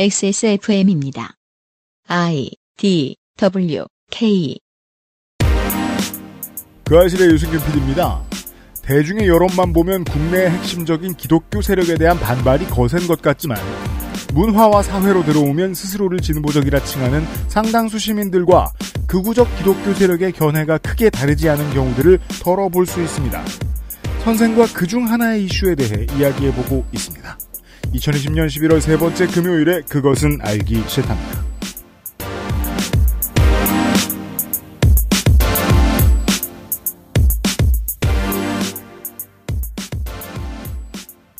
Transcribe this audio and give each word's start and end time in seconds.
XSFM입니다. 0.00 1.34
I 2.06 2.50
D 2.76 3.16
W 3.36 3.84
K 4.12 4.56
그 6.84 6.96
아실의 6.96 7.30
유승균 7.30 7.58
PD입니다. 7.58 8.22
대중의 8.84 9.26
여론만 9.26 9.72
보면 9.72 10.04
국내의 10.04 10.50
핵심적인 10.50 11.14
기독교 11.14 11.60
세력에 11.60 11.96
대한 11.96 12.16
반발이 12.20 12.66
거센 12.66 13.08
것 13.08 13.20
같지만 13.20 13.58
문화와 14.34 14.84
사회로 14.84 15.24
들어오면 15.24 15.74
스스로를 15.74 16.20
진보적이라 16.20 16.84
칭하는 16.84 17.24
상당수 17.48 17.98
시민들과 17.98 18.70
극우적 19.08 19.48
기독교 19.58 19.92
세력의 19.94 20.30
견해가 20.30 20.78
크게 20.78 21.10
다르지 21.10 21.48
않은 21.48 21.74
경우들을 21.74 22.20
털어볼 22.40 22.86
수 22.86 23.02
있습니다. 23.02 23.44
선생과 24.22 24.66
그 24.74 24.86
중 24.86 25.10
하나의 25.10 25.44
이슈에 25.46 25.74
대해 25.74 26.06
이야기해보고 26.16 26.84
있습니다. 26.92 27.36
2020년 27.94 28.46
11월 28.46 28.80
세 28.80 28.96
번째 28.98 29.26
금요일에 29.26 29.80
그것은 29.82 30.38
알기 30.42 30.82
싫답니다. 30.86 31.48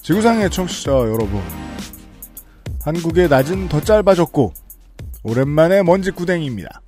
지구상의 0.02 0.50
청취자 0.50 0.90
여러분. 0.90 1.42
한국의 2.82 3.28
낮은 3.28 3.68
더 3.68 3.78
짧아졌고, 3.80 4.54
오랜만에 5.22 5.82
먼지 5.82 6.10
구댕이입니다. 6.10 6.80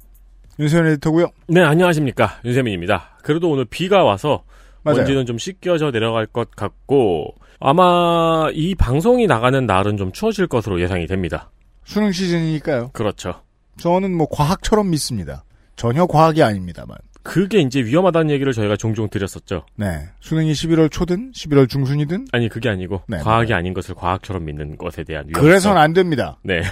윤세현 0.59 0.87
에디터고요 0.87 1.29
네, 1.49 1.61
안녕하십니까. 1.63 2.41
윤세민입니다. 2.45 3.19
그래도 3.23 3.51
오늘 3.51 3.67
비가 3.67 4.05
와서 4.05 4.45
맞아요. 4.83 4.99
먼지는 4.99 5.27
좀 5.27 5.37
씻겨져 5.39 5.91
내려갈 5.91 6.27
것 6.27 6.51
같고 6.51 7.35
아마 7.61 8.49
이 8.55 8.75
방송이 8.75 9.27
나가는 9.27 9.65
날은 9.65 9.97
좀 9.99 10.13
추워질 10.13 10.47
것으로 10.47 10.81
예상이 10.81 11.07
됩니다. 11.07 11.51
수능 11.85 12.11
시즌이니까요. 12.11 12.91
그렇죠. 12.93 13.43
저는 13.79 14.15
뭐 14.15 14.27
과학처럼 14.31 14.91
믿습니다. 14.91 15.45
전혀 15.77 16.07
과학이 16.07 16.43
아닙니다만. 16.43 16.97
그게 17.23 17.61
이제 17.61 17.81
위험하다는 17.85 18.31
얘기를 18.31 18.55
저희가 18.55 18.77
종종 18.77 19.11
드렸었죠. 19.11 19.67
네. 19.77 20.09
수능이 20.21 20.53
11월 20.53 20.91
초든 20.91 21.33
11월 21.33 21.69
중순이든 21.69 22.29
아니 22.33 22.49
그게 22.49 22.71
아니고 22.71 23.03
네, 23.09 23.19
과학이 23.19 23.53
아닌 23.53 23.75
것을 23.75 23.95
과학처럼 23.95 24.47
믿는 24.47 24.79
것에 24.79 25.05
대한 25.05 25.27
위험성. 25.29 25.43
그래서는 25.43 25.81
안 25.81 25.93
됩니다. 25.93 26.39
네. 26.43 26.63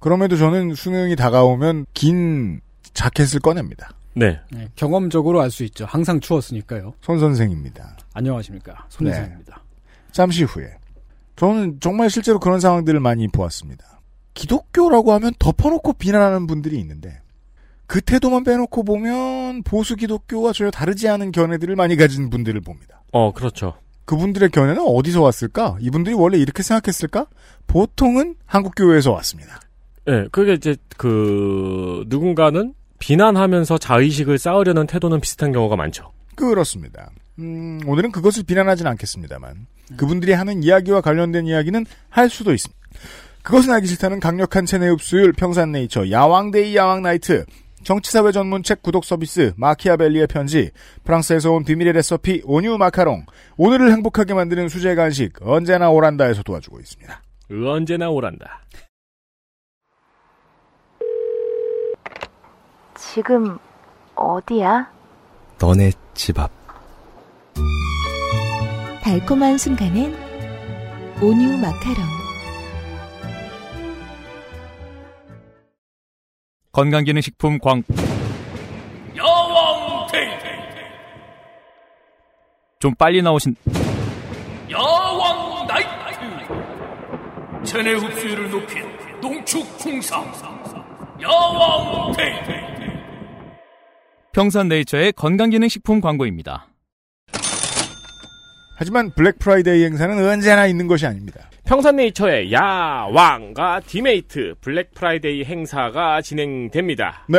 그럼에도 0.00 0.36
저는 0.36 0.74
수능이 0.74 1.14
다가오면 1.14 1.86
긴 1.94 2.60
자켓을 2.92 3.38
꺼냅니다. 3.38 3.90
네. 4.14 4.40
네, 4.50 4.68
경험적으로 4.74 5.40
알 5.40 5.50
수 5.52 5.62
있죠. 5.64 5.84
항상 5.84 6.18
추웠으니까요. 6.18 6.94
손 7.00 7.20
선생입니다. 7.20 7.96
안녕하십니까. 8.14 8.86
손혜성입니다. 8.88 9.61
잠시 10.12 10.44
후에 10.44 10.76
저는 11.36 11.78
정말 11.80 12.10
실제로 12.10 12.38
그런 12.38 12.60
상황들을 12.60 13.00
많이 13.00 13.26
보았습니다. 13.28 14.00
기독교라고 14.34 15.12
하면 15.14 15.32
덮어놓고 15.38 15.94
비난하는 15.94 16.46
분들이 16.46 16.78
있는데 16.78 17.20
그 17.86 18.00
태도만 18.00 18.44
빼놓고 18.44 18.84
보면 18.84 19.62
보수 19.64 19.96
기독교와 19.96 20.52
전혀 20.52 20.70
다르지 20.70 21.08
않은 21.08 21.32
견해들을 21.32 21.76
많이 21.76 21.96
가진 21.96 22.30
분들을 22.30 22.60
봅니다. 22.60 23.02
어, 23.12 23.32
그렇죠. 23.32 23.74
그분들의 24.04 24.50
견해는 24.50 24.82
어디서 24.82 25.22
왔을까? 25.22 25.76
이분들이 25.80 26.14
원래 26.14 26.38
이렇게 26.38 26.62
생각했을까? 26.62 27.26
보통은 27.66 28.36
한국 28.46 28.74
교회에서 28.76 29.12
왔습니다. 29.12 29.60
네, 30.06 30.26
그게 30.32 30.54
이제 30.54 30.76
그 30.96 32.04
누군가는 32.08 32.74
비난하면서 32.98 33.78
자의식을 33.78 34.38
쌓으려는 34.38 34.86
태도는 34.86 35.20
비슷한 35.20 35.52
경우가 35.52 35.76
많죠. 35.76 36.12
그렇습니다. 36.34 37.10
음, 37.38 37.80
오늘은 37.86 38.12
그것을 38.12 38.44
비난하진 38.44 38.86
않겠습니다만 38.86 39.66
그분들이 39.96 40.32
하는 40.32 40.62
이야기와 40.62 41.00
관련된 41.00 41.46
이야기는 41.46 41.86
할 42.08 42.28
수도 42.28 42.52
있습니다. 42.52 42.80
그것은 43.42 43.72
알기 43.72 43.86
싫다는 43.86 44.20
강력한 44.20 44.66
체내 44.66 44.88
흡수율 44.88 45.32
평산네이처 45.32 46.10
야왕데이 46.10 46.76
야왕나이트 46.76 47.44
정치사회 47.82 48.30
전문책 48.30 48.82
구독 48.82 49.04
서비스 49.04 49.52
마키아벨리의 49.56 50.28
편지 50.28 50.70
프랑스에서 51.02 51.50
온 51.50 51.64
비밀의 51.64 51.94
레시피 51.94 52.42
오뉴 52.44 52.78
마카롱 52.78 53.26
오늘을 53.56 53.90
행복하게 53.90 54.34
만드는 54.34 54.68
수제 54.68 54.94
간식 54.94 55.32
언제나 55.42 55.90
오란다에서 55.90 56.44
도와주고 56.44 56.78
있습니다. 56.78 57.22
언제나 57.50 58.08
오란다. 58.08 58.62
지금 62.94 63.58
어디야? 64.14 64.90
너네 65.58 65.90
집 66.14 66.38
앞. 66.38 66.61
달콤한 69.12 69.58
순간엔 69.58 70.14
온유 71.20 71.58
마카롱 71.58 72.02
건강기능식품 76.72 77.58
광. 77.58 77.82
야왕 79.14 80.06
데이 80.10 80.30
좀 82.80 82.94
빨리 82.94 83.20
나오신. 83.20 83.54
야왕 84.70 85.66
나이트 85.66 85.88
체내 87.64 87.92
흡수율을 87.92 88.50
높인 88.50 88.82
농축 89.20 89.76
풍상 89.76 90.24
야왕 91.20 92.12
데이 92.12 92.32
평산네이처의 94.32 95.12
건강기능식품 95.12 96.00
광고입니다. 96.00 96.71
하지만 98.82 99.12
블랙 99.12 99.38
프라이데이 99.38 99.84
행사는 99.84 100.28
언제나 100.28 100.66
있는 100.66 100.88
것이 100.88 101.06
아닙니다. 101.06 101.48
평산네이처의 101.66 102.52
야왕과 102.52 103.82
디메이트 103.86 104.56
블랙 104.60 104.92
프라이데이 104.92 105.44
행사가 105.44 106.20
진행됩니다. 106.20 107.24
네. 107.28 107.38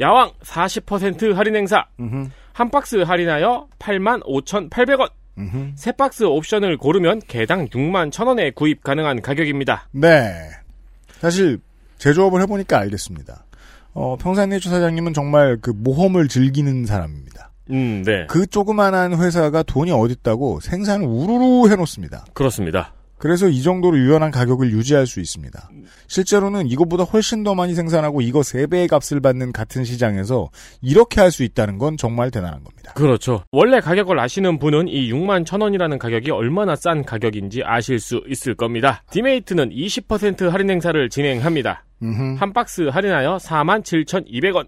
야왕 0.00 0.32
40% 0.42 1.34
할인 1.34 1.56
행사. 1.56 1.84
음흠, 2.00 2.30
한 2.54 2.70
박스 2.70 2.96
할인하여 2.96 3.68
85,800원. 3.78 5.10
음흠. 5.36 5.72
세 5.74 5.92
박스 5.92 6.24
옵션을 6.24 6.78
고르면 6.78 7.20
개당 7.28 7.68
6만 7.68 8.10
1,000원에 8.10 8.54
구입 8.54 8.82
가능한 8.82 9.20
가격입니다. 9.20 9.86
네. 9.92 10.32
사실 11.20 11.58
제조업을 11.98 12.40
해보니까 12.40 12.78
알겠습니다. 12.78 13.44
어, 13.92 14.16
평산네이처 14.16 14.70
사장님은 14.70 15.12
정말 15.12 15.58
그 15.60 15.72
모험을 15.76 16.28
즐기는 16.28 16.86
사람입니다. 16.86 17.49
음, 17.70 18.02
네. 18.04 18.26
그 18.28 18.46
조그만한 18.46 19.20
회사가 19.20 19.62
돈이 19.62 19.90
어딨다고 19.92 20.60
생산을 20.60 21.06
우르르 21.06 21.70
해놓습니다. 21.70 22.24
그렇습니다. 22.34 22.94
그래서 23.18 23.48
이 23.48 23.60
정도로 23.62 23.98
유연한 23.98 24.30
가격을 24.30 24.70
유지할 24.72 25.06
수 25.06 25.20
있습니다. 25.20 25.68
실제로는 26.08 26.68
이것보다 26.68 27.04
훨씬 27.04 27.42
더 27.44 27.54
많이 27.54 27.74
생산하고 27.74 28.22
이거 28.22 28.40
3배의 28.40 28.88
값을 28.88 29.20
받는 29.20 29.52
같은 29.52 29.84
시장에서 29.84 30.48
이렇게 30.80 31.20
할 31.20 31.30
수 31.30 31.42
있다는 31.42 31.76
건 31.76 31.98
정말 31.98 32.30
대단한 32.30 32.64
겁니다. 32.64 32.94
그렇죠. 32.94 33.44
원래 33.52 33.78
가격을 33.80 34.18
아시는 34.18 34.58
분은 34.58 34.88
이 34.88 35.12
6만 35.12 35.44
1,000원이라는 35.44 35.98
가격이 35.98 36.30
얼마나 36.30 36.74
싼 36.76 37.04
가격인지 37.04 37.60
아실 37.62 38.00
수 38.00 38.22
있을 38.26 38.54
겁니다. 38.54 39.02
디메이트는 39.10 39.68
20% 39.68 40.48
할인 40.48 40.70
행사를 40.70 41.10
진행합니다. 41.10 41.84
음흠. 42.02 42.36
한 42.40 42.52
박스 42.54 42.88
할인하여 42.88 43.36
47,200원. 43.36 44.66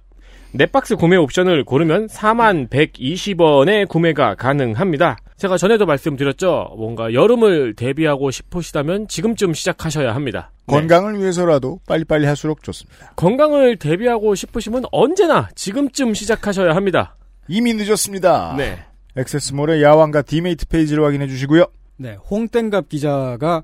네 0.55 0.67
박스 0.67 0.97
구매 0.97 1.17
옵션을 1.17 1.65
고르면 1.65 2.09
4120원에 2.09 3.89
구매가 3.89 4.35
가능합니다. 4.35 5.17
제가 5.39 5.57
전에도 5.57 5.87
말씀드렸죠. 5.87 6.75
뭔가 6.77 7.15
여름을 7.15 7.75
대비하고 7.75 8.31
싶으시다면 8.31 9.09
지금쯤 9.09 9.55
시작하셔야 9.55 10.15
합니다. 10.15 10.51
네. 10.67 10.75
건강을 10.75 11.19
위해서라도 11.19 11.81
빨리빨리 11.89 12.27
할수록 12.27 12.63
좋습니다. 12.63 13.13
건강을 13.17 13.79
대비하고 13.79 14.35
싶으시면 14.35 14.85
언제나 14.93 15.49
지금쯤 15.55 16.13
시작하셔야 16.13 16.77
합니다. 16.77 17.17
이미 17.49 17.73
늦었습니다. 17.73 18.55
네. 18.59 18.79
액세스몰의 19.17 19.83
야왕과 19.83 20.21
디메이트 20.21 20.69
페이지를 20.69 21.03
확인해 21.03 21.29
주시고요. 21.29 21.65
네, 21.97 22.19
홍땡갑 22.31 22.91
기자가 22.91 23.63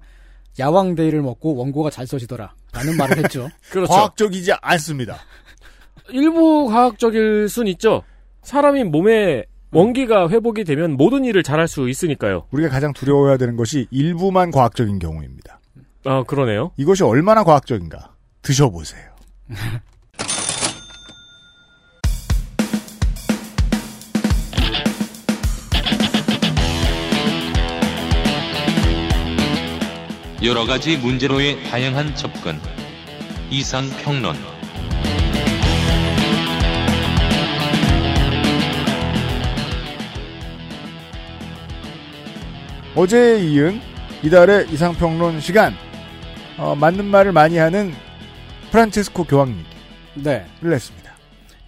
야왕데이를 0.59 1.21
먹고 1.21 1.55
원고가 1.55 1.91
잘 1.91 2.07
써지더라. 2.07 2.55
라는 2.73 2.97
말을 2.97 3.19
했죠. 3.19 3.49
그렇죠. 3.71 3.93
과학적이지 3.93 4.53
않습니다. 4.63 5.19
일부 6.11 6.67
과학적일 6.67 7.49
순 7.49 7.67
있죠. 7.69 8.03
사람이 8.43 8.85
몸에 8.85 9.45
원기가 9.71 10.29
회복이 10.29 10.65
되면 10.65 10.97
모든 10.97 11.25
일을 11.25 11.43
잘할 11.43 11.69
수 11.69 11.89
있으니까요. 11.89 12.47
우리가 12.51 12.71
가장 12.71 12.93
두려워해야 12.93 13.37
되는 13.37 13.57
것이 13.57 13.87
일부만 13.91 14.51
과학적인 14.51 14.99
경우입니다. 14.99 15.61
아, 16.05 16.23
그러네요. 16.25 16.71
이것이 16.77 17.05
얼마나 17.05 17.45
과학적인가 17.45 18.15
드셔보세요. 18.43 19.03
여러 30.43 30.65
가지 30.67 30.97
문제로의 30.97 31.65
다양한 31.65 32.15
접근. 32.15 32.57
이상 33.51 33.85
평론. 34.03 34.37
어제에 42.99 43.39
이은 43.45 43.79
이달의 44.25 44.73
이상평론 44.73 45.39
시간 45.39 45.73
어, 46.59 46.75
맞는 46.75 47.05
말을 47.05 47.31
많이 47.31 47.57
하는 47.57 47.93
프란체스코 48.73 49.23
교황님을 49.23 49.65
네. 50.15 50.45
냈습니다. 50.61 51.13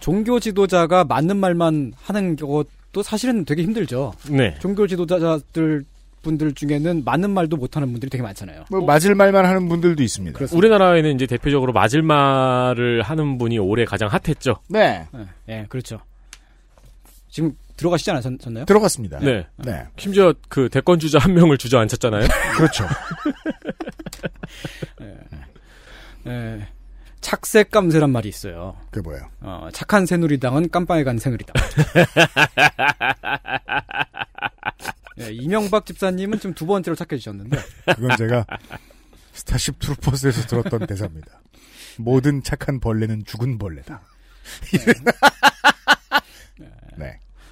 종교 0.01 0.41
지도자가 0.41 1.05
맞는 1.05 1.37
말만 1.37 1.93
하는 2.01 2.35
것도 2.35 3.01
사실은 3.01 3.45
되게 3.45 3.63
힘들죠. 3.63 4.11
네. 4.29 4.55
종교 4.59 4.87
지도자들 4.87 5.85
분들 6.21 6.53
중에는 6.53 7.03
맞는 7.05 7.29
말도 7.29 7.55
못하는 7.55 7.91
분들이 7.91 8.09
되게 8.09 8.21
많잖아요. 8.21 8.65
뭐 8.69 8.81
맞을 8.81 9.15
말만 9.15 9.45
하는 9.45 9.69
분들도 9.69 10.03
있습니다. 10.03 10.35
그렇습니다. 10.37 10.57
우리나라에는 10.57 11.15
이제 11.15 11.27
대표적으로 11.27 11.71
맞을 11.71 12.01
말을 12.01 13.03
하는 13.03 13.37
분이 13.37 13.57
올해 13.57 13.85
가장 13.85 14.09
핫했죠. 14.09 14.57
네. 14.67 15.07
예, 15.15 15.25
예, 15.47 15.65
그렇죠. 15.69 15.99
지금 17.31 17.53
들어가시지 17.77 18.11
않았나요? 18.11 18.65
들어갔습니다. 18.65 19.19
네. 19.19 19.47
네. 19.57 19.87
심지어 19.97 20.33
그 20.49 20.69
대권 20.69 20.99
주자 20.99 21.17
한 21.17 21.33
명을 21.33 21.57
주저앉혔잖아요. 21.57 22.27
그렇죠. 22.57 22.85
예. 26.27 26.67
착새 27.21 27.71
깜새란 27.71 28.11
말이 28.11 28.27
있어요. 28.27 28.75
그게 28.91 29.01
뭐예요? 29.01 29.29
어, 29.39 29.69
착한 29.71 30.05
새누리당은 30.05 30.69
깜빵에 30.69 31.03
간 31.03 31.17
새누리당. 31.17 31.53
예, 35.19 35.31
이명박 35.31 35.85
집사님은 35.85 36.39
지금 36.39 36.53
두 36.53 36.65
번째로 36.65 36.95
착해지셨는데. 36.95 37.57
그건 37.95 38.17
제가 38.17 38.45
Starship 39.33 39.79
Troopers에서 39.79 40.47
들었던 40.47 40.85
대사입니다. 40.85 41.41
모든 41.97 42.43
착한 42.43 42.79
벌레는 42.79 43.23
죽은 43.25 43.57
벌레다. 43.57 44.01
네. 44.73 44.93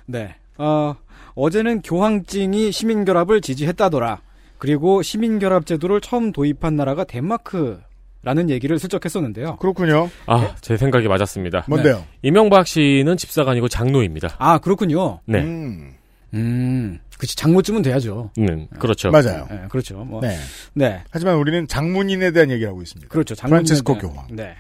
네. 0.10 0.36
어, 0.58 0.96
어제는 1.36 1.82
교황증이 1.84 2.72
시민결합을 2.72 3.42
지지했다더라. 3.42 4.22
그리고 4.58 5.02
시민결합 5.02 5.66
제도를 5.66 6.02
처음 6.02 6.32
도입한 6.32 6.76
나라가 6.76 7.04
덴마크 7.04 7.80
라는 8.24 8.50
얘기를 8.50 8.78
슬쩍 8.80 9.06
했었는데요. 9.06 9.56
그렇군요. 9.58 10.10
아, 10.26 10.54
제 10.60 10.76
생각이 10.76 11.08
맞았습니다. 11.08 11.64
뭔데요? 11.70 12.04
이명박 12.22 12.68
씨는 12.68 13.16
집사가 13.16 13.52
아니고 13.52 13.70
장로입니다. 13.70 14.36
아, 14.40 14.58
그렇군요. 14.58 15.22
네. 15.26 15.40
음, 15.42 15.94
음, 16.34 17.00
그치, 17.18 17.38
장모쯤은 17.38 17.82
돼야죠. 17.84 18.32
음, 18.40 18.68
그렇죠. 18.78 19.10
맞아요. 19.12 19.48
예, 19.52 19.62
그렇죠. 19.70 20.00
뭐, 20.04 20.20
네. 20.22 20.36
네. 20.74 21.02
하지만 21.12 21.36
우리는 21.36 21.66
장문인에 21.68 22.32
대한 22.32 22.52
얘기를 22.52 22.70
하고 22.70 22.82
있습니다. 22.82 23.10
그렇죠. 23.10 23.36
프란체스코 23.36 23.98
대한- 23.98 24.14
교황. 24.14 24.28
네. 24.32 24.56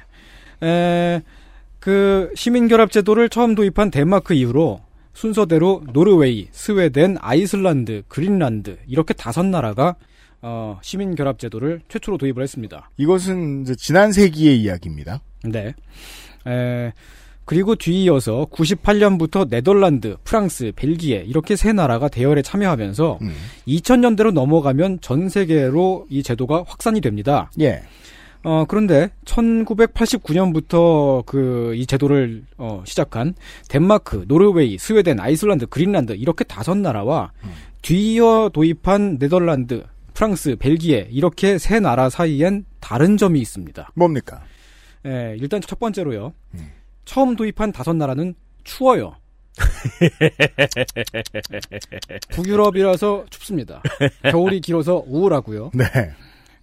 에, 0.63 1.22
그 1.80 2.31
시민결합 2.36 2.92
제도를 2.92 3.28
처음 3.28 3.56
도입한 3.56 3.92
덴마크 3.92 4.34
이후로 4.34 4.80
순서대로 5.19 5.83
노르웨이, 5.92 6.48
스웨덴, 6.51 7.18
아이슬란드, 7.19 8.04
그린란드 8.07 8.77
이렇게 8.88 9.13
다섯 9.13 9.45
나라가 9.45 9.98
어, 10.42 10.80
시민 10.81 11.13
결합 11.13 11.39
제도를 11.39 11.81
최초로 11.89 12.18
도입을 12.18 12.42
했습니다. 12.42 12.89
이것은 12.95 13.63
이제 13.63 13.75
지난 13.75 14.13
세기의 14.13 14.62
이야기입니다. 14.62 15.19
네. 15.44 15.74
에, 16.48 16.94
그리고 17.44 17.75
뒤이어서 17.75 18.48
98년부터 18.50 19.50
네덜란드, 19.50 20.16
프랑스, 20.24 20.71
벨기에 20.74 21.25
이렇게 21.27 21.57
세 21.57 21.74
나라가 21.74 22.07
대열에 22.07 22.42
참여하면서 22.42 23.19
음. 23.21 23.33
2000년대로 23.68 24.31
넘어가면 24.31 25.01
전 25.01 25.27
세계로 25.27 26.07
이 26.10 26.24
제도가 26.24 26.63
확산이 26.66 27.01
됩니다. 27.01 27.51
예. 27.60 27.81
어, 28.44 28.66
그런데 28.68 29.10
1989년부터 29.26 31.26
그 31.26 31.74
이 31.76 31.86
제도를 31.86 32.44
어, 32.58 32.84
시작한 32.86 33.36
덴마크, 33.70 34.26
노르웨이, 34.28 34.78
스웨덴, 34.78 35.20
아이슬란드, 35.20 35.68
그린란드 35.68 36.14
이렇게 36.14 36.44
다섯 36.44 36.78
나라와 36.78 37.32
뒤이어 37.82 38.50
도입한 38.54 39.20
네덜란드, 39.20 39.84
프랑스, 40.14 40.56
벨기에 40.58 41.08
이렇게 41.12 41.58
세 41.58 41.80
나라 41.80 42.10
사이엔 42.10 42.66
다른 42.80 43.18
점이 43.18 43.40
있습니다. 43.40 43.92
뭡니까? 43.96 44.42
예, 45.06 45.36
일단 45.40 45.62
첫 45.62 45.80
번째로요. 45.80 46.34
음. 46.56 46.72
처음 47.06 47.36
도입한 47.36 47.72
다섯 47.72 47.96
나라는 47.96 48.36
추워요. 48.64 49.16
북유럽이라서 52.32 53.26
춥습니다. 53.30 53.82
겨울이 54.24 54.62
길어서 54.62 55.04
우울하고요. 55.08 55.72
네. 55.74 55.86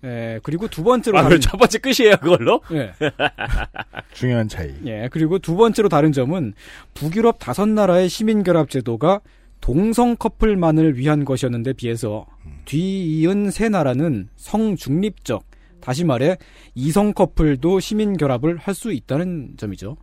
예, 0.07 0.41
그리고 0.43 0.69
두 0.69 0.83
번째로 0.85 1.19
아, 1.19 1.23
다른- 1.25 1.41
첫 1.41 1.57
번째 1.59 1.79
끝이에요, 1.79 2.17
그걸로? 2.23 2.61
예, 2.73 2.93
중요한 4.15 4.49
차이. 4.49 4.73
예, 4.87 5.09
그리고 5.11 5.39
두 5.39 5.57
번째로 5.57 5.89
다른 5.89 6.13
점은 6.13 6.55
북유럽 6.95 7.39
다섯 7.39 7.69
나라의 7.69 8.09
시민결합 8.09 8.71
제도가 8.71 9.21
동성 9.61 10.17
커플만을 10.17 10.97
위한 10.97 11.25
것이었는데 11.25 11.73
비해서 11.75 12.27
뒤이은 12.67 13.51
세 13.51 13.69
나라는 13.69 14.29
성중립적, 14.37 15.45
다시 15.81 16.05
말해 16.05 16.37
이성 16.75 17.13
커플도 17.13 17.81
시민결합을 17.81 18.57
할 18.59 18.75
수 18.75 18.93
있다는 18.93 19.55
점이죠. 19.57 19.97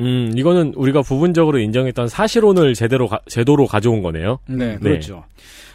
음, 0.00 0.32
이거는 0.36 0.72
우리가 0.76 1.02
부분적으로 1.02 1.58
인정했던 1.58 2.08
사실혼을 2.08 2.74
제대로 2.74 3.06
가- 3.06 3.20
제도로 3.28 3.66
가져온 3.66 4.02
거네요. 4.02 4.38
네, 4.48 4.76
그렇죠. 4.78 5.24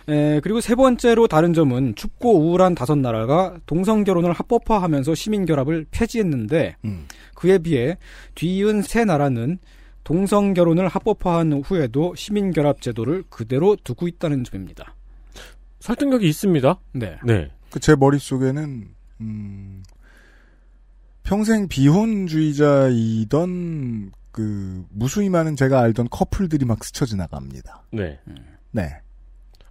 에, 0.07 0.39
그리고 0.42 0.62
세 0.62 0.75
번째로 0.75 1.27
다른 1.27 1.54
점은 1.54 1.95
춥고 1.95 2.38
우울한 2.39 2.75
다섯 2.75 2.95
나라가 2.98 3.56
동성 3.66 4.04
결혼을 4.04 4.33
합법화하면서 4.33 5.16
시민 5.16 5.45
결합을 5.45 5.86
폐지했는데 5.92 6.75
음. 6.86 7.06
그에 7.33 7.57
비해 7.57 7.98
뒤이은 8.36 8.81
세 8.83 9.04
나라는 9.06 9.57
동성 10.04 10.54
결혼을 10.54 10.88
합법화한 10.88 11.63
후에도 11.66 12.13
시민 12.16 12.51
결합 12.51 12.81
제도를 12.81 13.24
그대로 13.30 13.75
두고 13.83 14.07
있다는 14.07 14.44
점입니다. 14.44 14.94
설득력이 15.80 16.27
있습니다. 16.30 16.80
네. 16.94 17.18
네. 17.25 17.50
그 17.72 17.80
제 17.80 17.95
머릿속에는 17.95 18.86
음, 19.22 19.83
평생 21.25 21.68
비혼주의자이던 21.68 24.12
그 24.31 24.86
무수히 24.92 25.30
많은 25.30 25.56
제가 25.56 25.80
알던 25.81 26.10
커플들이 26.12 26.66
막 26.66 26.83
스쳐 26.83 27.06
지나갑니다. 27.06 27.83
네. 27.92 28.19
네. 28.72 28.89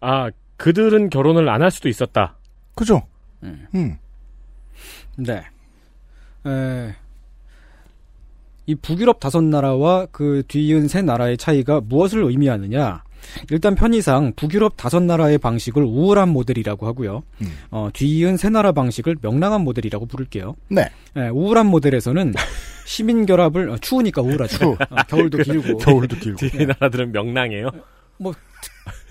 아, 0.00 0.30
그들은 0.56 1.10
결혼을 1.10 1.48
안 1.48 1.62
할 1.62 1.70
수도 1.70 1.88
있었다. 1.88 2.36
그죠? 2.74 3.02
음. 3.42 3.66
음. 3.74 3.96
네. 5.16 5.44
에, 6.46 6.94
이 8.66 8.74
북유럽 8.74 9.20
다섯 9.20 9.42
나라와 9.44 10.06
그 10.10 10.42
뒤이은 10.48 10.88
세 10.88 11.02
나라의 11.02 11.36
차이가 11.36 11.80
무엇을 11.80 12.24
의미하느냐? 12.24 13.04
일단 13.50 13.74
편의상 13.74 14.32
북유럽 14.36 14.76
다섯 14.76 15.02
나라의 15.02 15.38
방식을 15.38 15.82
우울한 15.82 16.28
모델이라고 16.30 16.86
하고요. 16.86 17.22
음. 17.42 17.58
어, 17.70 17.88
뒤이은 17.92 18.36
세 18.36 18.48
나라 18.48 18.72
방식을 18.72 19.16
명랑한 19.20 19.62
모델이라고 19.62 20.06
부를게요. 20.06 20.54
네. 20.68 20.90
예, 21.16 21.28
우울한 21.28 21.66
모델에서는 21.66 22.34
시민 22.86 23.26
결합을 23.26 23.70
어, 23.70 23.78
추우니까 23.78 24.22
우울하죠. 24.22 24.58
추워. 24.58 24.72
어, 24.74 24.96
겨울도 25.08 25.38
길고 25.38 25.78
겨울도 25.84 26.16
길고. 26.16 26.48
뒤에 26.48 26.66
나라들은 26.66 27.12
명랑해요. 27.12 27.70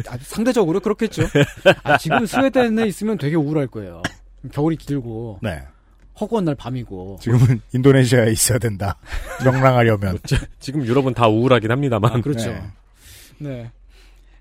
아, 0.08 0.17
상대적으로 0.22 0.79
그렇겠죠. 0.79 1.24
아, 1.84 1.98
지금 1.98 2.25
스웨덴에 2.25 2.86
있으면 2.88 3.17
되게 3.17 3.36
우울할 3.36 3.67
거예요. 3.67 4.01
겨울이 4.51 4.75
길고 4.77 5.39
네. 5.41 5.63
허구한 6.20 6.46
날 6.46 6.55
밤이고. 6.55 7.17
지금은 7.22 7.62
인도네시아에 7.74 8.32
있어야 8.32 8.60
된다. 8.60 8.98
명랑하려면. 9.43 10.20
지금 10.60 10.86
유럽은 10.86 11.13
다 11.13 11.27
우울하긴 11.27 11.72
합니다만. 11.72 12.12
아, 12.12 12.22
그렇죠. 12.22 12.53
네. 13.39 13.72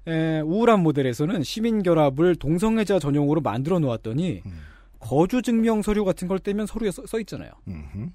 에, 0.06 0.40
우울한 0.40 0.80
모델에서는 0.82 1.42
시민 1.42 1.82
결합을 1.82 2.36
동성애자 2.36 2.98
전용으로 2.98 3.40
만들어 3.40 3.78
놓았더니 3.78 4.42
음. 4.44 4.52
거주 4.98 5.42
증명 5.42 5.82
서류 5.82 6.04
같은 6.04 6.28
걸 6.28 6.38
떼면 6.38 6.66
서류에 6.66 6.90
써, 6.90 7.02
써 7.06 7.18
있잖아요. 7.20 7.50
음흠. 7.68 8.08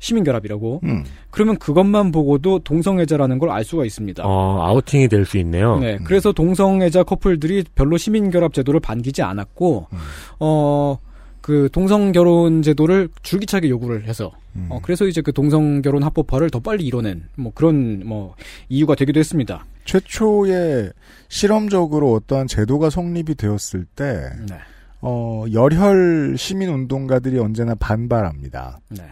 시민 0.00 0.22
결합이라고. 0.24 0.80
음. 0.84 1.04
그러면 1.30 1.56
그것만 1.58 2.12
보고도 2.12 2.58
동성애자라는 2.60 3.38
걸 3.38 3.50
알 3.50 3.64
수가 3.64 3.84
있습니다. 3.84 4.22
어, 4.26 4.62
아우팅이 4.66 5.08
될 5.08 5.24
수 5.24 5.38
있네요. 5.38 5.78
네, 5.78 5.94
음. 5.94 6.04
그래서 6.04 6.32
동성애자 6.32 7.04
커플들이 7.04 7.64
별로 7.74 7.96
시민 7.96 8.30
결합 8.30 8.52
제도를 8.52 8.80
반기지 8.80 9.22
않았고 9.22 9.86
음. 9.92 9.98
어. 10.40 10.98
그 11.40 11.68
동성 11.72 12.10
결혼 12.12 12.62
제도를 12.62 13.10
줄기차게 13.22 13.68
요구를 13.68 14.04
해서 14.04 14.32
음. 14.56 14.66
어 14.70 14.80
그래서 14.82 15.04
이제 15.06 15.20
그 15.20 15.30
동성 15.30 15.82
결혼 15.82 16.02
합법화를 16.02 16.48
더 16.48 16.58
빨리 16.58 16.86
이뤄낸 16.86 17.24
뭐 17.36 17.52
그런 17.54 18.02
뭐 18.06 18.34
이유가 18.70 18.94
되기도 18.94 19.20
했습니다. 19.20 19.62
최초에 19.84 20.90
실험적으로 21.28 22.12
어떠한 22.14 22.46
제도가 22.46 22.90
성립이 22.90 23.34
되었을 23.34 23.84
때, 23.96 24.30
네. 24.48 24.58
어, 25.00 25.44
열혈 25.52 26.36
시민 26.38 26.70
운동가들이 26.70 27.38
언제나 27.38 27.74
반발합니다. 27.74 28.80
네. 28.90 29.04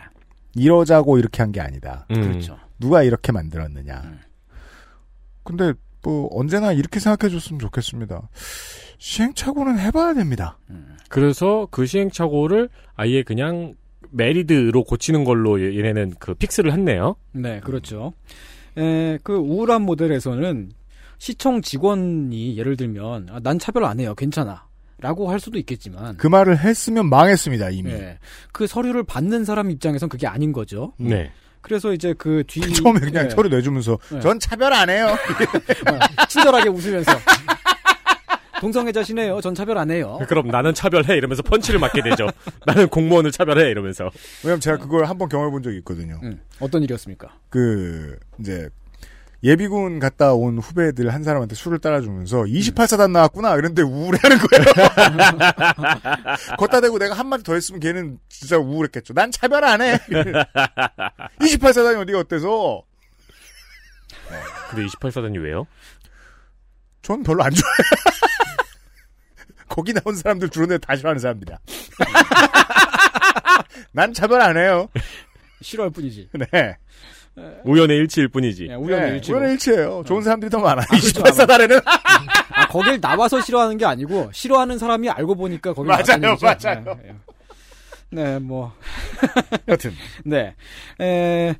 이러자고 0.54 1.18
이렇게 1.18 1.42
한 1.42 1.52
게 1.52 1.60
아니다. 1.60 2.06
음. 2.10 2.20
그렇죠. 2.22 2.58
누가 2.78 3.02
이렇게 3.02 3.32
만들었느냐. 3.32 4.00
음. 4.04 4.18
근데, 5.44 5.72
뭐, 6.04 6.28
언제나 6.32 6.72
이렇게 6.72 6.98
생각해 7.00 7.30
줬으면 7.30 7.58
좋겠습니다. 7.60 8.28
시행착오는 8.98 9.78
해봐야 9.78 10.14
됩니다. 10.14 10.58
그래서 11.08 11.66
그 11.70 11.86
시행착오를 11.86 12.68
아예 12.94 13.22
그냥 13.22 13.74
메리드로 14.10 14.84
고치는 14.84 15.24
걸로 15.24 15.60
얘- 15.60 15.76
얘네는 15.78 16.14
그 16.18 16.34
픽스를 16.34 16.72
했네요. 16.72 17.16
네, 17.32 17.60
그렇죠. 17.60 18.12
에, 18.78 19.18
그 19.22 19.34
우울한 19.34 19.82
모델에서는 19.82 20.70
시청 21.18 21.62
직원이 21.62 22.56
예를 22.56 22.76
들면 22.76 23.28
아, 23.30 23.40
난 23.42 23.58
차별 23.58 23.84
안 23.84 24.00
해요, 24.00 24.14
괜찮아. 24.14 24.66
라고 24.98 25.30
할 25.30 25.40
수도 25.40 25.58
있겠지만 25.58 26.16
그 26.16 26.28
말을 26.28 26.58
했으면 26.60 27.08
망했습니다 27.10 27.70
이미. 27.70 27.90
예. 27.90 28.18
그 28.52 28.68
서류를 28.68 29.02
받는 29.02 29.44
사람 29.44 29.70
입장에선 29.70 30.08
그게 30.08 30.28
아닌 30.28 30.52
거죠. 30.52 30.92
네. 30.96 31.32
그래서 31.60 31.92
이제 31.92 32.12
그 32.12 32.44
뒤 32.46 32.60
처음에 32.72 33.00
그냥 33.00 33.26
예. 33.26 33.30
서류 33.30 33.48
내주면서 33.48 33.98
네. 34.12 34.20
전 34.20 34.38
차별 34.38 34.72
안 34.72 34.88
해요. 34.90 35.06
어, 35.90 36.26
친절하게 36.28 36.68
웃으면서 36.68 37.12
동성애자시네요. 38.62 39.40
전 39.40 39.56
차별 39.56 39.76
안 39.76 39.90
해요. 39.90 40.20
그럼 40.28 40.46
나는 40.46 40.72
차별해 40.72 41.16
이러면서 41.16 41.42
펀치를 41.42 41.80
맞게 41.80 42.00
되죠. 42.02 42.28
나는 42.64 42.86
공무원을 42.88 43.32
차별해 43.32 43.68
이러면서. 43.70 44.08
왜냐면 44.44 44.60
제가 44.60 44.76
그걸 44.78 45.06
한 45.06 45.18
번 45.18 45.28
경험해 45.28 45.50
본 45.50 45.62
적이 45.64 45.78
있거든요. 45.78 46.20
음, 46.22 46.40
어떤 46.60 46.82
일이었습니까? 46.84 47.28
그 47.50 48.16
이제 48.40 48.68
예비군 49.42 49.98
갔다 49.98 50.32
온 50.34 50.58
후배들 50.58 51.12
한 51.12 51.24
사람한테 51.24 51.56
술을 51.56 51.80
따라주면서 51.80 52.42
28사단 52.44 53.10
나왔구나 53.10 53.56
이런데 53.56 53.82
우울해하는 53.82 54.38
거예요. 54.38 54.64
걷다 56.56 56.80
대고 56.80 56.98
내가 57.00 57.14
한마디 57.14 57.42
더 57.42 57.54
했으면 57.54 57.80
걔는 57.80 58.18
진짜 58.28 58.56
우울했겠죠. 58.58 59.12
난 59.14 59.32
차별 59.32 59.64
안 59.64 59.80
해. 59.82 59.98
28사단이 61.42 62.00
어디가 62.02 62.20
어때서? 62.20 62.82
근데 64.70 64.86
28사단이 64.86 65.42
왜요? 65.42 65.66
전 67.02 67.24
별로 67.24 67.42
안 67.42 67.50
좋아해요. 67.50 68.12
거기 69.72 69.94
나온 69.94 70.14
사람들 70.14 70.50
주로 70.50 70.66
내가 70.66 70.78
다 70.86 70.94
싫어하는 70.94 71.18
사람들이야. 71.18 71.56
난 73.92 74.12
차별 74.12 74.42
안 74.42 74.58
해요. 74.58 74.90
싫어할 75.62 75.90
뿐이지. 75.90 76.28
네. 76.34 76.76
우연의 77.64 77.96
일치일 77.96 78.28
뿐이지. 78.28 78.66
예, 78.68 78.74
우연의 78.74 79.08
네, 79.08 79.14
일치로. 79.16 79.38
우연의 79.38 79.52
일치예요. 79.54 80.02
좋은 80.06 80.20
사람들이 80.20 80.50
더 80.50 80.58
많아요. 80.58 80.84
그렇죠. 80.90 81.22
28사단에는. 81.22 81.82
아, 81.86 82.68
거길 82.68 83.00
나와서 83.00 83.40
싫어하는 83.40 83.78
게 83.78 83.86
아니고 83.86 84.28
싫어하는 84.34 84.76
사람이 84.76 85.08
알고 85.08 85.36
보니까 85.36 85.72
거기 85.72 85.88
맞아요. 85.88 86.36
맞아요. 86.42 86.84
네, 86.84 87.14
네. 88.10 88.24
네, 88.24 88.38
뭐 88.40 88.74
여튼. 89.68 89.94
네. 90.26 90.54
에, 91.00 91.54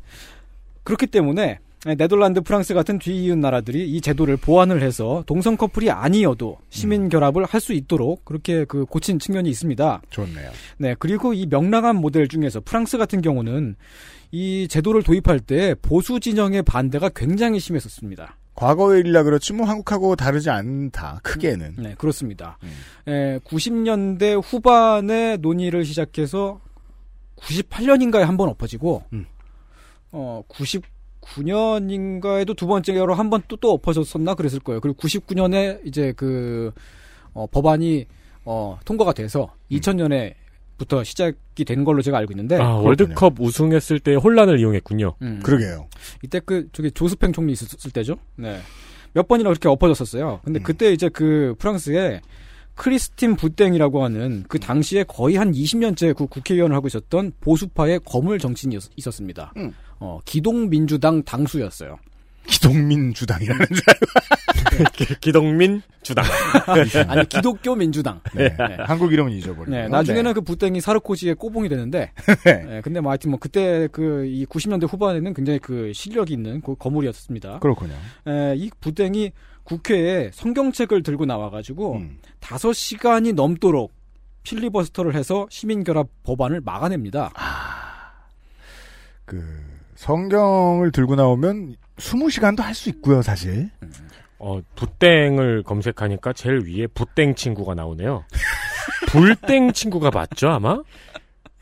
그렇기 0.85 1.07
때문에 1.07 1.61
네덜란드, 1.85 2.41
프랑스 2.43 2.75
같은 2.75 2.99
뒤이은 3.01 3.41
나라들이 3.41 3.89
이 3.91 4.01
제도를 4.01 4.37
보완을 4.37 4.83
해서 4.83 5.25
동성 5.27 5.57
커플이 5.57 5.91
아니어도 5.91 6.59
시민 6.71 7.09
결합을 7.09 7.45
할 7.45 7.61
수 7.61 7.73
있도록 7.73 8.25
그렇게 8.25 8.65
그 8.65 8.85
고친 8.85 9.19
측면이 9.19 9.49
있습니다. 9.51 10.03
좋네요. 10.11 10.51
네, 10.79 10.95
그리고 10.99 11.33
이 11.33 11.47
명랑한 11.47 11.97
모델 11.97 12.27
중에서 12.29 12.61
프랑스 12.61 12.99
같은 12.99 13.21
경우는 13.21 13.77
이 14.33 14.67
제도를 14.69 15.03
도입할 15.03 15.39
때 15.41 15.75
보수 15.83 16.19
진영의 16.21 16.63
반대가 16.63 17.09
굉장히 17.09 17.59
심했었습니다. 17.61 18.37
과거의 18.55 19.01
일이라 19.01 19.23
그렇지 19.25 19.53
뭐 19.53 19.67
한국하고 19.67 20.15
다르지 20.17 20.51
않다. 20.51 21.21
크게는. 21.23 21.75
네, 21.79 21.95
그렇습니다. 21.99 22.59
음. 22.63 22.71
에, 23.13 23.39
90년대 23.41 24.41
후반에 24.45 25.37
논의를 25.39 25.85
시작해서 25.85 26.61
98년인가에 27.39 28.21
한 28.21 28.37
번 28.37 28.49
엎어지고, 28.49 29.03
음. 29.13 29.27
어, 30.13 30.43
99년인가에도 31.23 32.57
두 32.57 32.67
번째로 32.67 33.15
한 33.15 33.31
번 33.31 33.43
또, 33.49 33.57
또 33.57 33.73
엎어졌었나 33.73 34.35
그랬을 34.35 34.61
거예요. 34.61 34.81
그리고 34.81 34.99
99년에 34.99 35.81
이제 35.87 36.13
그, 36.17 36.73
어, 37.33 37.47
법안이, 37.47 38.07
어, 38.45 38.79
통과가 38.85 39.13
돼서 39.15 39.55
2000년에 39.71 40.35
부터 40.77 41.05
시작이 41.05 41.65
된 41.65 41.85
걸로 41.85 42.03
제가 42.03 42.19
알고 42.19 42.33
있는데, 42.33 42.57
아, 42.57 42.75
월드컵 42.75 43.41
우승했을 43.41 44.01
때 44.01 44.15
혼란을 44.15 44.59
이용했군요. 44.59 45.15
음, 45.23 45.41
그러게요. 45.43 45.87
이때 46.23 46.41
그 46.45 46.69
저기 46.73 46.91
조스팽 46.91 47.33
총리 47.33 47.53
있었을 47.53 47.91
때죠. 47.93 48.17
네. 48.37 48.59
몇 49.15 49.29
번이나 49.29 49.51
그렇게 49.51 49.69
엎어졌었어요. 49.69 50.41
근데 50.45 50.59
음. 50.61 50.63
그때 50.63 50.93
이제 50.93 51.09
그 51.09 51.55
프랑스에 51.59 52.21
크리스틴 52.75 53.37
부땡이라고 53.37 54.03
하는 54.05 54.45
그 54.49 54.59
당시에 54.59 55.05
거의 55.05 55.37
한 55.37 55.53
20년째 55.53 56.15
그 56.17 56.27
국회의원을 56.27 56.75
하고 56.75 56.87
있었던 56.87 57.33
보수파의 57.41 58.01
거물 58.05 58.39
정치인이 58.39 58.77
있- 58.77 58.91
있었습니다. 58.97 59.53
음. 59.57 59.73
어, 60.01 60.19
기동민주당 60.25 61.23
당수였어요. 61.23 61.97
기동민 62.47 63.15
주당이라는 63.15 63.67
줄 63.67 63.83
기동민 65.21 65.81
주당. 66.03 66.25
아니 67.09 67.29
기독교 67.29 67.77
민주당. 67.77 68.21
네. 68.35 68.49
네. 68.49 68.77
한국 68.81 69.13
이름은 69.13 69.31
잊어버리고. 69.33 69.71
네, 69.71 69.87
나중에는 69.89 70.35
그 70.35 70.41
부땡이 70.41 70.81
사르코지의 70.81 71.37
꼬봉이 71.37 71.69
되는데, 71.69 72.11
네. 72.45 72.65
네, 72.65 72.81
근데 72.83 73.01
뭐 73.01 73.11
하여튼 73.13 73.31
뭐 73.31 73.39
그때 73.41 73.87
그 73.93 74.25
이 74.27 74.45
90년대 74.47 74.91
후반에는 74.91 75.35
굉장히 75.35 75.59
그 75.61 75.93
실력이 75.95 76.33
있는 76.33 76.61
그 76.63 76.75
거물이었습니다. 76.75 77.59
그렇군요. 77.61 77.93
에, 78.27 78.55
이 78.57 78.71
부땡이 78.81 79.31
국회에 79.65 80.31
성경책을 80.33 81.03
들고 81.03 81.25
나와가지고 81.27 81.95
음. 81.97 82.19
다섯 82.41 82.73
시간이 82.73 83.33
넘도록 83.33 83.93
필리버스터를 84.43 85.15
해서 85.15 85.47
시민결합 85.51 86.09
법안을 86.25 86.61
막아냅니다. 86.63 87.31
그 89.25 89.43
성경을 89.95 90.91
들고 90.91 91.15
나오면 91.15 91.77
20시간도 91.97 92.61
할 92.61 92.75
수 92.75 92.89
있고요, 92.91 93.23
사실. 93.23 93.71
어, 94.39 94.61
부땡을 94.75 95.63
검색하니까 95.63 96.33
제일 96.33 96.63
위에 96.67 96.89
부땡 96.89 97.37
친구가 97.37 97.75
나오네요. 97.75 98.25
불땡 99.09 99.73
친구가 99.73 100.11
맞죠, 100.11 100.49
아마? 100.49 100.83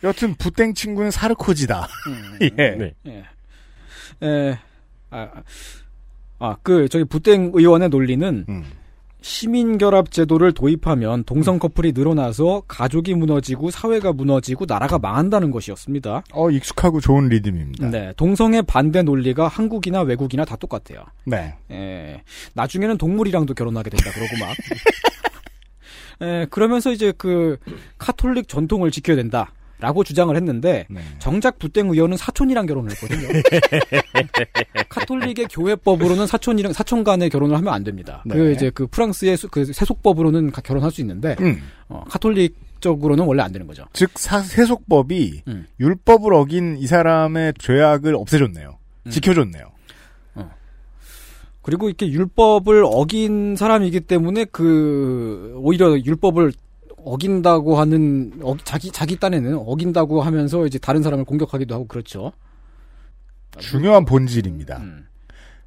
여튼 0.02 0.34
부땡 0.36 0.72
친구는 0.72 1.10
사르코지다. 1.10 1.86
예. 2.40 2.48
네. 2.70 2.94
예. 3.06 3.24
에, 4.26 4.58
아, 5.10 5.28
아, 6.40 6.56
그, 6.62 6.88
저기 6.88 7.04
부땡 7.04 7.52
의원의 7.54 7.90
논리는 7.90 8.44
음. 8.48 8.64
시민결합 9.22 10.10
제도를 10.10 10.52
도입하면 10.52 11.24
동성 11.24 11.58
커플이 11.58 11.92
늘어나서 11.92 12.62
가족이 12.66 13.14
무너지고 13.14 13.70
사회가 13.70 14.12
무너지고 14.12 14.64
나라가 14.66 14.98
망한다는 14.98 15.50
것이었습니다. 15.50 16.24
어, 16.32 16.50
익숙하고 16.50 17.00
좋은 17.00 17.28
리듬입니다. 17.28 17.90
네. 17.90 18.12
동성의 18.16 18.62
반대 18.62 19.02
논리가 19.02 19.48
한국이나 19.48 20.00
외국이나 20.00 20.44
다 20.44 20.56
똑같아요. 20.56 21.04
네. 21.24 21.54
예, 21.70 22.22
나중에는 22.54 22.96
동물이랑도 22.96 23.54
결혼하게 23.54 23.90
된다 23.90 24.10
그러고 24.10 24.36
막. 24.38 24.56
예, 26.22 26.46
그러면서 26.50 26.90
이제 26.90 27.12
그 27.16 27.58
카톨릭 27.98 28.48
전통을 28.48 28.90
지켜야 28.90 29.16
된다. 29.16 29.52
라고 29.80 30.04
주장을 30.04 30.34
했는데 30.36 30.86
네. 30.90 31.00
정작 31.18 31.58
부땡 31.58 31.88
의원은 31.90 32.16
사촌이랑 32.16 32.66
결혼을 32.66 32.90
했거든요. 32.92 33.28
카톨릭의 34.88 35.46
교회법으로는 35.50 36.26
사촌이랑 36.26 36.72
사촌 36.72 37.04
간의 37.04 37.30
결혼을 37.30 37.56
하면 37.56 37.72
안 37.72 37.84
됩니다. 37.84 38.22
네. 38.26 38.34
그 38.34 38.52
이제 38.52 38.70
그 38.70 38.86
프랑스의 38.86 39.36
수- 39.36 39.48
그 39.48 39.64
세속법으로는 39.72 40.50
가- 40.52 40.60
결혼할 40.62 40.90
수 40.90 41.00
있는데 41.00 41.36
음. 41.40 41.62
어, 41.88 42.04
카톨릭 42.08 42.56
적으로는 42.80 43.24
원래 43.24 43.42
안 43.42 43.52
되는 43.52 43.66
거죠. 43.66 43.84
즉 43.92 44.10
사- 44.18 44.40
세속법이 44.40 45.42
음. 45.48 45.66
율법을 45.80 46.32
어긴 46.34 46.76
이 46.78 46.86
사람의 46.86 47.54
죄악을 47.58 48.14
없애줬네요. 48.14 48.78
음. 49.06 49.10
지켜줬네요. 49.10 49.64
그리고 51.62 51.88
이렇게 51.88 52.08
율법을 52.10 52.84
어긴 52.86 53.54
사람이기 53.54 54.00
때문에 54.00 54.46
그 54.46 55.52
오히려 55.58 55.94
율법을 55.98 56.52
어긴다고 57.04 57.78
하는 57.78 58.32
어, 58.42 58.56
자기 58.64 58.90
자기 58.90 59.18
딴에는 59.18 59.56
어긴다고 59.56 60.22
하면서 60.22 60.66
이제 60.66 60.78
다른 60.78 61.02
사람을 61.02 61.24
공격하기도 61.24 61.74
하고 61.74 61.86
그렇죠. 61.86 62.32
중요한 63.58 64.04
본질입니다. 64.04 64.78
음. 64.78 65.06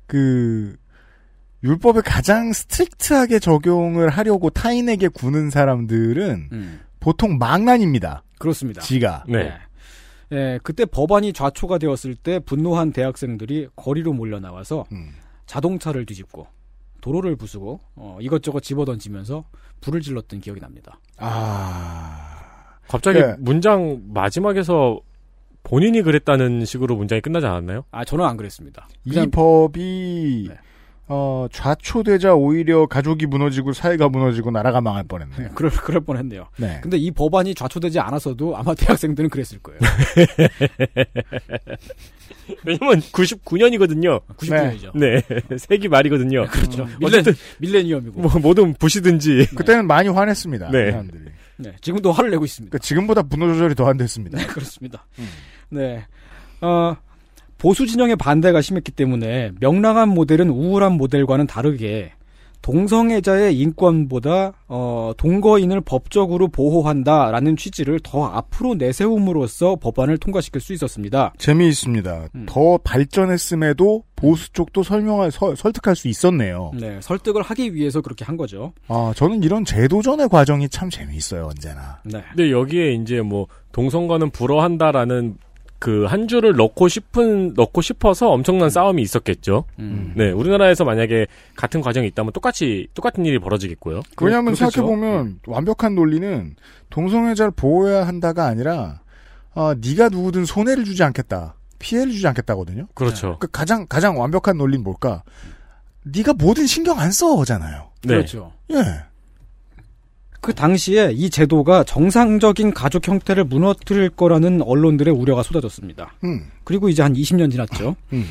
그 0.06 0.76
율법을 1.64 2.02
가장 2.02 2.52
strict하게 2.52 3.40
적용을 3.40 4.10
하려고 4.10 4.50
타인에게 4.50 5.08
구는 5.08 5.50
사람들은 5.50 6.50
음. 6.52 6.80
보통 7.00 7.38
망나니입니다. 7.38 8.24
그렇습니다. 8.38 8.82
지가. 8.82 9.24
네. 9.28 9.54
예, 10.32 10.60
그때 10.64 10.86
법안이 10.86 11.32
좌초가 11.34 11.78
되었을 11.78 12.16
때 12.16 12.40
분노한 12.40 12.92
대학생들이 12.92 13.70
거리로 13.76 14.14
몰려 14.14 14.40
나와서 14.40 14.86
음. 14.92 15.12
자동차를 15.46 16.06
뒤집고 16.06 16.48
도로를 17.04 17.36
부수고 17.36 17.82
어, 17.98 18.18
이것저것 18.22 18.62
집어던지면서 18.62 19.44
불을 19.82 20.00
질렀던 20.00 20.40
기억이 20.40 20.62
납니다. 20.62 20.98
아. 21.18 22.78
갑자기 22.88 23.20
네. 23.20 23.36
문장 23.40 24.02
마지막에서 24.14 25.02
본인이 25.64 26.02
그랬다는 26.02 26.64
식으로 26.64 26.96
문장이 26.96 27.20
끝나지 27.22 27.46
않았나요? 27.46 27.84
아 27.92 28.06
저는 28.06 28.24
안 28.26 28.38
그랬습니다. 28.38 28.88
이 29.04 29.10
그냥- 29.12 29.32
법이 29.32 30.48
네. 30.50 30.56
어, 31.08 31.48
좌초되자 31.52 32.36
오히려 32.36 32.86
가족이 32.86 33.26
무너지고 33.26 33.74
사회가 33.74 34.10
무너지고 34.10 34.52
나라가 34.52 34.82
망할 34.82 35.04
뻔했네요. 35.04 35.50
그럴 35.56 35.72
그럴 35.72 36.02
뻔했네요. 36.02 36.48
네. 36.58 36.80
근데 36.82 36.98
이 36.98 37.12
법안이 37.12 37.56
좌초되지 37.56 38.00
않았어도 38.00 38.56
아마 38.56 38.74
대학생들은 38.74 39.30
그랬을 39.30 39.60
거예요. 39.60 39.80
왜냐면 42.66 43.00
99년이거든요. 43.00 44.22
99년이죠. 44.38 44.98
네. 44.98 45.22
세기 45.58 45.88
말이거든요. 45.88 46.46
그렇죠. 46.48 46.86
밀레, 47.00 47.20
어쨌든 47.20 47.34
밀레니엄이고. 47.60 48.22
뭐 48.22 48.32
뭐든 48.40 48.74
부시든지. 48.76 49.50
그때는 49.56 49.88
많이 49.88 50.10
화냈습니다. 50.10 50.72
네. 50.72 50.92
사람들이. 50.92 51.24
네, 51.58 51.76
지금도 51.82 52.12
화를 52.12 52.32
내고 52.32 52.46
있습니다. 52.46 52.72
그러니까 52.72 52.84
지금보다 52.86 53.22
분노 53.24 53.48
조절이 53.54 53.76
더 53.76 53.88
안 53.88 53.98
됐습니다. 53.98 54.38
네, 54.40 54.46
그렇습니다. 54.48 55.06
음. 55.20 55.28
네. 55.70 56.06
어, 56.62 56.96
보수 57.64 57.88
진영의 57.88 58.18
반대가 58.18 58.60
심했기 58.62 58.92
때문에 58.92 59.52
명랑한 59.62 60.10
모델은 60.10 60.50
우울한 60.50 60.92
모델과는 60.98 61.48
다르게 61.48 62.12
동성애자의 62.62 63.58
인권보다 63.60 64.54
어, 64.68 65.12
동거인을 65.18 65.82
법적으로 65.82 66.48
보호한다라는 66.50 67.56
취지를 67.58 68.00
더 68.04 68.26
앞으로 68.26 68.76
내세움으로써 68.76 69.76
법안을 69.78 70.18
통과시킬 70.18 70.60
수 70.62 70.74
있었습니다. 70.74 71.34
재미있습니다. 71.38 72.28
음. 72.36 72.46
더 72.48 72.78
발전했음에도 72.84 74.04
보수 74.16 74.52
쪽도 74.54 74.84
설명할 74.84 75.32
서- 75.32 75.56
설득할 75.56 75.96
수 75.98 76.08
있었네요. 76.08 76.72
네, 76.80 77.00
설득을 77.02 77.42
하기 77.44 77.76
위해서 77.76 78.00
그렇게 78.02 78.24
한 78.26 78.38
거죠. 78.38 78.72
아 78.88 79.12
저는 79.16 79.44
이런 79.44 79.66
제도전의 79.66 80.30
과정이 80.30 80.68
참 80.70 80.90
재미있어요 80.90 81.46
언제나. 81.48 82.00
네. 82.06 82.22
근데 82.30 82.50
여기에 82.52 82.94
이제 82.94 83.22
뭐 83.22 83.48
동성과는 83.74 84.30
불허한다라는 84.32 85.36
그 85.84 86.06
한 86.08 86.30
줄을 86.30 86.56
넣고 86.56 86.88
싶은 86.88 87.56
넣고 87.56 87.82
싶어서 87.82 88.30
엄청난 88.32 88.70
싸움이 88.70 89.02
있었겠죠. 89.02 89.66
음. 89.80 90.14
네, 90.16 90.32
우리나라에서 90.32 90.86
만약에 90.86 91.28
같은 91.58 91.82
과정이 91.82 92.08
있다면 92.08 92.32
똑같이 92.32 92.88
똑같은 92.94 93.26
일이 93.26 93.38
벌어지겠고요. 93.38 94.02
왜냐하면 94.22 94.54
그렇겠죠. 94.54 94.72
생각해 94.72 94.88
보면 94.96 95.40
완벽한 95.46 95.96
논리는 95.96 96.56
동성애자를 96.90 97.52
보호해야 97.52 98.08
한다가 98.08 98.46
아니라 98.46 99.02
아, 99.56 99.76
네가 99.86 100.08
누구든 100.08 100.46
손해를 100.46 100.86
주지 100.86 101.04
않겠다. 101.04 101.56
피해를 101.80 102.14
주지 102.14 102.26
않겠다거든요. 102.28 102.88
그렇죠. 102.94 103.38
그 103.40 103.48
가장 103.52 103.86
가장 103.88 104.18
완벽한 104.18 104.58
논리는 104.58 104.82
뭘까? 104.84 105.24
네가 106.06 106.34
뭐든 106.34 106.66
신경 106.66 106.98
안 107.00 107.12
써잖아요. 107.12 107.90
네. 108.04 108.08
그렇죠. 108.08 108.54
예. 108.72 108.78
그 110.44 110.54
당시에 110.54 111.12
이 111.14 111.30
제도가 111.30 111.86
정상적인 111.86 112.74
가족 112.74 113.08
형태를 113.08 113.46
무너뜨릴 113.46 114.10
거라는 114.10 114.62
언론들의 114.62 115.14
우려가 115.14 115.42
쏟아졌습니다. 115.42 116.16
음. 116.26 116.52
그리고 116.66 116.90
이제 116.90 117.02
한 117.02 117.14
20년 117.14 117.50
지났죠. 117.50 117.96
음. 118.12 118.26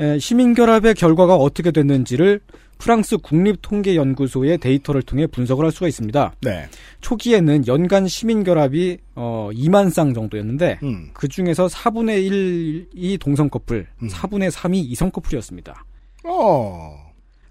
에, 0.00 0.18
시민결합의 0.18 0.94
결과가 0.94 1.36
어떻게 1.36 1.70
됐는지를 1.70 2.40
프랑스 2.78 3.18
국립통계연구소의 3.18 4.58
데이터를 4.58 5.02
통해 5.02 5.28
분석을 5.28 5.64
할 5.64 5.70
수가 5.70 5.86
있습니다. 5.86 6.34
네. 6.40 6.66
초기에는 7.00 7.68
연간 7.68 8.08
시민결합이 8.08 8.98
어, 9.14 9.50
2만 9.52 9.90
쌍 9.90 10.12
정도였는데 10.12 10.80
음. 10.82 11.10
그 11.12 11.28
중에서 11.28 11.68
4분의 11.68 12.88
1이 12.96 13.20
동성 13.20 13.48
커플, 13.48 13.86
음. 14.02 14.08
4분의 14.08 14.50
3이 14.50 14.74
이성 14.74 15.12
커플이었습니다. 15.12 15.84
어. 16.24 17.03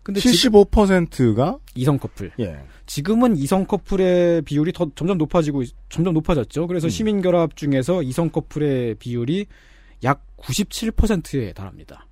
근데 0.04 0.20
지금 0.20 0.60
75%가 0.62 1.58
이성 1.76 1.98
커플. 1.98 2.32
예. 2.40 2.58
지금은 2.86 3.38
이성 3.38 3.66
커플의 3.66 4.42
비율이 4.42 4.74
더 4.74 4.88
점점 4.96 5.18
높아지고 5.18 5.64
있- 5.64 5.74
점점 5.90 6.14
높아졌죠. 6.14 6.68
그래서 6.68 6.88
음. 6.88 6.90
시민 6.90 7.22
결합 7.22 7.56
중에서 7.56 8.04
이성 8.04 8.30
커플의 8.30 8.96
비율이 8.96 9.46
약 10.04 10.22
97%에 10.38 11.54
달합니다. 11.54 12.06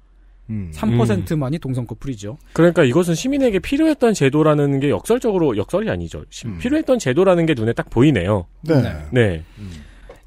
음. 0.49 0.71
3%만이 0.73 1.59
동성 1.59 1.85
커플이죠. 1.85 2.37
그러니까 2.53 2.83
이것은 2.83 3.15
시민에게 3.15 3.59
필요했던 3.59 4.13
제도라는 4.13 4.79
게 4.79 4.89
역설적으로 4.89 5.57
역설이 5.57 5.89
아니죠. 5.89 6.23
시- 6.29 6.47
음. 6.47 6.57
필요했던 6.59 6.99
제도라는 6.99 7.45
게 7.45 7.53
눈에 7.53 7.73
딱 7.73 7.89
보이네요. 7.89 8.47
네. 8.61 8.81
네. 8.81 9.05
네. 9.11 9.43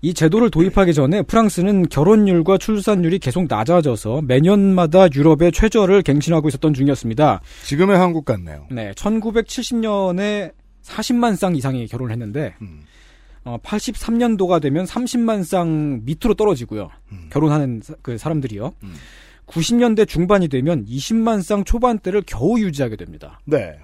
이 0.05 0.13
제도를 0.13 0.51
도입하기 0.51 0.93
전에 0.93 1.23
프랑스는 1.23 1.89
결혼율과 1.89 2.59
출산율이 2.59 3.21
계속 3.21 3.47
낮아져서 3.49 4.21
매년마다 4.27 5.09
유럽의 5.11 5.51
최저를 5.51 6.03
갱신하고 6.03 6.47
있었던 6.49 6.75
중이었습니다. 6.75 7.41
지금의 7.65 7.97
한국 7.97 8.27
같네요. 8.27 8.67
네, 8.71 8.93
1970년에 8.93 10.53
40만 10.83 11.37
쌍 11.37 11.57
이상이 11.57 11.87
결혼을 11.87 12.13
했는데 12.13 12.55
음. 12.61 12.83
어, 13.45 13.57
83년도가 13.63 14.61
되면 14.61 14.85
30만 14.85 15.43
쌍 15.43 16.03
밑으로 16.05 16.35
떨어지고요. 16.35 16.91
음. 17.11 17.29
결혼하는 17.31 17.81
사, 17.83 17.95
그 18.03 18.19
사람들이요. 18.19 18.75
음. 18.83 18.95
90년대 19.47 20.07
중반이 20.07 20.49
되면 20.49 20.85
20만 20.85 21.41
쌍 21.43 21.65
초반대를 21.65 22.25
겨우 22.27 22.59
유지하게 22.59 22.97
됩니다. 22.97 23.41
네. 23.47 23.79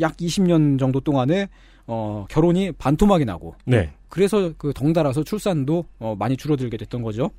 약 0.00 0.16
20년 0.16 0.80
정도 0.80 0.98
동안에 0.98 1.48
어, 1.86 2.26
결혼이 2.28 2.72
반토막이 2.72 3.24
나고 3.24 3.54
네. 3.66 3.92
그래서 4.10 4.52
그 4.58 4.72
덩달아서 4.74 5.24
출산도 5.24 5.84
어, 6.00 6.14
많이 6.18 6.36
줄어들게 6.36 6.76
됐던 6.76 7.02
거죠. 7.02 7.30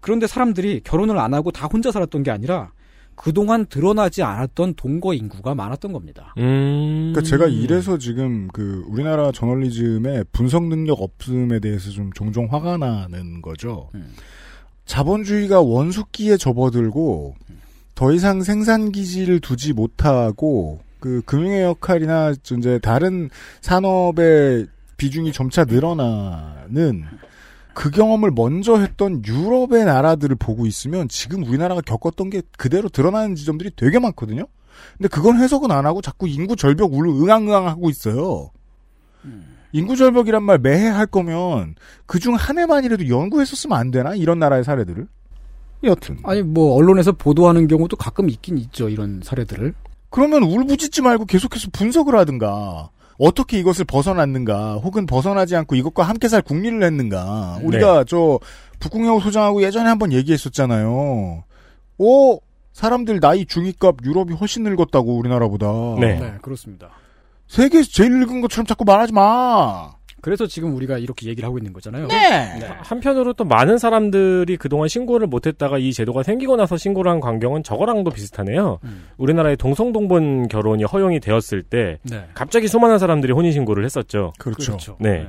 그런데 0.00 0.26
사람들이 0.26 0.82
결혼을 0.84 1.18
안 1.18 1.34
하고 1.34 1.50
다 1.50 1.66
혼자 1.66 1.90
살았던 1.90 2.22
게 2.22 2.30
아니라 2.30 2.70
그동안 3.14 3.66
드러나지 3.66 4.22
않았던 4.22 4.74
동거 4.74 5.14
인구가 5.14 5.54
많았던 5.54 5.92
겁니다. 5.92 6.34
음. 6.38 7.12
그러니까 7.12 7.22
제가 7.22 7.46
이래서 7.46 7.98
지금 7.98 8.48
그 8.52 8.84
우리나라 8.88 9.32
저널리즘의 9.32 10.26
분석 10.32 10.64
능력 10.64 11.00
없음에 11.00 11.60
대해서 11.60 11.90
좀 11.90 12.12
종종 12.12 12.46
화가 12.50 12.78
나는 12.78 13.42
거죠. 13.42 13.90
음. 13.94 14.12
자본주의가 14.86 15.60
원숙기에 15.60 16.36
접어들고 16.36 17.34
더 17.94 18.12
이상 18.12 18.42
생산 18.42 18.90
기지를 18.90 19.40
두지 19.40 19.72
못하고 19.72 20.80
그 20.98 21.22
금융의 21.24 21.62
역할이나 21.62 22.32
이제 22.58 22.78
다른 22.80 23.30
산업의 23.60 24.66
비중이 25.02 25.32
점차 25.32 25.64
늘어나는 25.64 27.04
그 27.74 27.90
경험을 27.90 28.30
먼저 28.30 28.78
했던 28.78 29.24
유럽의 29.24 29.84
나라들을 29.84 30.36
보고 30.36 30.64
있으면 30.64 31.08
지금 31.08 31.42
우리나라가 31.42 31.80
겪었던 31.80 32.30
게 32.30 32.42
그대로 32.56 32.88
드러나는 32.88 33.34
지점들이 33.34 33.72
되게 33.74 33.98
많거든요. 33.98 34.46
근데 34.96 35.08
그건 35.08 35.40
해석은 35.40 35.72
안 35.72 35.86
하고 35.86 36.02
자꾸 36.02 36.28
인구 36.28 36.54
절벽 36.54 36.94
울 36.94 37.08
응앙응앙 37.08 37.66
하고 37.66 37.90
있어요. 37.90 38.50
인구 39.72 39.96
절벽이란 39.96 40.44
말 40.44 40.58
매해 40.58 40.86
할 40.86 41.06
거면 41.06 41.74
그중 42.06 42.34
한 42.34 42.58
해만이라도 42.58 43.08
연구했었으면 43.08 43.76
안 43.76 43.90
되나 43.90 44.14
이런 44.14 44.38
나라의 44.38 44.62
사례들을 44.62 45.08
여튼 45.82 46.18
아니 46.22 46.42
뭐 46.42 46.76
언론에서 46.76 47.10
보도하는 47.10 47.66
경우도 47.66 47.96
가끔 47.96 48.30
있긴 48.30 48.56
있죠 48.58 48.88
이런 48.88 49.20
사례들을. 49.24 49.74
그러면 50.10 50.44
울부짖지 50.44 51.02
말고 51.02 51.24
계속해서 51.24 51.70
분석을 51.72 52.14
하든가 52.18 52.90
어떻게 53.22 53.56
이것을 53.60 53.84
벗어났는가 53.84 54.74
혹은 54.78 55.06
벗어나지 55.06 55.54
않고 55.54 55.76
이것과 55.76 56.02
함께 56.02 56.26
살 56.26 56.42
국리를 56.42 56.82
했는가 56.82 57.60
우리가 57.62 58.02
저 58.04 58.40
북궁여우 58.80 59.20
소장하고 59.20 59.62
예전에 59.62 59.88
한번 59.88 60.12
얘기했었잖아요. 60.12 61.44
오 61.98 62.40
사람들 62.72 63.20
나이 63.20 63.46
중위값 63.46 63.98
유럽이 64.04 64.34
훨씬 64.34 64.64
늙었다고 64.64 65.16
우리나라보다. 65.16 65.66
네. 66.00 66.18
네 66.18 66.34
그렇습니다. 66.42 66.90
세계에서 67.46 67.90
제일 67.92 68.18
늙은 68.18 68.40
것처럼 68.40 68.66
자꾸 68.66 68.84
말하지 68.84 69.12
마. 69.12 69.92
그래서 70.22 70.46
지금 70.46 70.74
우리가 70.76 70.98
이렇게 70.98 71.28
얘기를 71.28 71.46
하고 71.46 71.58
있는 71.58 71.72
거잖아요. 71.72 72.06
네. 72.06 72.58
네. 72.60 72.66
한편으로 72.78 73.32
또 73.32 73.44
많은 73.44 73.76
사람들이 73.76 74.56
그동안 74.56 74.86
신고를 74.86 75.26
못했다가 75.26 75.78
이 75.78 75.92
제도가 75.92 76.22
생기고 76.22 76.54
나서 76.54 76.76
신고를 76.76 77.10
한 77.10 77.18
광경은 77.18 77.64
저거랑도 77.64 78.12
비슷하네요. 78.12 78.78
음. 78.84 79.08
우리나라의 79.16 79.56
동성동본 79.56 80.46
결혼이 80.46 80.84
허용이 80.84 81.18
되었을 81.18 81.64
때 81.64 81.98
네. 82.04 82.24
갑자기 82.34 82.68
수많은 82.68 83.00
사람들이 83.00 83.32
혼인신고를 83.32 83.84
했었죠. 83.84 84.32
그렇죠. 84.38 84.96
네. 85.00 85.26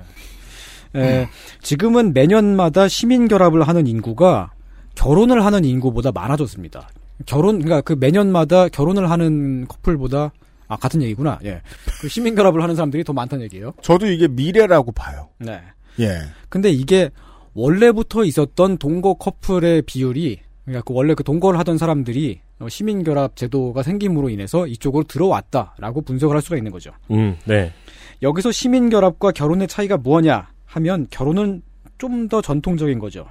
에, 0.96 1.28
지금은 1.64 2.14
매년마다 2.14 2.88
시민 2.88 3.28
결합을 3.28 3.64
하는 3.64 3.88
인구가 3.88 4.52
결혼을 4.94 5.44
하는 5.44 5.66
인구보다 5.66 6.12
많아졌습니다. 6.12 6.88
결혼 7.26 7.60
그러니까 7.60 7.82
그 7.82 7.94
매년마다 7.94 8.70
결혼을 8.70 9.10
하는 9.10 9.68
커플보다 9.68 10.34
아 10.68 10.76
같은 10.78 11.02
얘기구나. 11.02 11.40
예. 11.44 11.62
그 12.02 12.08
시민 12.08 12.36
결합을 12.36 12.62
하는 12.62 12.76
사람들이 12.76 13.04
더 13.04 13.14
많다는 13.14 13.44
얘기예요. 13.46 13.74
저도 13.82 14.08
이게 14.08 14.28
미래라고 14.28 14.92
봐요. 14.92 15.30
네. 15.40 15.62
예. 16.00 16.20
근데 16.50 16.70
이게 16.72 17.10
원래부터 17.54 18.24
있었던 18.24 18.78
동거 18.78 19.16
커플의 19.16 19.84
비율이 19.84 20.40
그러니까 20.66 20.84
그 20.86 20.94
원래 20.94 21.14
그 21.14 21.24
동거를 21.24 21.60
하던 21.60 21.78
사람들이 21.78 22.40
어, 22.60 22.70
시민 22.70 23.04
결합 23.04 23.36
제도가 23.36 23.84
생김으로 23.84 24.30
인해서 24.30 24.66
이쪽으로 24.66 25.04
들어왔다라고 25.04 26.02
분석을 26.02 26.36
할 26.36 26.42
수가 26.42 26.58
있는 26.58 26.72
거죠. 26.72 26.92
음, 27.12 27.36
네. 27.46 27.74
여기서 28.22 28.52
시민 28.52 28.90
결합과 28.90 29.32
결혼의 29.32 29.68
차이가 29.68 29.98
뭐냐 29.98 30.50
하면 30.66 31.08
결혼은 31.12 31.62
좀 31.98 32.28
더 32.28 32.42
전통적인 32.42 33.00
거죠. 33.00 33.26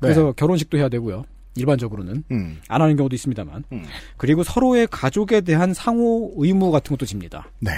그래서 0.00 0.32
결혼식도 0.32 0.76
해야 0.76 0.88
되고요. 0.90 1.24
일반적으로는 1.56 2.24
음. 2.30 2.58
안 2.68 2.82
하는 2.82 2.96
경우도 2.96 3.14
있습니다만. 3.14 3.64
음. 3.72 3.84
그리고 4.16 4.42
서로의 4.42 4.86
가족에 4.90 5.40
대한 5.40 5.72
상호 5.74 6.32
의무 6.36 6.70
같은 6.70 6.96
것도 6.96 7.06
집니다. 7.06 7.46
네. 7.60 7.70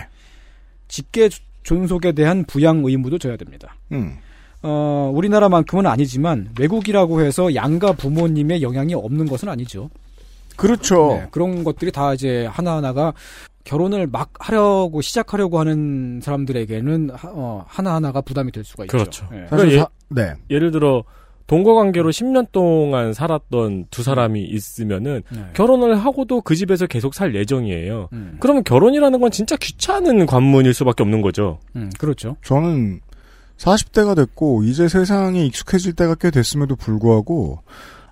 직계 0.88 1.28
존속에 1.62 2.12
대한 2.12 2.44
부양 2.44 2.82
의무도 2.84 3.18
져야 3.18 3.36
됩니다. 3.36 3.76
음. 3.92 4.16
어, 4.62 5.10
우리나라만큼은 5.14 5.86
아니지만 5.86 6.48
외국이라고 6.58 7.20
해서 7.20 7.54
양가 7.54 7.92
부모님의 7.92 8.62
영향이 8.62 8.94
없는 8.94 9.26
것은 9.26 9.48
아니죠. 9.48 9.90
그렇죠. 10.56 11.08
네, 11.08 11.26
그런 11.30 11.64
것들이 11.64 11.92
다 11.92 12.14
이제 12.14 12.46
하나하나가 12.46 13.12
결혼을 13.64 14.06
막 14.06 14.30
하려고 14.38 15.02
시작하려고 15.02 15.58
하는 15.58 16.20
사람들에게는 16.22 17.10
하, 17.10 17.28
어, 17.32 17.64
하나하나가 17.68 18.20
부담이 18.22 18.52
될 18.52 18.64
수가 18.64 18.84
있죠. 18.84 18.96
그렇죠. 18.96 19.26
네. 19.30 19.46
사실 19.50 19.66
그러니까 19.68 19.82
사- 19.82 19.88
네. 20.08 20.34
예를 20.50 20.70
들어 20.70 21.02
동거 21.46 21.74
관계로 21.74 22.10
10년 22.10 22.50
동안 22.50 23.12
살았던 23.12 23.86
두 23.90 24.02
사람이 24.02 24.42
있으면은 24.42 25.22
네. 25.30 25.44
결혼을 25.54 25.96
하고도 25.96 26.40
그 26.40 26.56
집에서 26.56 26.86
계속 26.86 27.14
살 27.14 27.34
예정이에요. 27.34 28.08
음, 28.12 28.36
그러면 28.40 28.64
결혼이라는 28.64 29.20
건 29.20 29.30
진짜 29.30 29.56
귀찮은 29.56 30.26
관문일 30.26 30.74
수밖에 30.74 31.02
없는 31.02 31.22
거죠. 31.22 31.58
음, 31.76 31.90
그렇죠. 31.98 32.36
저는 32.42 33.00
40대가 33.58 34.16
됐고 34.16 34.64
이제 34.64 34.88
세상에 34.88 35.46
익숙해질 35.46 35.94
때가 35.94 36.16
꽤 36.16 36.30
됐음에도 36.30 36.76
불구하고 36.76 37.60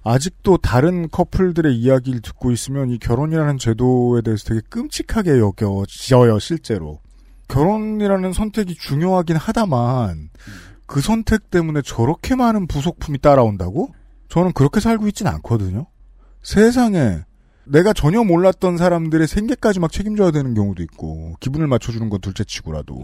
아직도 0.05 0.59
다른 0.59 1.09
커플들의 1.09 1.75
이야기를 1.75 2.21
듣고 2.21 2.53
있으면 2.53 2.91
이 2.91 2.99
결혼이라는 2.99 3.59
제도에 3.59 4.21
대해서 4.21 4.45
되게 4.45 4.61
끔찍하게 4.69 5.39
여겨져요, 5.39 6.39
실제로. 6.39 7.01
결혼이라는 7.49 8.33
선택이 8.33 8.75
중요하긴 8.75 9.37
하다만, 9.37 10.31
그 10.87 11.01
선택 11.01 11.51
때문에 11.51 11.83
저렇게 11.83 12.35
많은 12.35 12.67
부속품이 12.67 13.19
따라온다고? 13.19 13.89
저는 14.29 14.53
그렇게 14.53 14.81
살고 14.81 15.09
있진 15.09 15.27
않거든요. 15.27 15.87
세상에, 16.43 17.21
내가 17.65 17.93
전혀 17.93 18.23
몰랐던 18.23 18.77
사람들의 18.77 19.27
생계까지 19.27 19.81
막 19.81 19.91
책임져야 19.91 20.31
되는 20.31 20.55
경우도 20.55 20.83
있고, 20.83 21.35
기분을 21.41 21.67
맞춰주는 21.67 22.09
건 22.11 22.21
둘째 22.21 22.45
치고라도. 22.45 23.03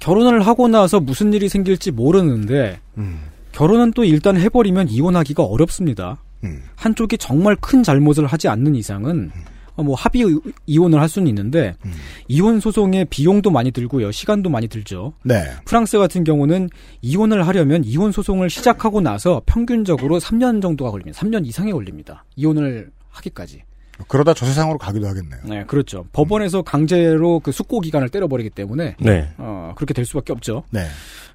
결혼을 0.00 0.46
하고 0.46 0.68
나서 0.68 1.00
무슨 1.00 1.32
일이 1.32 1.48
생길지 1.48 1.90
모르는데 1.90 2.78
음. 2.98 3.20
결혼은 3.52 3.92
또 3.92 4.04
일단 4.04 4.36
해버리면 4.36 4.88
이혼하기가 4.88 5.42
어렵습니다. 5.42 6.18
음. 6.42 6.62
한쪽이 6.76 7.16
정말 7.16 7.56
큰 7.56 7.82
잘못을 7.82 8.26
하지 8.26 8.48
않는 8.48 8.74
이상은 8.74 9.30
어, 9.34 9.53
뭐 9.76 9.94
합의 9.94 10.22
의- 10.22 10.38
이혼을 10.66 11.00
할 11.00 11.08
수는 11.08 11.26
있는데 11.28 11.74
음. 11.84 11.92
이혼 12.28 12.60
소송에 12.60 13.04
비용도 13.04 13.50
많이 13.50 13.70
들고요, 13.72 14.12
시간도 14.12 14.50
많이 14.50 14.68
들죠. 14.68 15.14
네. 15.24 15.44
프랑스 15.64 15.98
같은 15.98 16.22
경우는 16.24 16.70
이혼을 17.02 17.46
하려면 17.46 17.82
이혼 17.84 18.12
소송을 18.12 18.50
시작하고 18.50 19.00
나서 19.00 19.42
평균적으로 19.46 20.18
3년 20.20 20.62
정도가 20.62 20.90
걸립니다. 20.90 21.18
3년 21.20 21.46
이상이 21.46 21.72
걸립니다. 21.72 22.24
이혼을 22.36 22.90
하기까지. 23.10 23.62
그러다 24.08 24.34
저 24.34 24.44
세상으로 24.46 24.76
가기도 24.78 25.06
하겠네요. 25.06 25.40
네, 25.44 25.64
그렇죠. 25.66 26.04
법원에서 26.12 26.62
강제로 26.62 27.38
그 27.40 27.52
숙고 27.52 27.80
기간을 27.80 28.08
때려버리기 28.08 28.50
때문에 28.50 28.96
네. 28.98 29.28
어, 29.38 29.72
그렇게 29.76 29.94
될 29.94 30.04
수밖에 30.04 30.32
없죠. 30.32 30.64
네. 30.70 30.86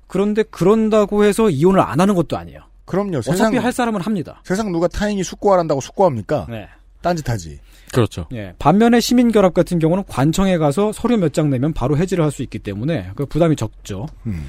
그런데 0.08 0.44
그런다고 0.44 1.24
해서 1.24 1.50
이혼을 1.50 1.80
안 1.80 2.00
하는 2.02 2.16
것도 2.16 2.38
아니에요. 2.38 2.60
그럼요. 2.86 3.20
어차피 3.20 3.38
세상, 3.38 3.56
할 3.64 3.72
사람은 3.72 4.02
합니다. 4.02 4.42
세상 4.44 4.72
누가 4.72 4.88
타인이 4.88 5.24
숙고하란다고 5.24 5.80
숙고합니까? 5.80 6.48
네. 6.50 6.68
딴짓하지. 7.02 7.60
그렇죠. 7.92 8.28
예. 8.34 8.54
반면에 8.60 9.00
시민결합 9.00 9.54
같은 9.54 9.80
경우는 9.80 10.04
관청에 10.08 10.58
가서 10.58 10.92
서류 10.92 11.18
몇 11.18 11.32
장 11.34 11.50
내면 11.50 11.74
바로 11.74 11.98
해지를 11.98 12.24
할 12.24 12.32
수 12.32 12.44
있기 12.44 12.60
때문에 12.60 13.12
그 13.16 13.26
부담이 13.26 13.56
적죠. 13.56 14.06
음. 14.26 14.46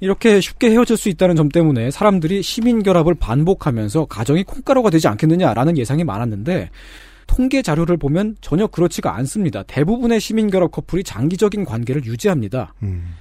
이렇게 0.00 0.40
쉽게 0.40 0.70
헤어질 0.70 0.96
수 0.96 1.08
있다는 1.08 1.36
점 1.36 1.48
때문에 1.48 1.90
사람들이 1.90 2.42
시민결합을 2.42 3.14
반복하면서 3.16 4.06
가정이 4.06 4.44
콩가루가 4.44 4.90
되지 4.90 5.08
않겠느냐라는 5.08 5.76
예상이 5.76 6.04
많았는데 6.04 6.70
통계 7.26 7.62
자료를 7.62 7.96
보면 7.98 8.36
전혀 8.40 8.66
그렇지가 8.66 9.14
않습니다. 9.16 9.62
대부분의 9.64 10.20
시민결합 10.20 10.70
커플이 10.72 11.04
장기적인 11.04 11.64
관계를 11.64 12.04
유지합니다. 12.04 12.74
음. 12.82 13.14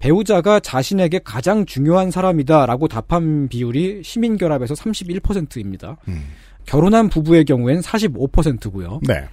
배우자가 0.00 0.60
자신에게 0.60 1.20
가장 1.24 1.66
중요한 1.66 2.10
사람이다라고 2.10 2.88
답한 2.88 3.48
비율이 3.48 4.02
시민결합에서 4.02 4.74
31%입니다. 4.74 5.96
음. 6.08 6.24
결혼한 6.66 7.08
부부의 7.08 7.44
경우엔 7.44 7.80
45%고요. 7.80 9.00
네. 9.06 9.24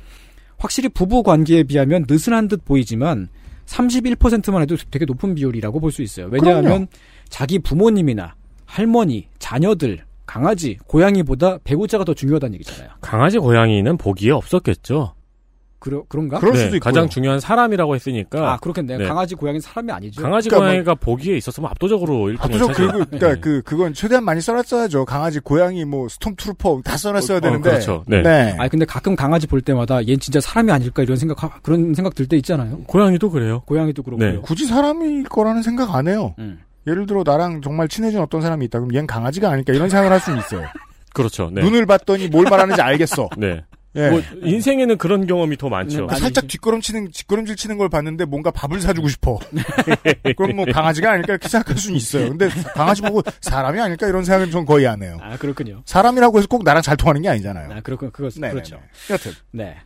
확실히 0.57 0.89
부부 0.89 1.23
관계에 1.23 1.63
비하면 1.63 2.05
느슨한 2.09 2.47
듯 2.47 2.65
보이지만 2.65 3.29
31%만 3.67 4.61
해도 4.61 4.75
되게 4.89 5.05
높은 5.05 5.35
비율이라고 5.35 5.79
볼 5.79 5.91
수 5.91 6.01
있어요. 6.01 6.29
왜냐하면 6.31 6.63
그럼요. 6.63 6.85
자기 7.29 7.59
부모님이나 7.59 8.35
할머니, 8.65 9.27
자녀들, 9.39 9.99
강아지, 10.25 10.77
고양이보다 10.87 11.59
배우자가 11.63 12.03
더 12.03 12.13
중요하다는 12.13 12.55
얘기잖아요. 12.55 12.89
강아지 13.01 13.37
고양이는 13.39 13.97
보기에 13.97 14.31
없었겠죠. 14.31 15.13
그러, 15.79 16.03
그런가? 16.09 16.39
그럴 16.39 16.53
네, 16.53 16.59
수도 16.59 16.75
있고요. 16.77 16.79
가장 16.91 17.07
중요한 17.07 17.39
사람이라고 17.39 17.93
했으니까 17.95 18.53
아, 18.53 18.57
그렇겠네요. 18.57 18.97
네. 18.97 19.05
강아지, 19.05 19.35
고양이 19.35 19.59
사람이 19.61 19.91
아니죠. 19.91 20.21
강아지 20.21 20.49
그러니까 20.49 20.65
뭐- 20.65 20.71
고양이가 20.71 20.95
보기에 20.95 21.37
있었으면 21.37 21.69
압도적으로 21.69 22.25
1등을 22.33 22.41
압도적. 22.45 22.73
그리고 22.73 22.91
그러니까 22.93 23.33
네. 23.35 23.39
그 23.39 23.61
그건 23.63 23.93
최대한 23.93 24.23
많이 24.25 24.41
써놨어야죠. 24.41 25.05
강아지, 25.05 25.39
고양이, 25.39 25.85
뭐 25.85 26.07
stormtrooper 26.09 26.81
다 26.83 26.97
써놨어야 26.97 27.37
어, 27.37 27.41
되는데. 27.41 27.69
그렇죠. 27.69 28.03
네. 28.07 28.55
아니 28.57 28.69
근데 28.69 28.85
가끔 28.85 29.15
강아지 29.15 29.45
볼 29.47 29.61
때마다 29.61 30.03
얘 30.07 30.17
진짜 30.17 30.39
사람이 30.39 30.71
아닐까 30.71 31.03
이런 31.03 31.15
생각 31.17 31.43
하- 31.43 31.59
그런 31.61 31.93
생각 31.93 32.15
들 32.15 32.27
때 32.27 32.35
있잖아요. 32.37 32.79
고양이도 32.87 33.29
그래요. 33.29 33.61
고양이도 33.67 34.03
그렇고요. 34.03 34.31
네. 34.31 34.37
굳이 34.41 34.65
사람일 34.65 35.25
거라는 35.25 35.61
생각 35.61 35.93
안 35.95 36.07
해요. 36.07 36.33
음. 36.39 36.59
예를 36.87 37.05
들어 37.05 37.21
나랑 37.25 37.61
정말 37.61 37.87
친해진 37.87 38.19
어떤 38.19 38.41
사람이 38.41 38.65
있다 38.65 38.79
그럼 38.79 38.91
얜 38.93 39.05
강아지가 39.07 39.49
아닐까 39.51 39.73
이런 39.73 39.89
생각을 39.89 40.11
할 40.11 40.19
수는 40.19 40.39
있어요. 40.39 40.65
그렇죠. 41.13 41.49
네. 41.51 41.61
눈을 41.61 41.85
봤더니 41.85 42.27
뭘 42.27 42.45
말하는지 42.49 42.81
알겠어. 42.81 43.29
네. 43.37 43.63
예. 43.97 44.09
뭐 44.09 44.21
인생에는 44.43 44.97
그런 44.97 45.25
경험이 45.25 45.57
더 45.57 45.69
많죠. 45.69 46.01
네, 46.01 46.07
그 46.07 46.15
살짝 46.19 46.47
뒷걸음치는 46.47 47.11
뒷걸음질 47.11 47.55
치는 47.55 47.77
걸 47.77 47.89
봤는데 47.89 48.25
뭔가 48.25 48.51
밥을 48.51 48.79
사주고 48.79 49.07
싶어. 49.09 49.39
그럼 50.37 50.55
뭐 50.55 50.65
강아지가 50.65 51.11
아닐까 51.11 51.33
이렇게 51.33 51.49
생각할 51.49 51.77
수는 51.77 51.97
있어요. 51.97 52.29
근데 52.29 52.47
강아지 52.75 53.01
보고 53.01 53.21
사람이 53.41 53.79
아닐까 53.79 54.07
이런 54.07 54.23
생각은 54.23 54.51
전 54.51 54.65
거의 54.65 54.87
안 54.87 55.01
해요. 55.01 55.17
아 55.21 55.37
그렇군요. 55.37 55.81
사람이라고 55.85 56.37
해서 56.37 56.47
꼭 56.47 56.63
나랑 56.63 56.81
잘 56.81 56.95
통하는 56.95 57.21
게 57.21 57.29
아니잖아요. 57.29 57.71
아 57.73 57.81
그렇군 57.81 58.11
그거 58.11 58.29
네, 58.39 58.51
그렇죠. 58.51 58.75
네, 58.75 58.81
네. 58.81 59.13
여튼 59.13 59.31
네. 59.51 59.77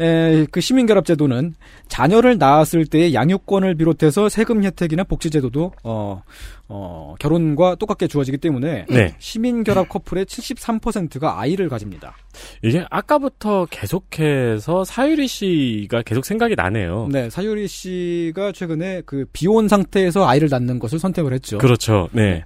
에, 0.00 0.46
그 0.50 0.60
시민결합제도는 0.60 1.54
자녀를 1.88 2.38
낳았을 2.38 2.86
때의 2.86 3.14
양육권을 3.14 3.74
비롯해서 3.74 4.28
세금 4.28 4.64
혜택이나 4.64 5.04
복지제도도 5.04 5.72
어, 5.84 6.22
어, 6.68 7.14
결혼과 7.18 7.74
똑같게 7.74 8.06
주어지기 8.06 8.38
때문에 8.38 8.86
네. 8.88 9.14
시민결합 9.18 9.88
커플의 9.88 10.24
73%가 10.24 11.38
아이를 11.38 11.68
가집니다. 11.68 12.16
이게 12.62 12.84
아까부터 12.90 13.66
계속해서 13.70 14.84
사유리 14.84 15.26
씨가 15.26 16.02
계속 16.02 16.24
생각이 16.24 16.54
나네요. 16.56 17.08
네, 17.10 17.28
사유리 17.28 17.68
씨가 17.68 18.52
최근에 18.52 19.02
그 19.04 19.26
비혼 19.32 19.68
상태에서 19.68 20.26
아이를 20.26 20.48
낳는 20.50 20.78
것을 20.78 20.98
선택을 20.98 21.32
했죠. 21.34 21.58
그렇죠. 21.58 22.08
네. 22.12 22.44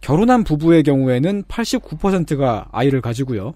결혼한 0.00 0.42
부부의 0.42 0.82
경우에는 0.82 1.44
89%가 1.44 2.66
아이를 2.72 3.00
가지고요. 3.00 3.54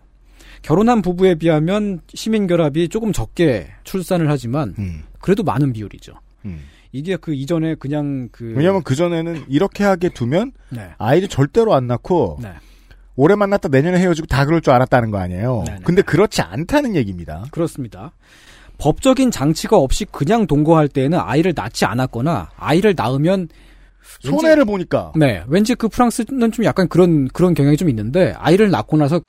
결혼한 0.67 1.01
부부에 1.01 1.37
비하면 1.37 2.01
시민 2.13 2.49
결합이 2.49 2.89
조금 2.89 3.13
적게 3.13 3.69
출산을 3.85 4.29
하지만 4.29 4.75
음, 4.81 5.05
그래도 5.21 5.45
많은 5.45 5.73
비율이죠. 5.73 6.15
음. 6.45 6.59
이게 6.91 7.15
그 7.15 7.33
이전에 7.35 7.77
그냥 7.77 8.29
그 8.33 8.53
왜냐면 8.57 8.83
그 8.83 8.97
전에는 8.97 9.45
이렇게 9.47 9.85
하게 9.85 10.09
두면 10.09 10.51
네. 10.71 10.91
아이를 10.99 11.29
절대로 11.29 11.73
안 11.75 11.87
낳고 11.87 12.41
네. 12.43 12.51
올해 13.15 13.37
만났다 13.37 13.69
내년에 13.69 14.01
헤어지고 14.01 14.27
다 14.27 14.45
그럴 14.45 14.61
줄 14.61 14.73
알았다는 14.73 15.13
거 15.13 15.19
아니에요. 15.19 15.63
네네. 15.69 15.81
근데 15.85 16.03
그렇지 16.03 16.43
않다는 16.43 16.97
얘기입니다. 16.97 17.45
그렇습니다. 17.53 18.11
법적인 18.79 19.31
장치가 19.31 19.77
없이 19.77 20.05
그냥 20.05 20.49
동거할 20.49 20.89
때에는 20.89 21.17
아이를 21.21 21.53
낳지 21.55 21.85
않았거나 21.85 22.51
아이를 22.57 22.95
낳으면 22.97 23.49
왠지- 24.25 24.37
손해를 24.37 24.65
보니까 24.65 25.13
네, 25.15 25.45
왠지 25.47 25.77
그 25.77 25.87
프랑스는 25.89 26.51
좀 26.51 26.65
약간 26.65 26.89
그런 26.89 27.29
그런 27.29 27.55
경향이 27.55 27.77
좀 27.77 27.89
있는데 27.89 28.35
아이를 28.37 28.71
낳고 28.73 28.97
나서 28.97 29.21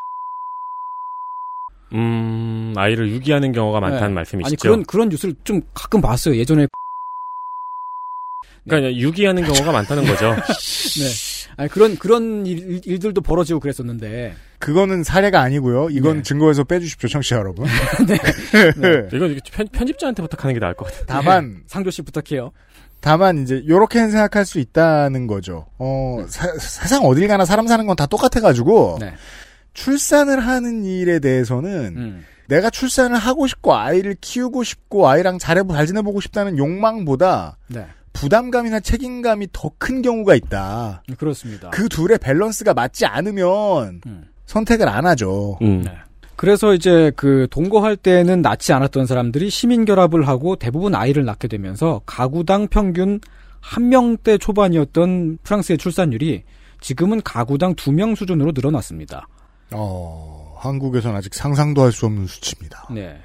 음, 1.93 2.73
아이를 2.75 3.09
유기하는 3.11 3.51
경우가 3.51 3.79
많다는 3.79 4.07
네. 4.09 4.13
말씀이시죠. 4.13 4.47
아니 4.49 4.55
그런 4.57 4.85
그런 4.85 5.09
뉴스를 5.09 5.35
좀 5.43 5.61
가끔 5.73 6.01
봤어요. 6.01 6.35
예전에 6.35 6.67
그러니까 8.65 8.95
유기하는 8.95 9.43
경우가 9.43 9.71
많다는 9.71 10.05
거죠. 10.05 10.31
네. 10.35 11.53
아니 11.55 11.69
그런 11.69 11.97
그런 11.97 12.45
일, 12.45 12.81
일들도 12.85 13.21
벌어지고 13.21 13.59
그랬었는데 13.61 14.35
그거는 14.59 15.03
사례가 15.03 15.41
아니고요. 15.41 15.89
이건 15.91 16.17
네. 16.17 16.23
증거에서 16.23 16.63
빼주십시오, 16.65 17.07
청취자 17.09 17.37
여러분. 17.37 17.65
이건 19.13 19.31
이거 19.31 19.39
편, 19.51 19.67
편집자한테 19.71 20.21
부탁하는 20.21 20.53
게 20.53 20.59
나을 20.59 20.73
것 20.73 20.85
같아요. 20.85 21.05
다만 21.07 21.61
상조 21.67 21.89
씨 21.91 22.01
부탁해요. 22.01 22.51
다만 22.99 23.43
이제 23.43 23.63
요렇게는 23.67 24.09
생각할 24.11 24.45
수 24.45 24.59
있다는 24.59 25.27
거죠. 25.27 25.67
어 25.77 26.25
사- 26.27 26.51
세상 26.59 27.03
어딜 27.05 27.27
가나 27.27 27.45
사람 27.45 27.67
사는 27.67 27.85
건 27.85 27.95
다 27.95 28.05
똑같아 28.07 28.41
가지고 28.41 28.97
네. 28.99 29.13
출산을 29.77 30.39
하는 30.39 30.83
일에 30.85 31.19
대해서는 31.19 31.93
음. 31.95 32.25
내가 32.47 32.69
출산을 32.71 33.15
하고 33.15 33.45
싶고 33.45 33.75
아이를 33.75 34.15
키우고 34.19 34.63
싶고 34.63 35.07
아이랑 35.07 35.37
잘해 35.37 35.61
잘 35.69 35.85
지내보고 35.85 36.19
싶다는 36.19 36.57
욕망보다 36.57 37.57
네. 37.67 37.85
부담감이나 38.13 38.79
책임감이 38.79 39.49
더 39.53 39.71
큰 39.77 40.01
경우가 40.01 40.33
있다. 40.33 41.03
그렇습니다. 41.19 41.69
그 41.69 41.87
둘의 41.89 42.17
밸런스가 42.17 42.73
맞지 42.73 43.05
않으면 43.05 44.01
음. 44.07 44.23
선택을 44.47 44.89
안 44.89 45.05
하죠. 45.05 45.59
음. 45.61 45.83
네. 45.83 45.91
그래서 46.35 46.73
이제 46.73 47.11
그 47.15 47.47
동거할 47.51 47.95
때는 47.95 48.41
낳지 48.41 48.73
않았던 48.73 49.05
사람들이 49.05 49.49
시민 49.51 49.85
결합을 49.85 50.27
하고 50.27 50.55
대부분 50.55 50.95
아이를 50.95 51.25
낳게 51.25 51.47
되면서 51.47 52.01
가구당 52.07 52.67
평균 52.69 53.19
한 53.59 53.89
명대 53.89 54.39
초반이었던 54.39 55.37
프랑스의 55.43 55.77
출산율이 55.77 56.43
지금은 56.81 57.21
가구당 57.23 57.75
두 57.75 57.91
명 57.91 58.15
수준으로 58.15 58.53
늘어났습니다. 58.55 59.27
어, 59.71 60.55
한국에선 60.59 61.15
아직 61.15 61.33
상상도 61.33 61.81
할 61.81 61.91
수 61.91 62.05
없는 62.05 62.27
수치입니다. 62.27 62.87
네. 62.91 63.17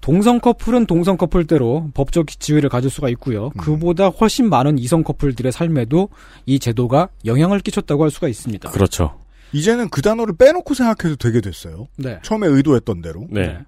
동성 0.00 0.38
커플은 0.38 0.86
동성 0.86 1.16
커플대로 1.16 1.90
법적 1.94 2.28
지위를 2.38 2.68
가질 2.68 2.90
수가 2.90 3.08
있고요. 3.10 3.50
그보다 3.56 4.08
훨씬 4.08 4.48
많은 4.48 4.78
이성 4.78 5.02
커플들의 5.02 5.50
삶에도 5.50 6.10
이 6.44 6.58
제도가 6.60 7.08
영향을 7.24 7.58
끼쳤다고 7.60 8.04
할 8.04 8.10
수가 8.10 8.28
있습니다. 8.28 8.70
그렇죠. 8.70 9.18
이제는 9.52 9.88
그 9.88 10.02
단어를 10.02 10.36
빼놓고 10.36 10.74
생각해도 10.74 11.16
되게 11.16 11.40
됐어요. 11.40 11.88
네. 11.96 12.18
처음에 12.22 12.46
의도했던 12.46 13.00
대로. 13.02 13.26
네. 13.30 13.46
네. 13.48 13.58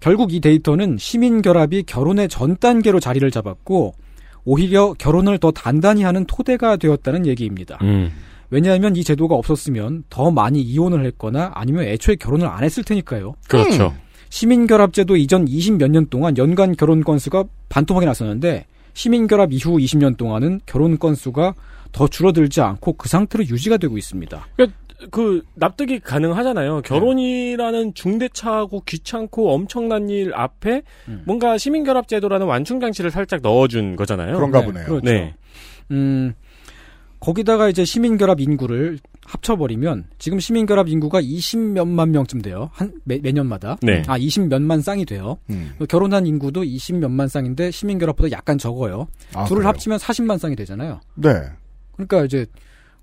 결국 0.00 0.32
이 0.32 0.40
데이터는 0.40 0.96
시민 0.98 1.42
결합이 1.42 1.82
결혼의 1.82 2.28
전 2.28 2.56
단계로 2.56 3.00
자리를 3.00 3.28
잡았고 3.30 3.94
오히려 4.44 4.94
결혼을 4.94 5.38
더 5.38 5.50
단단히 5.50 6.02
하는 6.04 6.24
토대가 6.24 6.76
되었다는 6.76 7.26
얘기입니다. 7.26 7.78
음. 7.82 8.10
왜냐하면 8.50 8.96
이 8.96 9.04
제도가 9.04 9.34
없었으면 9.34 10.04
더 10.08 10.30
많이 10.30 10.60
이혼을 10.60 11.04
했거나 11.06 11.52
아니면 11.54 11.84
애초에 11.84 12.16
결혼을 12.16 12.46
안 12.46 12.64
했을 12.64 12.82
테니까요. 12.82 13.34
그렇죠. 13.48 13.94
시민결합제도 14.30 15.16
이전 15.16 15.46
20몇 15.46 15.90
년 15.90 16.06
동안 16.06 16.36
연간 16.36 16.76
결혼 16.76 17.02
건수가 17.02 17.44
반토막이 17.68 18.06
났었는데 18.06 18.66
시민결합 18.94 19.52
이후 19.52 19.78
20년 19.78 20.16
동안은 20.16 20.60
결혼 20.66 20.98
건수가 20.98 21.54
더 21.92 22.08
줄어들지 22.08 22.60
않고 22.60 22.94
그 22.94 23.08
상태로 23.08 23.44
유지가 23.46 23.76
되고 23.76 23.96
있습니다. 23.96 24.46
그 25.10 25.42
납득이 25.54 26.00
가능하잖아요. 26.00 26.82
결혼이라는 26.82 27.94
중대차고 27.94 28.82
귀찮고 28.84 29.54
엄청난 29.54 30.10
일 30.10 30.34
앞에 30.34 30.82
음. 31.06 31.22
뭔가 31.24 31.56
시민결합제도라는 31.56 32.46
완충 32.46 32.80
장치를 32.80 33.10
살짝 33.10 33.40
넣어준 33.42 33.96
거잖아요. 33.96 34.34
그런가 34.34 34.60
네, 34.60 34.66
보네요. 34.66 34.86
그렇죠. 34.86 35.04
네. 35.04 35.34
음, 35.92 36.34
거기다가 37.20 37.68
이제 37.68 37.84
시민결합 37.84 38.40
인구를 38.40 38.98
합쳐버리면 39.24 40.06
지금 40.18 40.40
시민결합 40.40 40.88
인구가 40.88 41.20
20몇만 41.20 42.10
명쯤 42.10 42.42
돼요. 42.42 42.70
한 42.72 42.92
매, 43.04 43.18
매년마다. 43.18 43.76
네. 43.82 44.02
아, 44.06 44.18
20몇만 44.18 44.82
쌍이 44.82 45.04
돼요. 45.04 45.38
음. 45.50 45.72
결혼한 45.88 46.26
인구도 46.26 46.62
20몇만 46.62 47.28
쌍인데 47.28 47.70
시민결합보다 47.70 48.30
약간 48.30 48.56
적어요. 48.56 49.08
아, 49.34 49.44
둘을 49.44 49.60
그래요? 49.60 49.68
합치면 49.68 49.98
40만 49.98 50.38
쌍이 50.38 50.56
되잖아요. 50.56 51.00
네. 51.14 51.30
그러니까 51.94 52.24
이제 52.24 52.46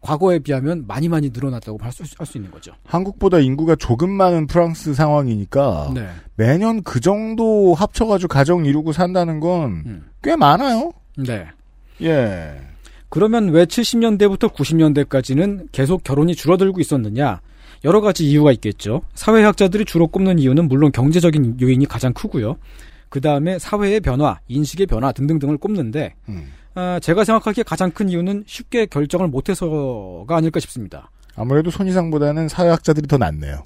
과거에 0.01 0.39
비하면 0.39 0.85
많이 0.87 1.09
많이 1.09 1.31
늘어났다고 1.31 1.79
할수 1.81 2.03
할수 2.17 2.37
있는 2.37 2.51
거죠. 2.51 2.71
한국보다 2.85 3.39
인구가 3.39 3.75
조금 3.75 4.11
많은 4.11 4.45
프랑스 4.47 4.93
상황이니까 4.93 5.91
네. 5.95 6.07
매년 6.35 6.83
그 6.83 6.99
정도 6.99 7.73
합쳐가지고 7.73 8.27
가정 8.27 8.65
이루고 8.65 8.91
산다는 8.93 9.39
건꽤 9.39 10.33
음. 10.33 10.39
많아요. 10.39 10.91
네. 11.17 11.47
예. 12.03 12.61
그러면 13.09 13.49
왜 13.49 13.65
70년대부터 13.65 14.53
90년대까지는 14.53 15.69
계속 15.71 16.03
결혼이 16.03 16.35
줄어들고 16.35 16.79
있었느냐? 16.79 17.41
여러 17.83 18.01
가지 18.01 18.27
이유가 18.29 18.51
있겠죠. 18.53 19.01
사회학자들이 19.13 19.85
주로 19.85 20.07
꼽는 20.07 20.39
이유는 20.39 20.67
물론 20.67 20.91
경제적인 20.91 21.57
요인이 21.61 21.85
가장 21.85 22.13
크고요. 22.13 22.57
그 23.09 23.21
다음에 23.21 23.59
사회의 23.59 23.99
변화, 23.99 24.39
인식의 24.47 24.87
변화 24.87 25.11
등등등을 25.11 25.57
꼽는데 25.57 26.15
음. 26.29 26.51
아, 26.73 26.99
제가 27.01 27.23
생각하기에 27.23 27.63
가장 27.63 27.91
큰 27.91 28.09
이유는 28.09 28.43
쉽게 28.47 28.87
결정을 28.87 29.27
못해서가 29.27 30.35
아닐까 30.35 30.59
싶습니다. 30.59 31.11
아무래도 31.35 31.69
손이상보다는 31.69 32.49
사회학자들이 32.49 33.07
더 33.07 33.17
낫네요. 33.17 33.63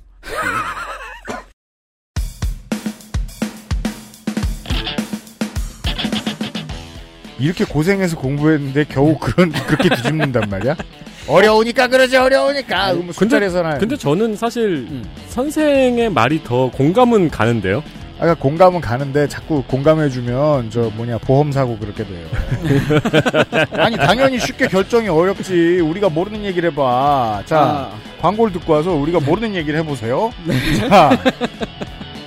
이렇게 7.40 7.64
고생해서 7.66 8.18
공부했는데 8.18 8.86
겨우 8.90 9.18
그런 9.18 9.52
그렇게 9.68 9.90
뒤집는단 9.90 10.50
말이야? 10.50 10.76
어려우니까 11.28 11.88
그러지 11.88 12.18
어려우니까. 12.18 12.94
뭐 12.94 13.14
숫자에서나. 13.14 13.78
근데 13.78 13.96
저는 13.96 14.36
사실 14.36 14.88
음. 14.90 15.04
선생의 15.28 16.10
말이 16.10 16.44
더 16.44 16.70
공감은 16.72 17.30
가는데요. 17.30 17.84
아까 18.20 18.34
공감은 18.34 18.82
가는데 18.82 19.30
자꾸 19.30 19.64
공감해주면 19.64 20.72
저 20.72 20.92
뭐냐 20.98 21.20
보험 21.20 21.54
사고 21.54 21.78
그렇게 21.78 22.04
돼요. 22.04 22.28
아니 23.72 23.96
당연히 23.96 24.40
쉽게 24.40 24.68
결정이 24.68 25.08
어렵지. 25.08 25.80
우리가 25.80 26.10
모르는 26.10 26.44
얘기를 26.44 26.70
해봐. 26.72 27.44
자 27.46 27.60
아, 27.62 27.92
광고를 28.22 28.52
듣고 28.54 28.74
와서 28.74 28.92
우리가 28.92 29.22
모르는 29.22 29.56
얘기를 29.56 29.80
해보세요. 29.80 30.34
자, 30.90 31.18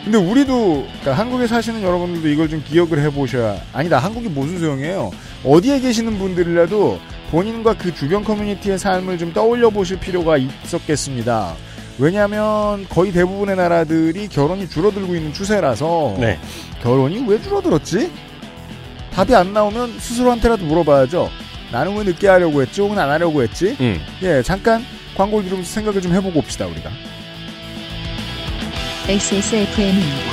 근데 0.04 0.18
우리도 0.18 0.86
그러니까 1.00 1.12
한국에 1.12 1.46
사시는 1.46 1.82
여러분들도 1.82 2.28
이걸 2.28 2.48
좀 2.48 2.62
기억을 2.66 2.98
해보셔야 3.04 3.56
아니다 3.72 3.98
한국이 3.98 4.28
무슨 4.28 4.58
소용이에요. 4.58 5.12
어디에 5.44 5.80
계시는 5.80 6.18
분들이라도 6.18 6.98
본인과 7.30 7.74
그 7.78 7.94
주변 7.94 8.24
커뮤니티의 8.24 8.78
삶을 8.78 9.18
좀 9.18 9.32
떠올려 9.32 9.70
보실 9.70 10.00
필요가 10.00 10.36
있었겠습니다. 10.36 11.54
왜냐하면 11.98 12.86
거의 12.88 13.12
대부분의 13.12 13.56
나라들이 13.56 14.28
결혼이 14.28 14.68
줄어들고 14.68 15.14
있는 15.14 15.32
추세라서 15.32 16.16
네. 16.18 16.38
결혼이 16.82 17.24
왜 17.28 17.40
줄어들었지? 17.40 18.10
답이 19.12 19.34
안 19.34 19.52
나오면 19.52 19.98
스스로한테라도 19.98 20.64
물어봐야죠. 20.64 21.28
나는 21.70 21.96
왜 21.96 22.04
늦게 22.04 22.28
하려고 22.28 22.60
했지? 22.60 22.80
혹은 22.80 22.98
안 22.98 23.08
하려고 23.08 23.42
했지? 23.42 23.76
음. 23.80 23.98
예, 24.22 24.42
잠깐 24.42 24.84
광고를 25.16 25.44
들으면서 25.44 25.70
생각을 25.72 26.00
좀 26.00 26.12
해보고 26.12 26.38
옵시다, 26.40 26.66
우리가. 26.66 26.90
XSFM입니다. 29.08 30.32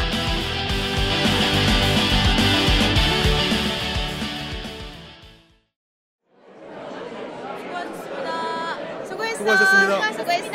수고하셨습니다. 9.36 10.14
수고했어. 10.14 10.52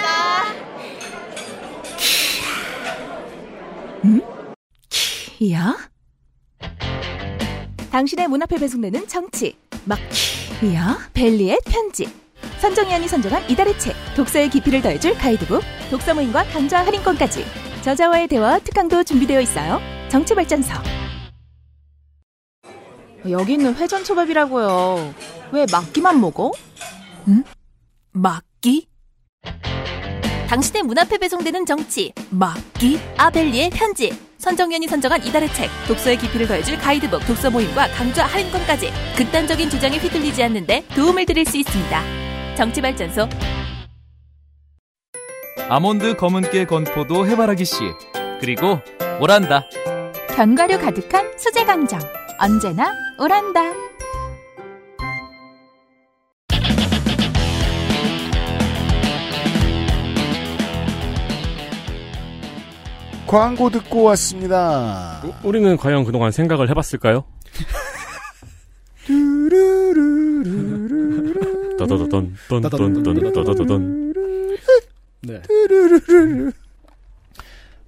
키야? 4.90 5.76
당신의 7.90 8.28
문 8.28 8.42
앞에 8.42 8.56
배송되는 8.56 9.08
정치. 9.08 9.56
막 9.84 9.98
키야? 10.60 10.98
벨리의 11.14 11.58
편지. 11.66 12.06
선정위원이 12.60 13.08
선정한 13.08 13.50
이달의 13.50 13.78
책. 13.78 13.96
독서의 14.14 14.50
깊이를 14.50 14.80
더해줄 14.82 15.14
가이드북. 15.14 15.62
독서 15.90 16.14
모임과 16.14 16.44
강좌 16.44 16.86
할인권까지. 16.86 17.63
저자와의 17.84 18.28
대화 18.28 18.58
특강도 18.60 19.04
준비되어 19.04 19.42
있어요. 19.42 19.78
정치발전서. 20.08 20.72
여기는 23.28 23.74
회전초밥이라고요. 23.74 25.14
왜 25.52 25.66
막기만 25.70 26.18
먹어? 26.18 26.50
응? 27.28 27.44
막기? 28.12 28.88
당신의 30.48 30.84
문 30.84 30.98
앞에 30.98 31.18
배송되는 31.18 31.66
정치 31.66 32.14
막기 32.30 32.98
아벨리의 33.18 33.68
편지 33.68 34.18
선정위원이 34.38 34.86
선정한 34.86 35.22
이달의 35.26 35.52
책 35.52 35.68
독서의 35.86 36.16
깊이를 36.18 36.46
더해줄 36.46 36.78
가이드북 36.78 37.26
독서 37.26 37.50
모임과 37.50 37.88
강좌 37.88 38.24
할인권까지 38.24 38.90
극단적인 39.16 39.68
주장에 39.68 39.98
휘둘리지 39.98 40.42
않는데 40.42 40.86
도움을 40.94 41.26
드릴 41.26 41.44
수 41.44 41.58
있습니다. 41.58 42.02
정치발전소 42.56 43.28
아몬드 45.68 46.14
검은깨 46.16 46.66
건포도 46.66 47.26
해바라기 47.26 47.64
씨 47.64 47.76
그리고 48.40 48.80
오란다 49.20 49.64
견과류 50.34 50.78
가득한 50.80 51.38
수제 51.38 51.64
강정. 51.64 52.00
언제나 52.40 52.92
오란다. 53.20 53.60
광고 63.26 63.70
듣고 63.70 64.02
왔습니다. 64.04 65.22
우- 65.24 65.48
우리는 65.48 65.76
과연 65.76 66.04
그동안 66.04 66.30
생각을 66.30 66.68
해봤을까요? 66.70 67.24
떤떤떤 71.78 72.34
떠더더던 72.48 74.03
네. 75.26 75.42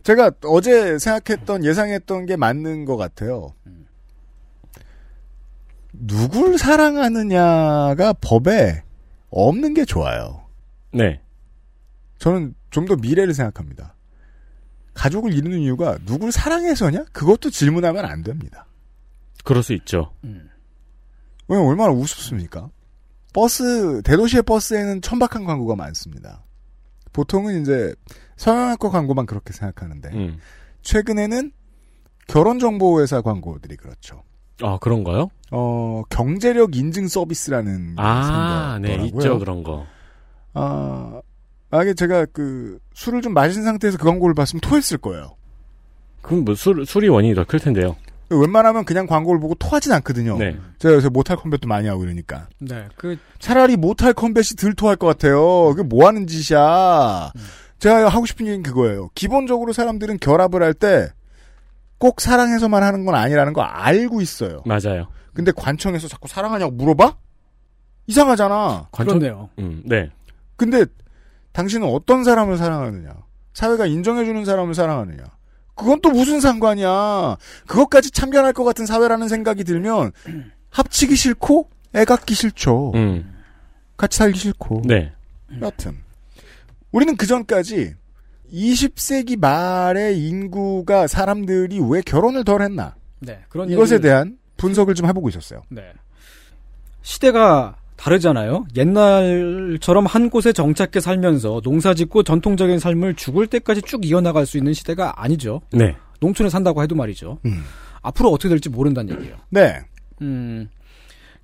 제가 0.03 0.31
어제 0.45 0.99
생각했던, 0.99 1.65
예상했던 1.65 2.27
게 2.27 2.37
맞는 2.37 2.85
것 2.85 2.97
같아요. 2.97 3.55
누굴 5.93 6.59
사랑하느냐가 6.59 8.13
법에 8.21 8.83
없는 9.31 9.75
게 9.75 9.85
좋아요. 9.85 10.47
네. 10.93 11.21
저는 12.19 12.55
좀 12.71 12.87
더 12.87 12.95
미래를 12.97 13.33
생각합니다. 13.35 13.95
가족을 14.95 15.33
이루는 15.33 15.59
이유가 15.61 15.99
누굴 16.05 16.31
사랑해서냐? 16.31 17.05
그것도 17.13 17.51
질문하면 17.51 18.05
안 18.05 18.23
됩니다. 18.23 18.67
그럴 19.45 19.63
수 19.63 19.73
있죠. 19.75 20.13
왜 21.49 21.57
얼마나 21.57 21.93
우습습니까? 21.93 22.71
버스 23.33 24.03
대도시의 24.03 24.43
버스에는 24.43 25.03
천박한 25.03 25.45
광고가 25.45 25.77
많습니다. 25.77 26.45
보통은 27.17 27.63
이제 27.63 27.95
성형외과 28.37 28.91
광고만 28.91 29.25
그렇게 29.25 29.53
생각하는데 29.55 30.11
음. 30.11 30.39
최근에는 30.83 31.51
결혼정보회사 32.29 33.23
광고들이 33.23 33.77
그렇죠. 33.77 34.23
아 34.63 34.79
그런가요? 34.81 35.29
어 35.51 36.03
경제력 36.11 36.77
인증 36.77 37.09
서비스라는 37.09 37.95
아, 37.99 38.79
게 38.83 38.89
네, 38.89 38.95
생겼더라고요. 38.99 39.21
있죠 39.21 39.39
그런 39.39 39.63
거. 39.63 39.87
아, 40.55 41.21
만약에 41.71 41.95
제가 41.95 42.27
그 42.27 42.79
술을 42.95 43.23
좀 43.23 43.33
마신 43.33 43.63
상태에서 43.65 43.97
그 43.99 44.05
광고를 44.05 44.35
봤으면 44.35 44.61
토했을 44.61 44.99
거예요. 44.99 45.37
그럼 46.23 46.45
뭐 46.45 46.55
술, 46.55 46.85
술이 46.85 47.09
원인이 47.09 47.35
더 47.35 47.45
클 47.45 47.61
텐데요. 47.61 47.97
웬만하면 48.31 48.85
그냥 48.85 49.07
광고를 49.07 49.41
보고 49.41 49.55
토하진 49.55 49.93
않거든요. 49.93 50.37
네. 50.39 50.57
제가 50.79 50.95
요새 50.95 51.09
모탈 51.09 51.37
컴뱃도 51.37 51.69
많이 51.69 51.87
하고 51.89 52.05
이러니까. 52.05 52.49
네. 52.59 52.89
그 52.97 53.17
차라리 53.39 53.77
모탈 53.77 54.13
컴뱃이 54.15 54.57
덜 54.59 54.75
토할 54.75 54.97
것 54.97 55.07
같아요. 55.07 55.69
그게 55.75 55.83
뭐 55.83 56.07
하는 56.07 56.27
짓이야. 56.27 57.33
제가 57.79 58.09
하고 58.09 58.27
싶은 58.27 58.47
얘기는 58.47 58.63
그거예요. 58.63 59.11
기본적으로 59.15 59.73
사람들은 59.73 60.19
결합을 60.19 60.63
할 60.63 60.75
때 60.75 61.09
꼭 61.99 62.21
사랑해서만 62.21 62.83
하는 62.83 63.07
건 63.07 63.15
아니라는 63.15 63.55
거 63.55 63.63
알고 63.63 64.21
있어요. 64.21 64.63
맞아요. 64.67 65.07
근데 65.33 65.51
관청에서 65.51 66.09
자꾸 66.09 66.29
사랑하냐고 66.29 66.73
물어봐? 66.73 67.17
이상하잖아. 68.07 68.89
관청- 68.93 69.19
그렇네요. 69.19 69.49
음, 69.59 69.83
네. 69.85 70.11
근데 70.57 70.85
당신은 71.53 71.89
어떤 71.89 72.23
사람을 72.23 72.59
사랑하느냐? 72.59 73.15
사회가 73.55 73.87
인정해주는 73.87 74.45
사람을 74.45 74.75
사랑하느냐? 74.75 75.25
그건 75.77 76.01
또 76.01 76.11
무슨 76.11 76.41
상관이야? 76.41 77.37
그것까지 77.67 78.11
참견할 78.11 78.53
것 78.53 78.65
같은 78.65 78.87
사회라는 78.87 79.29
생각이 79.29 79.63
들면 79.63 80.11
합치기 80.71 81.15
싫고 81.15 81.69
애 81.95 82.05
갖기 82.05 82.35
싫죠. 82.35 82.93
음. 82.95 83.33
같이 83.97 84.19
살기 84.19 84.39
싫고. 84.39 84.83
네. 84.87 85.13
여튼 85.61 85.97
우리는 86.93 87.17
그 87.17 87.27
전까지 87.27 87.95
20세기 88.53 89.39
말의 89.39 90.19
인구가 90.27 91.07
사람들이 91.07 91.79
왜 91.89 92.01
결혼을 92.03 92.45
덜 92.45 92.63
했나? 92.63 92.95
네, 93.21 93.41
그런 93.49 93.71
이것에 93.71 93.97
얘기를- 93.97 94.03
대한 94.03 94.39
분석을 94.57 94.95
좀 94.95 95.07
해보고 95.07 95.29
있었어요. 95.29 95.63
네. 95.69 95.93
시대가 97.03 97.77
다르잖아요. 97.97 98.67
옛날처럼 98.77 100.07
한 100.07 100.31
곳에 100.31 100.53
정착해 100.53 101.01
살면서 101.01 101.61
농사짓고 101.65 102.23
전통적인 102.23 102.79
삶을 102.79 103.15
죽을 103.15 103.47
때까지 103.47 103.83
쭉 103.83 104.05
이어나갈 104.07 104.47
수 104.47 104.59
있는 104.59 104.73
시대가 104.75 105.23
아니죠. 105.23 105.61
네. 105.73 105.97
농촌에 106.21 106.49
산다고 106.51 106.83
해도 106.83 106.95
말이죠. 106.95 107.39
앞으로 108.03 108.31
어떻게 108.31 108.49
될지 108.49 108.69
모른다는 108.69 109.15
얘기예요. 109.17 109.37
네. 109.51 109.81
음, 110.23 110.69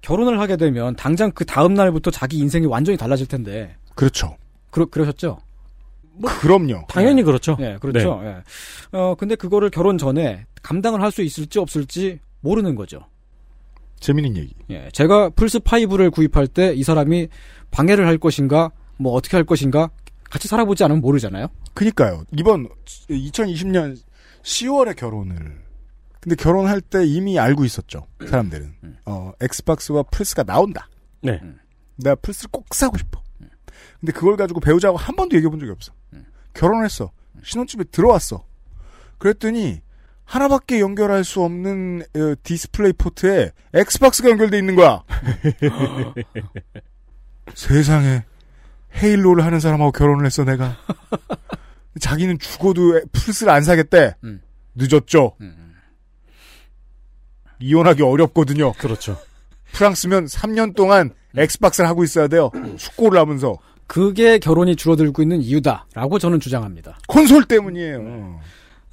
결혼을 0.03 0.41
하게 0.41 0.57
되면 0.57 0.95
당장 0.97 1.31
그 1.33 1.45
다음 1.45 1.75
날부터 1.75 2.11
자기 2.11 2.39
인생이 2.39 2.67
완전히 2.67 2.97
달라질 2.99 3.27
텐데. 3.27 3.77
그렇죠. 3.95 4.37
그러, 4.71 4.87
그러셨죠? 4.87 5.39
그럼요. 6.41 6.87
당연히 6.89 7.23
그렇죠. 7.23 7.57
네, 7.59 7.77
그렇죠. 7.81 8.21
예. 8.25 8.43
어, 8.97 9.15
근데 9.17 9.35
그거를 9.35 9.71
결혼 9.71 9.97
전에 9.97 10.45
감당을 10.63 11.01
할 11.01 11.11
수 11.11 11.23
있을지 11.23 11.59
없을지 11.59 12.21
모르는 12.41 12.75
거죠. 12.75 13.01
재밌는 14.03 14.37
얘기. 14.37 14.55
예, 14.71 14.89
제가 14.93 15.31
플스 15.31 15.59
5를 15.61 16.11
구입할 16.13 16.47
때 16.49 16.75
이 16.75 16.83
사람이 16.83 17.29
방해를 17.71 18.07
할 18.07 18.19
것인가, 18.19 18.71
뭐 18.99 19.13
어떻게 19.13 19.37
할 19.37 19.45
것인가 19.45 19.91
같이 20.31 20.49
살아보지 20.49 20.85
않으면 20.85 21.01
모르잖아요. 21.01 21.47
그니까요. 21.75 22.25
이번 22.37 22.69
2020년 23.09 23.97
10월에 24.43 24.97
결혼을. 24.97 25.63
근데 26.21 26.37
결혼할 26.37 26.81
때 26.81 27.05
이미 27.05 27.39
알고 27.39 27.65
있었죠. 27.65 28.07
사람들은. 28.29 28.75
어, 29.07 29.33
엑스박스와 29.41 30.05
플스가 30.05 30.43
나온다. 30.45 30.89
네. 31.23 31.41
내가 31.97 32.15
플스를 32.17 32.51
꼭 32.51 32.67
사고 32.75 32.97
싶어. 32.99 33.21
근데 34.01 34.13
그걸 34.13 34.37
가지고 34.37 34.61
배우자하고 34.61 34.99
한 34.99 35.15
번도 35.17 35.37
얘기해 35.37 35.49
본 35.51 35.59
적이 35.61 35.73
없어. 35.73 35.93
결혼을 36.55 36.85
했어. 36.85 37.11
신혼집에 37.43 37.85
들어왔어. 37.85 38.45
그랬더니 39.19 39.81
하나밖에 40.25 40.81
연결할 40.81 41.25
수 41.25 41.43
없는 41.43 42.03
어, 42.17 42.35
디스플레이 42.43 42.93
포트에 42.95 43.51
엑스박스가 43.75 44.31
연결돼 44.31 44.59
있는 44.59 44.77
거야. 44.77 45.03
세상에 47.55 48.25
헤일로를 48.97 49.45
하는 49.45 49.61
사람하고 49.61 49.93
결혼을 49.93 50.27
했어 50.27 50.45
내가. 50.45 50.77
자기는 52.01 52.39
죽어도 52.39 53.01
플스를 53.13 53.53
안 53.53 53.63
사겠대. 53.63 54.15
늦었죠. 54.75 55.37
이혼하기 57.61 58.03
어렵거든요. 58.03 58.73
그렇죠. 58.73 59.19
프랑스면 59.73 60.27
3년 60.27 60.75
동안 60.75 61.11
엑스박스를 61.37 61.89
하고 61.89 62.05
있어야 62.05 62.29
돼요. 62.29 62.51
숙고를 62.79 63.19
하면서. 63.19 63.59
그게 63.87 64.39
결혼이 64.39 64.77
줄어들고 64.77 65.23
있는 65.23 65.43
이유다라고 65.43 66.19
저는 66.19 66.41
주장합니다. 66.41 66.99
콘솔 67.09 67.45
때문이에요. 67.45 68.41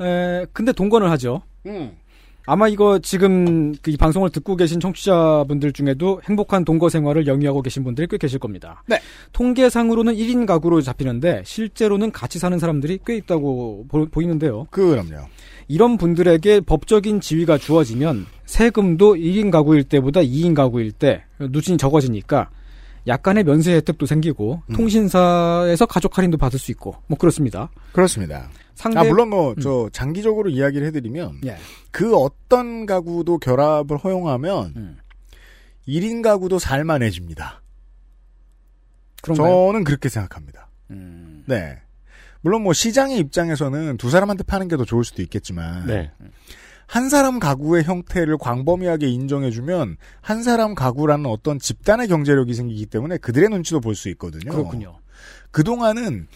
에, 0.01 0.45
근데 0.53 0.71
동건을 0.71 1.09
하죠. 1.11 1.41
음. 1.65 1.91
아마 2.45 2.67
이거 2.67 2.97
지금 2.97 3.75
그 3.75 3.91
이 3.91 3.97
방송을 3.97 4.29
듣고 4.31 4.55
계신 4.55 4.79
청취자분들 4.79 5.71
중에도 5.71 6.19
행복한 6.27 6.65
동거 6.65 6.89
생활을 6.89 7.27
영위하고 7.27 7.61
계신 7.61 7.83
분들이 7.83 8.07
꽤 8.07 8.17
계실 8.17 8.39
겁니다. 8.39 8.83
네. 8.87 8.99
통계상으로는 9.33 10.15
1인 10.15 10.45
가구로 10.47 10.81
잡히는데 10.81 11.43
실제로는 11.45 12.11
같이 12.11 12.39
사는 12.39 12.57
사람들이 12.57 12.99
꽤 13.05 13.15
있다고 13.17 13.85
보, 13.87 14.21
이는데요 14.21 14.65
그럼요. 14.71 15.27
이런 15.67 15.97
분들에게 15.97 16.61
법적인 16.61 17.21
지위가 17.21 17.59
주어지면 17.59 18.25
세금도 18.45 19.15
1인 19.15 19.51
가구일 19.51 19.83
때보다 19.83 20.21
2인 20.21 20.55
가구일 20.55 20.91
때 20.91 21.23
누진이 21.39 21.77
적어지니까 21.77 22.49
약간의 23.07 23.43
면세 23.43 23.73
혜택도 23.73 24.05
생기고 24.05 24.61
음. 24.67 24.75
통신사에서 24.75 25.85
가족 25.85 26.17
할인도 26.17 26.37
받을 26.37 26.57
수 26.59 26.71
있고 26.71 26.95
뭐 27.07 27.17
그렇습니다. 27.17 27.69
그렇습니다. 27.91 28.49
상대 28.79 28.99
아, 28.99 29.03
물론 29.03 29.29
뭐, 29.29 29.55
저, 29.61 29.89
장기적으로 29.91 30.49
이야기를 30.49 30.87
해드리면, 30.87 31.41
예. 31.45 31.57
그 31.91 32.15
어떤 32.15 32.85
가구도 32.85 33.37
결합을 33.37 33.97
허용하면, 33.97 34.97
1인 35.85 36.23
가구도 36.23 36.59
살만해집니다. 36.59 37.61
그런가요? 39.21 39.47
음. 39.47 39.67
저는 39.73 39.83
그렇게 39.83 40.07
생각합니다. 40.07 40.69
네. 40.87 41.77
물론 42.39 42.63
뭐 42.63 42.71
시장의 42.71 43.17
입장에서는 43.19 43.97
두 43.97 44.09
사람한테 44.09 44.43
파는 44.43 44.69
게 44.69 44.77
더 44.77 44.85
좋을 44.85 45.03
수도 45.03 45.21
있겠지만, 45.23 45.85
네. 45.87 46.11
한 46.87 47.09
사람 47.09 47.37
가구의 47.39 47.83
형태를 47.83 48.37
광범위하게 48.37 49.09
인정해주면, 49.09 49.97
한 50.21 50.41
사람 50.41 50.73
가구라는 50.73 51.25
어떤 51.25 51.59
집단의 51.59 52.07
경제력이 52.07 52.53
생기기 52.53 52.85
때문에 52.85 53.17
그들의 53.17 53.49
눈치도 53.49 53.81
볼 53.81 53.93
수 53.93 54.07
있거든요. 54.11 54.49
그렇군요. 54.49 54.99
그동안은 55.51 56.27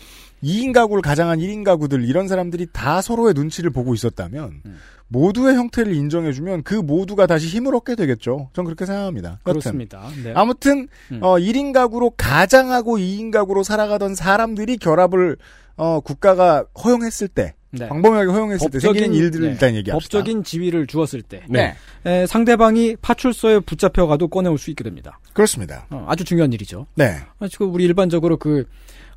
2인 0.44 0.74
가구를 0.74 1.02
가장한 1.02 1.40
1인 1.40 1.64
가구들 1.64 2.04
이런 2.06 2.28
사람들이 2.28 2.68
다 2.72 3.02
서로의 3.02 3.34
눈치를 3.34 3.70
보고 3.72 3.94
있었다면 3.94 4.62
음. 4.66 4.78
모두의 5.08 5.56
형태를 5.56 5.94
인정해주면 5.94 6.64
그 6.64 6.74
모두가 6.76 7.28
다시 7.28 7.48
힘을 7.48 7.76
얻게 7.76 7.96
되겠죠. 7.96 8.50
전 8.54 8.66
그렇게 8.66 8.86
생각합니다. 8.86 9.30
여튼. 9.30 9.44
그렇습니다. 9.44 10.10
네. 10.24 10.34
아무튼 10.36 10.88
음. 11.12 11.20
어, 11.22 11.36
1인 11.36 11.72
가구로 11.72 12.12
가장하고 12.18 12.98
2인 12.98 13.32
가구로 13.32 13.64
살아가던 13.64 14.16
사람들이 14.16 14.78
결합을 14.78 15.38
어, 15.76 16.00
국가가 16.02 16.66
허용했을 16.84 17.28
때 17.28 17.54
네. 17.72 17.88
광범위하게 17.88 18.32
허용했을 18.32 18.70
때 18.70 18.80
생기는 18.80 19.14
일들을 19.14 19.48
네. 19.48 19.52
일단 19.54 19.76
얘기합시다. 19.76 20.20
법적인 20.20 20.44
지위를 20.44 20.86
주었을 20.86 21.24
때 21.24 21.44
네. 21.50 21.76
에, 22.06 22.28
상대방이 22.28 22.98
파출소에 23.02 23.62
붙잡혀가도 23.62 24.28
꺼내올 24.28 24.60
수 24.60 24.70
있게 24.70 24.84
됩니다. 24.84 25.20
그렇습니다. 25.34 25.88
어, 25.90 26.06
아주 26.08 26.24
중요한 26.24 26.54
일이죠. 26.54 26.86
네. 26.96 27.18
아, 27.40 27.48
지금 27.48 27.74
우리 27.74 27.84
일반적으로 27.86 28.38
그 28.38 28.66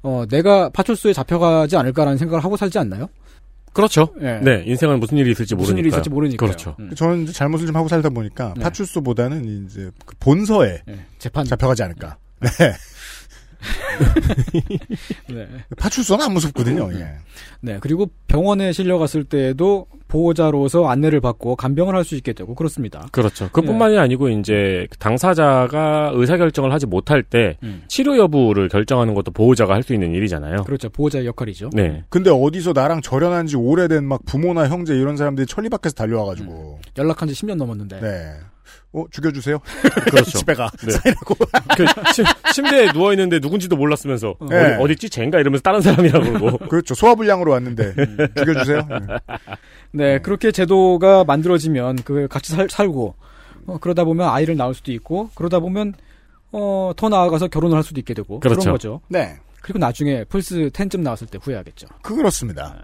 어, 0.02 0.24
내가 0.28 0.68
파출소에 0.70 1.12
잡혀가지 1.12 1.76
않을까라는 1.76 2.18
생각을 2.18 2.44
하고 2.44 2.56
살지 2.56 2.78
않나요? 2.78 3.08
그렇죠. 3.72 4.08
예. 4.22 4.40
네. 4.42 4.62
인생은 4.66 5.00
무슨 5.00 5.18
일이 5.18 5.32
있을지 5.32 5.54
무슨 5.54 5.74
모르니까. 5.74 5.80
일이 5.80 5.88
있을지 5.94 6.08
모르니까요. 6.08 6.48
그렇죠. 6.48 6.76
음. 6.78 6.94
저는 6.94 7.24
이제 7.24 7.32
잘못을 7.32 7.66
좀 7.66 7.76
하고 7.76 7.88
살다 7.88 8.08
보니까 8.08 8.54
네. 8.56 8.62
파출소보다는 8.62 9.66
이제 9.66 9.90
그 10.06 10.14
본서에 10.18 10.82
재판 11.18 11.44
잡혀가지 11.44 11.82
않을까. 11.82 12.16
네. 12.40 12.48
네. 15.28 15.46
파출소는 15.76 16.24
안 16.24 16.32
무섭거든요. 16.32 16.90
예. 16.94 17.08
네, 17.60 17.78
그리고 17.80 18.08
병원에 18.28 18.72
실려갔을 18.72 19.24
때에도 19.24 19.86
보호자로서 20.08 20.86
안내를 20.86 21.20
받고 21.20 21.56
간병을 21.56 21.94
할 21.94 22.04
수 22.06 22.14
있게 22.14 22.32
되고 22.32 22.54
그렇습니다. 22.54 23.08
그렇죠. 23.10 23.48
그뿐만이 23.50 23.98
아니고 23.98 24.28
이제 24.28 24.86
당사자가 25.00 26.12
의사 26.14 26.36
결정을 26.36 26.72
하지 26.72 26.86
못할 26.86 27.24
때 27.24 27.56
음. 27.64 27.82
치료 27.88 28.16
여부를 28.16 28.68
결정하는 28.68 29.14
것도 29.14 29.32
보호자가 29.32 29.74
할 29.74 29.82
수 29.82 29.92
있는 29.94 30.14
일이잖아요. 30.14 30.62
그렇죠. 30.64 30.88
보호자의 30.88 31.26
역할이죠. 31.26 31.70
네. 31.72 32.04
근데 32.08 32.30
어디서 32.30 32.72
나랑 32.72 33.02
절연한 33.02 33.46
지 33.46 33.56
오래된 33.56 34.04
막 34.04 34.20
부모나 34.26 34.68
형제 34.68 34.94
이런 34.96 35.16
사람들이 35.16 35.46
천리 35.46 35.68
밖에서 35.68 35.94
달려와가지고. 35.96 36.80
연락한 36.98 37.28
지 37.28 37.34
10년 37.34 37.56
넘었는데. 37.56 38.00
네. 38.00 38.32
어, 38.92 39.04
죽여주세요. 39.10 39.58
그렇죠. 40.10 40.30
집에 40.38 40.54
가. 40.54 40.70
네. 40.84 40.90
사인하고. 40.92 41.34
그 41.76 42.12
침, 42.12 42.24
침대에 42.52 42.92
누워 42.92 43.12
있는데 43.12 43.38
누군지도 43.38 43.76
몰랐으면서 43.76 44.34
네. 44.48 44.74
어디, 44.74 44.82
어딨지 44.82 45.10
쟤인가 45.10 45.38
이러면서 45.38 45.62
다른 45.62 45.80
사람이라고 45.80 46.32
그러고. 46.32 46.58
그렇죠. 46.68 46.94
소화불량으로 46.94 47.52
왔는데 47.52 47.94
죽여주세요. 48.36 48.88
네. 48.88 49.06
네, 49.92 50.18
그렇게 50.18 50.52
제도가 50.52 51.24
만들어지면 51.24 51.96
그 52.04 52.28
같이 52.28 52.52
살, 52.52 52.68
살고 52.68 53.14
어, 53.66 53.78
그러다 53.78 54.04
보면 54.04 54.28
아이를 54.28 54.56
낳을 54.56 54.74
수도 54.74 54.92
있고 54.92 55.30
그러다 55.34 55.58
보면 55.60 55.94
어, 56.52 56.92
더 56.96 57.08
나아가서 57.08 57.48
결혼을 57.48 57.76
할 57.76 57.82
수도 57.82 58.00
있게 58.00 58.14
되고 58.14 58.40
그런 58.40 58.54
그렇죠. 58.54 58.72
거죠. 58.72 59.00
네. 59.08 59.36
그리고 59.60 59.78
나중에 59.78 60.24
플스 60.24 60.70
10쯤 60.70 61.00
나왔을 61.00 61.26
때 61.26 61.38
후회하겠죠. 61.42 61.88
그렇습니다. 62.02 62.76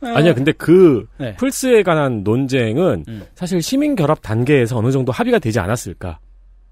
아니야, 0.00 0.34
근데 0.34 0.52
그 0.52 1.06
네. 1.18 1.34
플스에 1.36 1.82
관한 1.82 2.22
논쟁은 2.22 3.04
음. 3.08 3.22
사실 3.34 3.60
시민 3.62 3.96
결합 3.96 4.22
단계에서 4.22 4.76
어느 4.78 4.90
정도 4.92 5.10
합의가 5.12 5.38
되지 5.38 5.58
않았을까. 5.60 6.18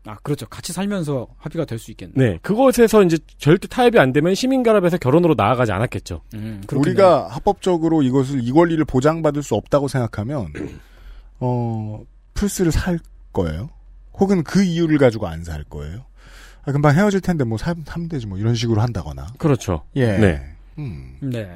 아, 0.09 0.17
그렇죠. 0.23 0.47
같이 0.47 0.73
살면서 0.73 1.27
합의가 1.37 1.65
될 1.65 1.79
수 1.81 1.91
있겠네. 1.91 2.13
네, 2.15 2.39
그것에서 2.41 3.03
이제 3.03 3.19
절대 3.39 3.67
타협이 3.67 3.99
안 3.99 4.13
되면 4.13 4.35
시민 4.37 4.63
결합에서 4.63 4.99
결혼으로 4.99 5.35
나아가지 5.37 5.73
않았겠죠. 5.73 6.23
음, 6.35 6.63
우리가 6.73 7.27
합법적으로 7.29 8.03
이것을 8.03 8.41
이 8.47 8.53
권리를 8.53 8.85
보장받을 8.85 9.43
수 9.43 9.57
없다고 9.57 9.89
생각하면 9.89 10.53
어 11.41 12.05
플스를 12.35 12.71
살 12.73 12.99
거예요. 13.33 13.71
혹은 14.19 14.43
그 14.45 14.63
이유를 14.63 14.99
가지고 14.99 15.27
안 15.27 15.43
살 15.45 15.65
거예요. 15.65 16.05
아, 16.65 16.73
금방 16.73 16.95
헤어질 16.97 17.21
텐데 17.21 17.45
뭐 17.45 17.59
사, 17.59 17.75
사면 17.85 18.09
되지 18.09 18.27
뭐 18.27 18.39
이런 18.39 18.55
식으로 18.55 18.81
한다거나. 18.81 19.27
그렇죠. 19.39 19.83
예. 19.97 20.17
네. 20.19 20.43
음. 20.79 21.17
네. 21.21 21.51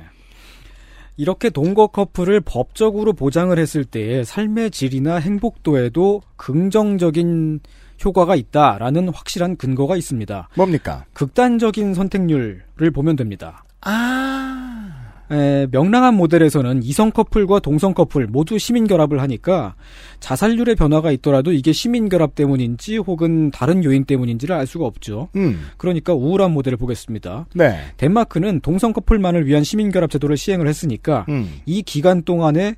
이렇게 1.17 1.51
동거 1.51 1.89
커플을 1.89 2.41
법적으로 2.41 3.13
보장을 3.13 3.57
했을 3.59 3.85
때의 3.85 4.25
삶의 4.25 4.71
질이나 4.71 5.17
행복도에도 5.17 6.23
긍정적인 6.37 7.61
효과가 8.05 8.37
있다라는 8.37 9.11
확실한 9.11 9.57
근거가 9.57 9.97
있습니다. 9.97 10.49
뭡니까? 10.57 11.05
극단적인 11.13 11.95
선택률을 11.95 12.91
보면 12.95 13.17
됩니다. 13.17 13.65
아. 13.83 15.00
에, 15.31 15.67
명랑한 15.71 16.15
모델에서는 16.15 16.83
이성 16.83 17.11
커플과 17.11 17.61
동성 17.61 17.95
커플 17.95 18.27
모두 18.27 18.59
시민 18.59 18.87
결합을 18.87 19.21
하니까 19.23 19.75
자살률의 20.19 20.75
변화가 20.75 21.13
있더라도 21.13 21.53
이게 21.53 21.73
시민 21.73 22.09
결합 22.09 22.35
때문인지 22.35 22.97
혹은 22.99 23.51
다른 23.51 23.85
요인 23.85 24.05
때문인지를 24.05 24.55
알 24.55 24.67
수가 24.67 24.87
없죠. 24.87 25.29
음. 25.37 25.69
그러니까 25.77 26.15
우울한 26.15 26.53
모델을 26.53 26.77
보겠습니다. 26.79 27.47
네. 27.55 27.79
덴마크는 27.97 28.61
동성 28.61 28.93
커플만을 28.93 29.47
위한 29.47 29.63
시민 29.63 29.91
결합 29.91 30.11
제도를 30.11 30.37
시행을 30.37 30.67
했으니까 30.67 31.27
음. 31.29 31.61
이 31.65 31.83
기간 31.83 32.23
동안에 32.23 32.75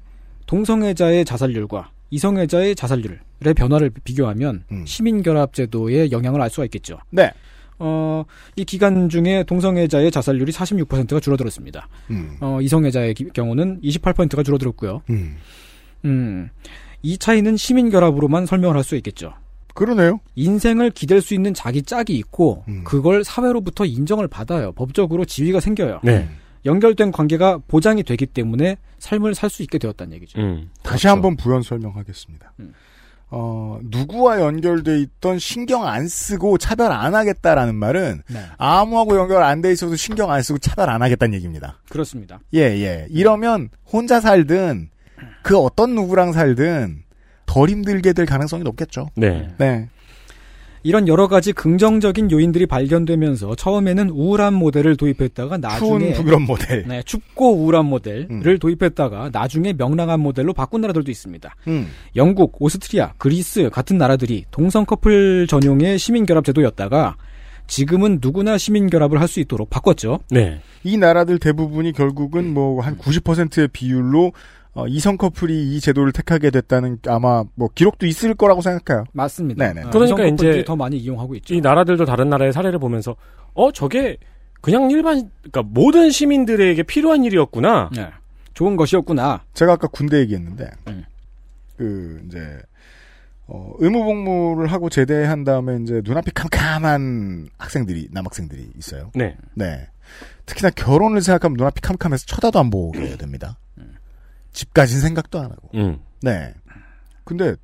동성애자의 0.46 1.24
자살률과 1.24 1.90
이성애자의 2.10 2.74
자살률의 2.74 3.54
변화를 3.56 3.90
비교하면 4.04 4.64
음. 4.70 4.84
시민 4.86 5.22
결합 5.22 5.54
제도의 5.54 6.12
영향을 6.12 6.42
알 6.42 6.50
수가 6.50 6.66
있겠죠. 6.66 6.98
네. 7.10 7.30
어, 7.78 8.24
이 8.56 8.64
기간 8.64 9.08
중에 9.08 9.44
동성애자의 9.44 10.10
자살률이 10.10 10.52
46%가 10.52 11.20
줄어들었습니다. 11.20 11.88
음. 12.10 12.36
어, 12.40 12.60
이성애자의 12.60 13.14
기- 13.14 13.28
경우는 13.32 13.80
28%가 13.82 14.42
줄어들었고요. 14.42 15.02
음. 15.10 15.36
음, 16.04 16.48
이 17.02 17.18
차이는 17.18 17.56
시민 17.56 17.90
결합으로만 17.90 18.46
설명을 18.46 18.76
할 18.76 18.84
수 18.84 18.96
있겠죠. 18.96 19.34
그러네요. 19.74 20.20
인생을 20.34 20.90
기댈 20.90 21.22
수 21.22 21.32
있는 21.34 21.54
자기 21.54 21.82
짝이 21.82 22.14
있고 22.18 22.64
음. 22.68 22.84
그걸 22.84 23.24
사회로부터 23.24 23.86
인정을 23.86 24.28
받아요. 24.28 24.72
법적으로 24.72 25.24
지위가 25.24 25.60
생겨요. 25.60 26.00
네. 26.04 26.28
연결된 26.66 27.10
관계가 27.10 27.58
보장이 27.66 28.02
되기 28.02 28.26
때문에 28.26 28.76
삶을 28.98 29.34
살 29.34 29.48
수 29.50 29.62
있게 29.62 29.78
되었다는 29.78 30.14
얘기죠. 30.16 30.40
음. 30.40 30.70
다시 30.82 31.08
한번 31.08 31.36
부연 31.36 31.62
설명하겠습니다. 31.62 32.52
음. 32.60 32.74
어, 33.34 33.78
누구와 33.84 34.40
연결돼 34.40 34.98
있던 35.00 35.38
신경 35.38 35.86
안 35.86 36.06
쓰고 36.06 36.58
차별 36.58 36.92
안 36.92 37.14
하겠다라는 37.14 37.74
말은 37.74 38.22
네. 38.28 38.40
아무하고 38.58 39.16
연결 39.16 39.42
안 39.42 39.62
돼 39.62 39.72
있어도 39.72 39.96
신경 39.96 40.30
안 40.30 40.42
쓰고 40.42 40.58
차별 40.58 40.90
안 40.90 41.00
하겠다는 41.02 41.34
얘기입니다. 41.36 41.78
그렇습니다. 41.88 42.40
예, 42.52 42.60
예. 42.60 43.06
이러면 43.08 43.70
혼자 43.90 44.20
살든 44.20 44.90
그 45.42 45.56
어떤 45.56 45.94
누구랑 45.94 46.32
살든 46.32 47.04
덜 47.46 47.68
힘들게 47.70 48.12
될 48.12 48.26
가능성이 48.26 48.64
높겠죠. 48.64 49.08
네. 49.16 49.48
네. 49.56 49.88
이런 50.82 51.08
여러 51.08 51.28
가지 51.28 51.52
긍정적인 51.52 52.30
요인들이 52.30 52.66
발견되면서 52.66 53.54
처음에는 53.54 54.10
우울한 54.10 54.54
모델을 54.54 54.96
도입했다가 54.96 55.58
나중에 55.58 55.78
추운 55.78 56.12
북유럽 56.12 56.42
모델. 56.42 56.84
네, 56.86 57.02
춥고 57.04 57.54
우울한 57.56 57.86
모델을 57.86 58.26
음. 58.30 58.58
도입했다가 58.58 59.30
나중에 59.32 59.72
명랑한 59.74 60.20
모델로 60.20 60.52
바꾼 60.52 60.80
나라들도 60.80 61.10
있습니다. 61.10 61.54
음. 61.68 61.88
영국, 62.16 62.60
오스트리아, 62.60 63.12
그리스 63.18 63.70
같은 63.70 63.96
나라들이 63.98 64.44
동성 64.50 64.84
커플 64.84 65.46
전용의 65.46 65.98
시민 65.98 66.26
결합 66.26 66.44
제도였다가 66.44 67.16
지금은 67.68 68.18
누구나 68.20 68.58
시민 68.58 68.90
결합을 68.90 69.20
할 69.20 69.28
수 69.28 69.40
있도록 69.40 69.70
바꿨죠. 69.70 70.18
네. 70.30 70.60
이 70.84 70.96
나라들 70.98 71.38
대부분이 71.38 71.92
결국은 71.92 72.52
뭐 72.52 72.82
한 72.82 72.98
90%의 72.98 73.68
비율로 73.68 74.32
어, 74.74 74.86
이성 74.86 75.18
커플이 75.18 75.76
이 75.76 75.80
제도를 75.80 76.12
택하게 76.12 76.50
됐다는 76.50 76.98
아마 77.06 77.44
뭐 77.54 77.68
기록도 77.74 78.06
있을 78.06 78.34
거라고 78.34 78.62
생각해요. 78.62 79.04
맞습니다. 79.12 79.66
네네. 79.66 79.86
어, 79.86 79.90
그러니까 79.90 80.24
이제 80.24 80.64
더 80.64 80.76
많이 80.76 80.96
이용하고 80.96 81.34
있죠. 81.36 81.54
이 81.54 81.60
나라들도 81.60 82.04
다른 82.06 82.30
나라의 82.30 82.52
사례를 82.52 82.78
보면서 82.78 83.16
어 83.52 83.70
저게 83.70 84.16
그냥 84.62 84.90
일반 84.90 85.30
그러니까 85.42 85.62
모든 85.62 86.10
시민들에게 86.10 86.82
필요한 86.84 87.24
일이었구나. 87.24 87.90
네. 87.94 88.08
좋은 88.54 88.76
것이었구나. 88.76 89.44
제가 89.52 89.74
아까 89.74 89.88
군대 89.88 90.18
얘기했는데 90.20 90.70
음. 90.88 91.04
그 91.76 92.22
이제 92.26 92.58
어, 93.46 93.74
의무복무를 93.78 94.68
하고 94.72 94.88
제대한 94.88 95.44
다음에 95.44 95.78
이제 95.82 96.00
눈앞이 96.02 96.30
캄캄한 96.32 97.48
학생들이 97.58 98.08
남학생들이 98.10 98.70
있어요. 98.78 99.10
네. 99.14 99.36
네. 99.54 99.86
특히나 100.46 100.70
결혼을 100.70 101.20
생각하면 101.20 101.56
눈앞이 101.56 101.80
캄캄해서 101.82 102.24
쳐다도 102.26 102.58
안 102.58 102.70
보게 102.70 103.16
됩니다. 103.16 103.58
집까진 104.52 105.00
생각도 105.00 105.38
안 105.38 105.46
하고. 105.46 105.70
음. 105.74 105.98
네. 106.20 106.52
근데 107.24 107.56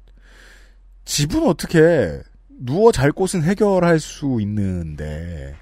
집은 1.05 1.47
어떻게 1.47 2.20
누워 2.49 2.93
잘 2.93 3.12
곳은 3.12 3.43
해결할 3.43 4.01
수 4.01 4.39
있는데 4.41 5.57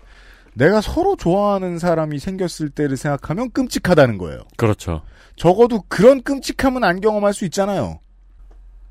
내가 0.55 0.81
서로 0.81 1.17
좋아하는 1.17 1.79
사람이 1.79 2.19
생겼을 2.19 2.71
때를 2.71 2.97
생각하면 2.97 3.51
끔찍하다는 3.51 4.17
거예요. 4.19 4.41
그렇죠. 4.57 5.03
적어도 5.37 5.83
그런 5.89 6.23
끔찍함은 6.23 6.83
안 6.83 7.01
경험할 7.01 7.35
수 7.35 7.45
있잖아요. 7.45 8.01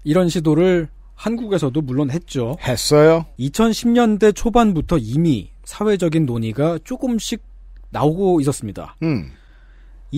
이런 0.04 0.30
시도를 0.30 0.90
한국에서도 1.16 1.82
물론 1.82 2.12
했죠. 2.12 2.56
했어요. 2.62 3.26
2010년대 3.40 4.36
초반부터 4.36 5.00
이미 5.00 5.52
사회적인 5.64 6.26
논의가 6.28 6.80
조금씩 6.84 7.42
나오고 7.90 8.42
있었습니다. 8.42 8.96
음. 9.02 9.32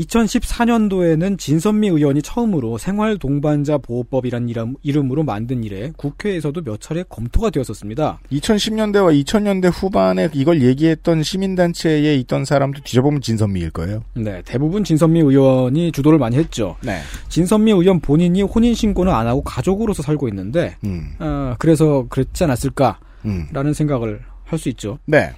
2014년도에는 0.01 1.37
진선미 1.37 1.87
의원이 1.87 2.21
처음으로 2.21 2.77
생활 2.77 3.17
동반자 3.17 3.77
보호법이란 3.79 4.49
이름, 4.49 4.75
이름으로 4.83 5.23
만든 5.23 5.63
일에 5.63 5.91
국회에서도 5.97 6.61
몇 6.61 6.79
차례 6.81 7.03
검토가 7.03 7.49
되었었습니다. 7.49 8.19
2010년대와 8.31 9.23
2000년대 9.23 9.71
후반에 9.73 10.29
이걸 10.33 10.61
얘기했던 10.61 11.23
시민단체에 11.23 12.15
있던 12.15 12.45
사람도 12.45 12.81
뒤져보면 12.83 13.21
진선미일 13.21 13.71
거예요. 13.71 14.03
네, 14.15 14.41
대부분 14.45 14.83
진선미 14.83 15.19
의원이 15.19 15.91
주도를 15.91 16.19
많이 16.19 16.37
했죠. 16.37 16.75
네. 16.81 16.99
진선미 17.29 17.71
의원 17.71 17.99
본인이 17.99 18.41
혼인 18.41 18.73
신고는 18.73 19.13
안 19.13 19.27
하고 19.27 19.43
가족으로서 19.43 20.03
살고 20.03 20.27
있는데, 20.29 20.77
음. 20.83 21.09
어, 21.19 21.55
그래서 21.59 22.05
그랬지 22.09 22.43
않았을까라는 22.43 22.97
음. 23.25 23.73
생각을 23.73 24.21
할 24.47 24.57
수 24.57 24.69
있죠. 24.69 24.97
네. 25.05 25.31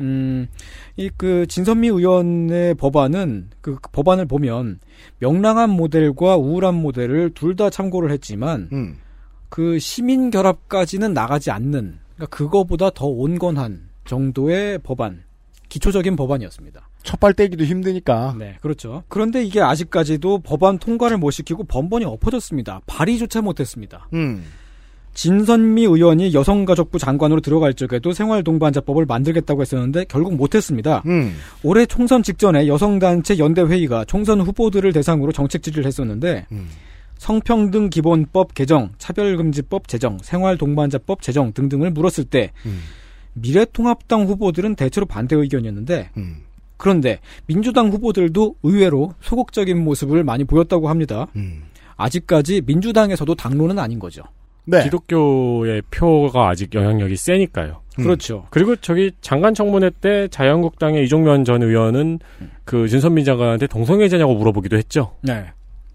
음, 0.00 0.46
이 0.96 1.08
그 1.16 1.46
진선미 1.46 1.88
의원의 1.88 2.74
법안은 2.74 3.50
그 3.60 3.76
법안을 3.92 4.26
보면 4.26 4.80
명랑한 5.18 5.70
모델과 5.70 6.36
우울한 6.36 6.74
모델을 6.74 7.30
둘 7.34 7.56
다 7.56 7.70
참고를 7.70 8.10
했지만 8.10 8.68
음. 8.72 8.96
그 9.48 9.78
시민 9.78 10.30
결합까지는 10.30 11.14
나가지 11.14 11.50
않는 11.50 11.98
그러니까 12.16 12.36
그거보다 12.36 12.90
더 12.90 13.06
온건한 13.06 13.88
정도의 14.04 14.78
법안, 14.82 15.24
기초적인 15.68 16.16
법안이었습니다. 16.16 16.88
첫발 17.02 17.34
떼기도 17.34 17.64
힘드니까. 17.64 18.34
네, 18.38 18.56
그렇죠. 18.60 19.04
그런데 19.08 19.42
이게 19.44 19.60
아직까지도 19.60 20.40
법안 20.40 20.78
통과를 20.78 21.18
못 21.18 21.30
시키고 21.30 21.64
번번이 21.64 22.04
엎어졌습니다. 22.04 22.80
발의조차 22.86 23.40
못했습니다. 23.42 24.08
음. 24.12 24.44
진선미 25.16 25.84
의원이 25.84 26.34
여성가족부 26.34 26.98
장관으로 26.98 27.40
들어갈 27.40 27.72
적에도 27.72 28.12
생활동반자법을 28.12 29.06
만들겠다고 29.06 29.62
했었는데 29.62 30.04
결국 30.08 30.34
못했습니다. 30.34 31.02
음. 31.06 31.34
올해 31.62 31.86
총선 31.86 32.22
직전에 32.22 32.68
여성단체 32.68 33.38
연대회의가 33.38 34.04
총선 34.04 34.42
후보들을 34.42 34.92
대상으로 34.92 35.32
정책 35.32 35.62
질의를 35.62 35.86
했었는데 35.86 36.46
음. 36.52 36.68
성평등 37.16 37.88
기본법 37.88 38.52
개정, 38.52 38.90
차별금지법 38.98 39.88
제정, 39.88 40.18
생활동반자법 40.20 41.22
제정 41.22 41.54
등등을 41.54 41.92
물었을 41.92 42.24
때 42.24 42.52
음. 42.66 42.80
미래통합당 43.32 44.26
후보들은 44.26 44.74
대체로 44.74 45.06
반대 45.06 45.34
의견이었는데 45.34 46.10
음. 46.18 46.42
그런데 46.76 47.20
민주당 47.46 47.88
후보들도 47.88 48.56
의외로 48.62 49.14
소극적인 49.22 49.82
모습을 49.82 50.24
많이 50.24 50.44
보였다고 50.44 50.90
합니다. 50.90 51.26
음. 51.36 51.62
아직까지 51.96 52.60
민주당에서도 52.66 53.34
당론은 53.34 53.78
아닌 53.78 53.98
거죠. 53.98 54.22
네. 54.66 54.82
기독교의 54.84 55.82
표가 55.90 56.48
아직 56.48 56.74
영향력이 56.74 57.16
세니까요. 57.16 57.82
음. 57.98 58.04
그렇죠. 58.04 58.46
그리고 58.50 58.76
저기 58.76 59.12
장관 59.20 59.54
청문회 59.54 59.90
때 60.00 60.28
자유한국당의 60.28 61.04
이종면 61.04 61.44
전 61.44 61.62
의원은 61.62 62.18
그 62.64 62.88
진선미 62.88 63.24
장관한테 63.24 63.66
동성애자냐고 63.66 64.34
물어보기도 64.34 64.76
했죠. 64.76 65.12
네. 65.22 65.46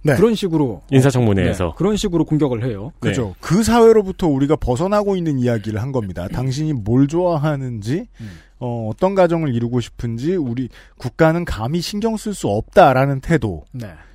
네. 0.04 0.16
그런 0.16 0.34
식으로 0.34 0.82
인사청문회에서. 0.90 1.66
네, 1.66 1.72
그런 1.78 1.96
식으로 1.96 2.26
공격을 2.26 2.66
해요. 2.66 2.92
네. 3.02 3.10
그죠. 3.10 3.36
그 3.40 3.62
사회로부터 3.62 4.28
우리가 4.28 4.56
벗어나고 4.56 5.16
있는 5.16 5.38
이야기를 5.38 5.80
한 5.80 5.92
겁니다. 5.92 6.28
당신이 6.28 6.74
뭘 6.74 7.08
좋아하는지, 7.08 8.08
음. 8.20 8.32
어, 8.58 8.90
어떤 8.92 9.14
가정을 9.14 9.54
이루고 9.54 9.80
싶은지, 9.80 10.36
우리 10.36 10.70
국가는 10.98 11.46
감히 11.46 11.82
신경 11.82 12.18
쓸 12.18 12.34
수 12.34 12.48
없다라는 12.48 13.22
태도. 13.22 13.66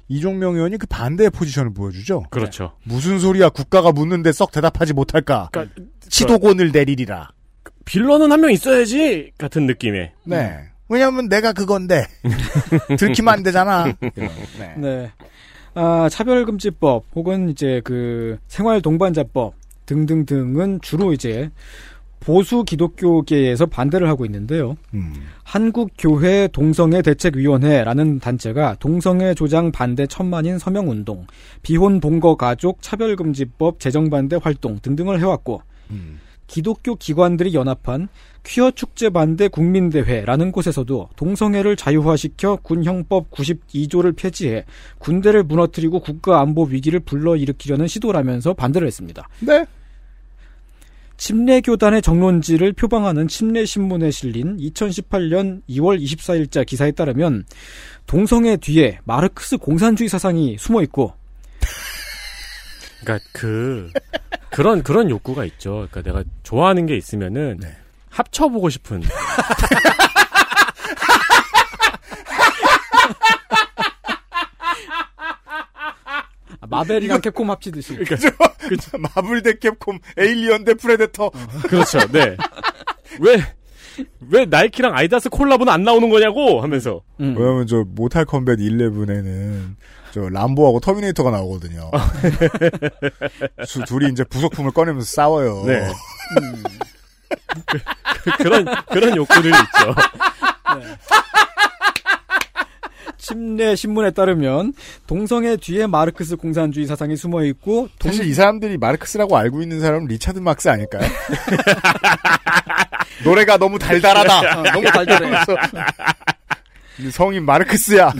네. 0.09 0.17
이종명 0.17 0.55
의원이 0.57 0.79
그 0.79 0.87
반대의 0.87 1.31
포지션을 1.31 1.73
보여주죠. 1.75 2.25
그렇죠. 2.31 2.73
무슨 2.85 3.19
소리야 3.19 3.49
국가가 3.49 3.93
묻는데 3.93 4.33
썩 4.33 4.53
대답하지 4.53 4.93
못할까. 4.95 5.49
그러니까 5.53 5.75
치도권을 6.09 6.71
내리리라. 6.73 7.31
빌런은 7.85 8.31
한 8.33 8.41
명 8.41 8.51
있어야지 8.53 9.33
같은 9.39 9.67
느낌의. 9.67 10.13
네. 10.25 10.59
왜냐면 10.89 11.29
내가 11.29 11.53
그건데. 11.53 12.07
들키면 12.99 13.33
안 13.35 13.43
되잖아. 13.43 13.93
네. 14.59 14.75
네. 14.77 15.11
아, 15.75 16.09
차별금지법 16.11 17.05
혹은 17.15 17.49
이제 17.49 17.81
그 17.85 18.39
생활동반자법 18.49 19.55
등등등은 19.87 20.81
주로 20.83 21.13
이제 21.13 21.51
보수 22.21 22.65
기독교계에서 22.65 23.67
반대를 23.67 24.09
하고 24.09 24.25
있는데요. 24.25 24.77
음. 24.95 25.15
한국교회 25.45 26.49
동성애 26.49 27.03
대책위원회라는 27.03 28.19
단체가 28.19 28.77
동성애 28.81 29.35
조장 29.35 29.71
반대 29.71 30.07
천만인 30.07 30.59
서명운동, 30.59 31.27
비혼 31.63 32.01
동거 32.01 32.37
가족 32.37 32.83
차별금지법 32.83 33.79
제정 33.79 34.11
반대 34.11 34.39
활동 34.43 34.79
등등을 34.81 35.21
해왔고 35.21 35.63
음. 35.91 36.21
기독교 36.47 36.95
기관들이 36.95 37.55
연합한 37.55 38.09
퀴어 38.45 38.71
축제 38.71 39.11
반대 39.11 39.49
국민대회라는 39.49 40.53
곳에서도 40.53 41.09
동성애를 41.17 41.75
자유화시켜 41.77 42.61
군형법 42.63 43.31
92조를 43.33 44.17
폐지해 44.17 44.65
군대를 44.99 45.43
무너뜨리고 45.43 46.01
국가 46.01 46.41
안보 46.41 46.63
위기를 46.65 47.01
불러일으키려는 47.01 47.89
시도라면서 47.89 48.55
반대를 48.55 48.87
했습니다. 48.87 49.29
네. 49.41 49.65
침례교단의 51.17 52.03
정론지를 52.03 52.73
표방하는 52.73 53.29
침례신문에 53.29 54.11
실린 54.11 54.57
2018년 54.59 55.63
2월 55.69 56.01
24일자 56.01 56.67
기사에 56.67 56.93
따르면 56.93 57.45
동성애 58.07 58.57
뒤에 58.57 58.99
마르크스 59.05 59.57
공산주의 59.57 60.09
사상이 60.09 60.57
숨어 60.59 60.83
있고 60.83 61.15
그러니까 63.03 63.25
그 63.33 63.91
그런 64.51 64.83
그런 64.83 65.11
욕구가 65.11 65.45
있죠. 65.45 65.87
그러니까 65.91 66.03
내가 66.03 66.25
좋아하는 66.43 66.87
게 66.87 66.97
있으면은 66.97 67.59
네. 67.61 67.77
합쳐보고 68.11 68.69
싶은. 68.71 69.03
아, 76.56 76.56
마블이랑 76.69 77.21
캡콤 77.21 77.51
합치듯이 77.51 77.97
그죠? 77.97 78.29
그죠? 78.59 78.91
마블 79.15 79.43
대 79.43 79.59
캡콤, 79.59 79.99
에일리언 80.19 80.65
대 80.65 80.75
프레데터. 80.75 81.31
그렇죠. 81.69 81.99
네. 82.13 82.37
왜, 83.21 83.43
왜 84.31 84.45
나이키랑 84.47 84.95
아디다스 84.95 85.29
콜라보는 85.31 85.73
안 85.73 85.83
나오는 85.85 86.09
거냐고 86.11 86.61
하면서. 86.61 87.03
음. 87.21 87.35
왜냐면 87.39 87.67
저 87.67 87.85
Mortal 87.87 88.25
Kombat 88.25 88.59
11에는 88.59 89.77
저 90.13 90.29
람보하고 90.29 90.81
터미네이터가 90.81 91.31
나오거든요. 91.31 91.91
수- 93.67 93.85
둘이 93.85 94.11
이제 94.11 94.25
부속품을 94.25 94.71
꺼내면서 94.73 95.07
싸워요. 95.07 95.65
네. 95.67 95.87
그, 98.39 98.43
런 98.43 98.65
그런 98.91 99.17
욕구들이 99.17 99.49
있죠. 99.49 99.95
침례 103.27 103.75
신문에 103.75 104.13
따르면 104.13 104.73
동성애 105.07 105.57
뒤에 105.57 105.87
마르크스 105.87 106.37
공산주의 106.37 106.87
사상이 106.87 107.17
숨어 107.17 107.45
있고 107.45 107.89
동... 107.99 108.13
사실 108.13 108.27
이 108.27 108.35
사람들이 108.35 108.79
마르크스라고 108.79 109.37
알고 109.37 109.63
있는 109.63 109.81
사람은 109.81 110.07
리차드 110.07 110.39
막스 110.39 110.69
아닐까요? 110.69 111.03
노래가 113.25 113.57
너무 113.57 113.79
달달하다. 113.79 114.61
어, 114.61 114.63
너무 114.63 114.87
달달해. 114.91 115.31
성인 117.11 117.45
마르크스야. 117.45 118.13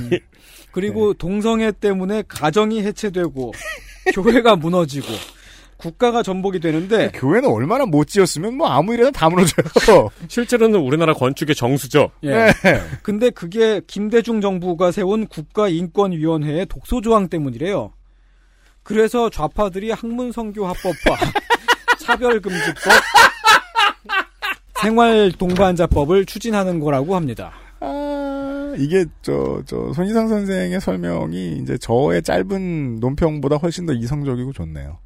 그리고 0.73 1.15
동성애 1.15 1.71
때문에 1.71 2.25
가정이 2.27 2.83
해체되고 2.83 3.53
교회가 4.15 4.57
무너지고 4.57 5.07
국가가 5.77 6.23
전복이 6.23 6.61
되는데 6.61 7.11
교회는 7.13 7.49
얼마나 7.51 7.85
못 7.85 8.07
지었으면 8.07 8.57
뭐 8.57 8.69
아무 8.69 8.95
일에나 8.95 9.11
다 9.11 9.29
무너져요. 9.29 10.09
실제로는 10.29 10.81
우리나라 10.81 11.13
건축의 11.13 11.55
정수죠. 11.55 12.11
예. 12.23 12.31
네. 12.31 12.53
근데 13.03 13.31
그게 13.31 13.81
김대중 13.87 14.41
정부가 14.41 14.91
세운 14.91 15.27
국가인권위원회의 15.27 16.67
독소 16.67 17.01
조항 17.01 17.29
때문이래요. 17.29 17.93
그래서 18.83 19.29
좌파들이 19.29 19.91
학문성교합법과 19.91 21.17
차별금지법, 21.99 22.75
생활동반자법을 24.81 26.25
추진하는 26.25 26.79
거라고 26.79 27.17
합니다. 27.17 27.53
아, 27.81 28.75
이게 28.79 29.05
저, 29.23 29.61
저, 29.67 29.93
손희상 29.93 30.29
선생의 30.29 30.81
설명이 30.81 31.59
이제 31.63 31.77
저의 31.79 32.23
짧은 32.23 33.01
논평보다 33.01 33.57
훨씬 33.57 33.87
더 33.87 33.93
이성적이고 33.93 34.53
좋네요. 34.53 34.99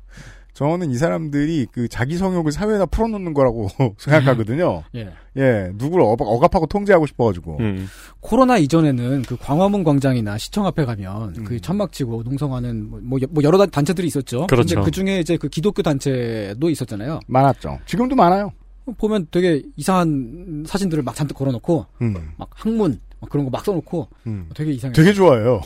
저는 0.61 0.91
이 0.91 0.97
사람들이 0.97 1.69
그 1.73 1.89
자기 1.89 2.19
성욕을 2.19 2.53
사회에다 2.53 2.85
풀어놓는 2.85 3.33
거라고 3.33 3.69
생각하거든요. 3.97 4.83
예. 4.95 5.09
예, 5.39 5.71
누구를 5.75 6.05
어, 6.05 6.09
억압 6.19 6.55
하고 6.55 6.67
통제하고 6.67 7.07
싶어가지고. 7.07 7.57
음. 7.61 7.87
코로나 8.21 8.59
이전에는 8.59 9.23
그 9.23 9.39
광화문 9.39 9.85
광장이나 9.85 10.37
시청 10.37 10.67
앞에 10.67 10.85
가면 10.85 11.45
그 11.45 11.59
천막 11.61 11.93
치고 11.93 12.25
농성하는 12.25 12.91
뭐, 12.91 13.01
뭐 13.03 13.19
여- 13.23 13.27
뭐 13.31 13.43
여러 13.43 13.57
단- 13.57 13.71
단체들이 13.71 14.07
있었죠. 14.09 14.49
그렇죠. 14.49 14.75
근데 14.75 14.85
그 14.85 14.91
중에 14.91 15.21
이제 15.21 15.39
그 15.39 15.49
기독교 15.49 15.81
단체도 15.83 16.69
있었잖아요. 16.69 17.21
많았죠. 17.27 17.79
지금도 17.87 18.15
많아요. 18.15 18.53
보면 18.99 19.29
되게 19.31 19.63
이상한 19.77 20.65
사진들을 20.67 21.03
막 21.05 21.15
잔뜩 21.15 21.35
걸어놓고 21.39 21.87
음, 22.03 22.33
막 22.37 22.51
학문 22.53 23.01
막 23.21 23.31
그런 23.31 23.47
거 23.47 23.51
막 23.51 23.65
써놓고 23.65 24.09
음. 24.27 24.51
되게 24.55 24.73
이상해. 24.73 24.93
되게 24.93 25.15
좋아해요. 25.15 25.63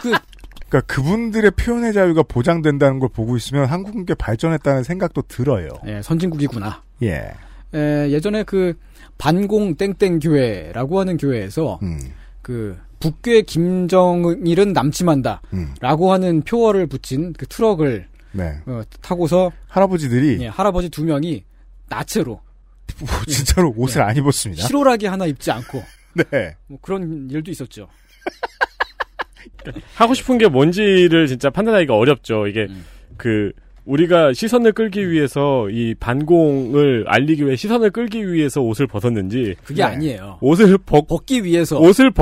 그 0.00 0.10
그 0.12 0.12
러니까 0.70 0.80
그분들의 0.82 1.50
표현의 1.52 1.92
자유가 1.92 2.22
보장된다는 2.22 3.00
걸 3.00 3.08
보고 3.08 3.36
있으면 3.36 3.66
한국은 3.66 4.06
꽤 4.06 4.14
발전했다는 4.14 4.84
생각도 4.84 5.22
들어요. 5.22 5.68
예, 5.86 6.00
선진국이구나. 6.02 6.82
예. 7.02 7.32
에, 7.74 8.10
예전에 8.10 8.44
그 8.44 8.74
반공 9.18 9.74
땡땡 9.74 10.20
교회라고 10.20 11.00
하는 11.00 11.16
교회에서 11.16 11.78
음, 11.82 11.98
그 12.40 12.78
북괴 13.00 13.42
김정일은 13.42 14.72
남침한다라고 14.72 16.06
음. 16.06 16.10
하는 16.10 16.42
표어를 16.42 16.86
붙인 16.86 17.32
그 17.32 17.46
트럭을 17.46 18.08
네. 18.32 18.60
어, 18.66 18.82
타고서 19.00 19.50
할아버지들이 19.68 20.42
예, 20.42 20.46
할아버지 20.46 20.88
두 20.88 21.04
명이 21.04 21.44
나체로 21.88 22.40
뭐 22.98 23.08
진짜로 23.26 23.72
옷을 23.76 24.02
안 24.02 24.16
입었습니다. 24.16 24.66
실오라기 24.66 25.06
하나 25.06 25.26
입지 25.26 25.50
않고 25.50 25.82
네. 26.30 26.56
뭐 26.66 26.78
그런 26.80 27.28
일도 27.30 27.50
있었죠. 27.50 27.88
하고 29.94 30.14
싶은 30.14 30.38
게 30.38 30.48
뭔지를 30.48 31.26
진짜 31.26 31.50
판단하기가 31.50 31.94
어렵죠. 31.94 32.46
이게 32.46 32.66
음. 32.68 32.84
그 33.16 33.52
우리가 33.84 34.32
시선을 34.32 34.72
끌기 34.72 35.10
위해서 35.10 35.68
이 35.70 35.94
반공을 35.98 37.04
알리기 37.08 37.44
위해 37.44 37.56
시선을 37.56 37.90
끌기 37.90 38.32
위해서 38.32 38.60
옷을 38.60 38.86
벗었는지 38.86 39.56
그게 39.64 39.82
네. 39.82 39.88
아니에요. 39.88 40.38
옷을 40.40 40.78
벗 40.78 41.06
벗기 41.06 41.44
위해서 41.44 41.78
옷을 41.78 42.12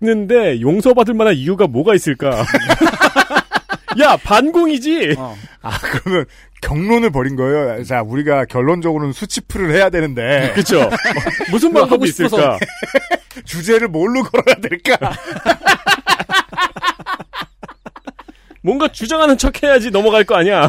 벗는데 0.00 0.60
용서받을 0.60 1.14
만한 1.14 1.34
이유가 1.34 1.66
뭐가 1.66 1.94
있을까? 1.94 2.30
야 4.00 4.16
반공이지. 4.16 5.14
어, 5.18 5.34
아, 5.60 5.78
그러면 5.80 6.24
경론을 6.62 7.10
벌인 7.10 7.36
거예요. 7.36 7.84
자, 7.84 8.00
우리가 8.02 8.46
결론적으로는 8.46 9.12
수치풀을 9.12 9.74
해야 9.74 9.90
되는데 9.90 10.50
그렇죠. 10.54 10.88
무슨 11.50 11.68
하고 11.76 11.80
방법이. 11.88 12.08
있을까? 12.08 12.58
주제를 13.44 13.88
뭘로 13.88 14.22
걸어야 14.22 14.54
될까? 14.56 15.12
뭔가 18.62 18.88
주장하는 18.88 19.36
척 19.36 19.62
해야지 19.62 19.90
넘어갈 19.90 20.24
거 20.24 20.36
아니야. 20.36 20.68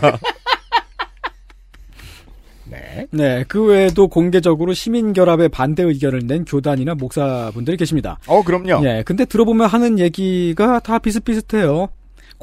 네. 2.66 3.06
네, 3.12 3.46
그 3.48 3.64
외에도 3.64 4.08
공개적으로 4.08 4.74
시민 4.74 5.14
결합에 5.14 5.48
반대 5.48 5.84
의견을 5.84 6.26
낸 6.26 6.44
교단이나 6.44 6.96
목사분들이 6.96 7.78
계십니다. 7.78 8.18
어, 8.26 8.42
그럼요. 8.44 8.84
예, 8.88 9.04
근데 9.06 9.26
들어보면 9.26 9.68
하는 9.68 10.00
얘기가 10.00 10.80
다 10.80 10.98
비슷비슷해요. 10.98 11.90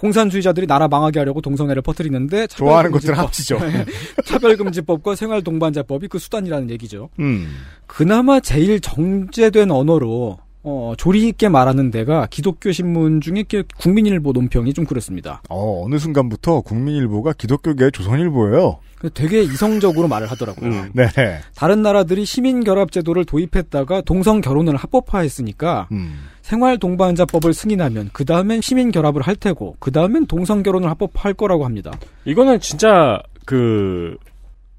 공산주의자들이 0.00 0.66
나라 0.66 0.88
망하게 0.88 1.18
하려고 1.18 1.42
동성애를 1.42 1.82
퍼뜨리는데 1.82 2.46
좋아하는 2.46 2.90
것들 2.90 3.16
합치죠. 3.16 3.58
차별금지법과 4.24 5.14
생활동반자법이 5.14 6.08
그 6.08 6.18
수단이라는 6.18 6.70
얘기죠. 6.70 7.10
음. 7.18 7.54
그나마 7.86 8.40
제일 8.40 8.80
정제된 8.80 9.70
언어로 9.70 10.38
어, 10.62 10.92
조리 10.98 11.26
있게 11.28 11.48
말하는 11.48 11.90
데가 11.90 12.26
기독교 12.30 12.70
신문 12.70 13.20
중에 13.20 13.44
그 13.48 13.62
국민일보 13.78 14.32
논평이 14.32 14.74
좀 14.74 14.84
그렇습니다. 14.84 15.42
어, 15.48 15.82
어느 15.84 15.98
순간부터 15.98 16.60
국민일보가 16.60 17.32
기독교계 17.32 17.90
조선일보예요. 17.90 18.78
되게 19.14 19.42
이성적으로 19.42 20.08
말을 20.08 20.30
하더라고요. 20.30 20.68
음. 20.70 20.90
네. 20.92 21.06
다른 21.54 21.80
나라들이 21.80 22.26
시민 22.26 22.62
결합 22.62 22.92
제도를 22.92 23.24
도입했다가 23.24 24.02
동성 24.02 24.42
결혼을 24.42 24.76
합법화했으니까 24.76 25.88
음. 25.92 26.26
생활 26.42 26.76
동반자법을 26.78 27.54
승인하면 27.54 28.10
그 28.12 28.26
다음엔 28.26 28.60
시민 28.60 28.90
결합을 28.90 29.22
할 29.22 29.36
테고 29.36 29.76
그 29.78 29.90
다음엔 29.90 30.26
동성 30.26 30.62
결혼을 30.62 30.90
합법화할 30.90 31.32
거라고 31.32 31.64
합니다. 31.64 31.92
이거는 32.26 32.60
진짜 32.60 33.22
그 33.46 34.18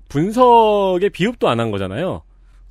분석의 0.10 1.10
비읍도 1.10 1.50
안 1.50 1.60
한 1.60 1.72
거잖아요. 1.72 2.22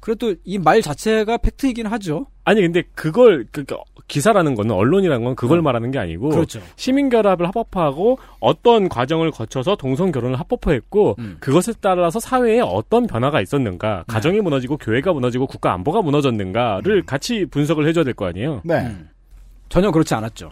그래도 0.00 0.34
이 0.44 0.58
말 0.58 0.80
자체가 0.82 1.36
팩트이긴 1.38 1.86
하죠. 1.86 2.26
아니 2.44 2.62
근데 2.62 2.82
그걸 2.94 3.46
그 3.52 3.64
기사라는 4.08 4.54
거는 4.54 4.74
언론이라는 4.74 5.24
건 5.24 5.36
그걸 5.36 5.58
어. 5.58 5.62
말하는 5.62 5.90
게 5.90 5.98
아니고 5.98 6.30
그렇죠. 6.30 6.60
시민 6.76 7.08
결합을 7.10 7.46
합법화하고 7.46 8.18
어떤 8.40 8.88
과정을 8.88 9.30
거쳐서 9.30 9.76
동성 9.76 10.10
결혼을 10.10 10.38
합법화했고 10.40 11.16
음. 11.18 11.36
그것에 11.40 11.74
따라서 11.80 12.18
사회에 12.18 12.60
어떤 12.60 13.06
변화가 13.06 13.40
있었는가 13.40 14.04
가정이 14.08 14.40
무너지고 14.40 14.78
교회가 14.78 15.12
무너지고 15.12 15.46
국가 15.46 15.72
안보가 15.74 16.02
무너졌는가를 16.02 17.02
같이 17.04 17.46
분석을 17.46 17.86
해줘야 17.86 18.04
될 18.04 18.14
거 18.14 18.26
아니에요. 18.26 18.62
네. 18.64 18.80
음. 18.86 19.08
전혀 19.68 19.90
그렇지 19.92 20.14
않았죠. 20.14 20.50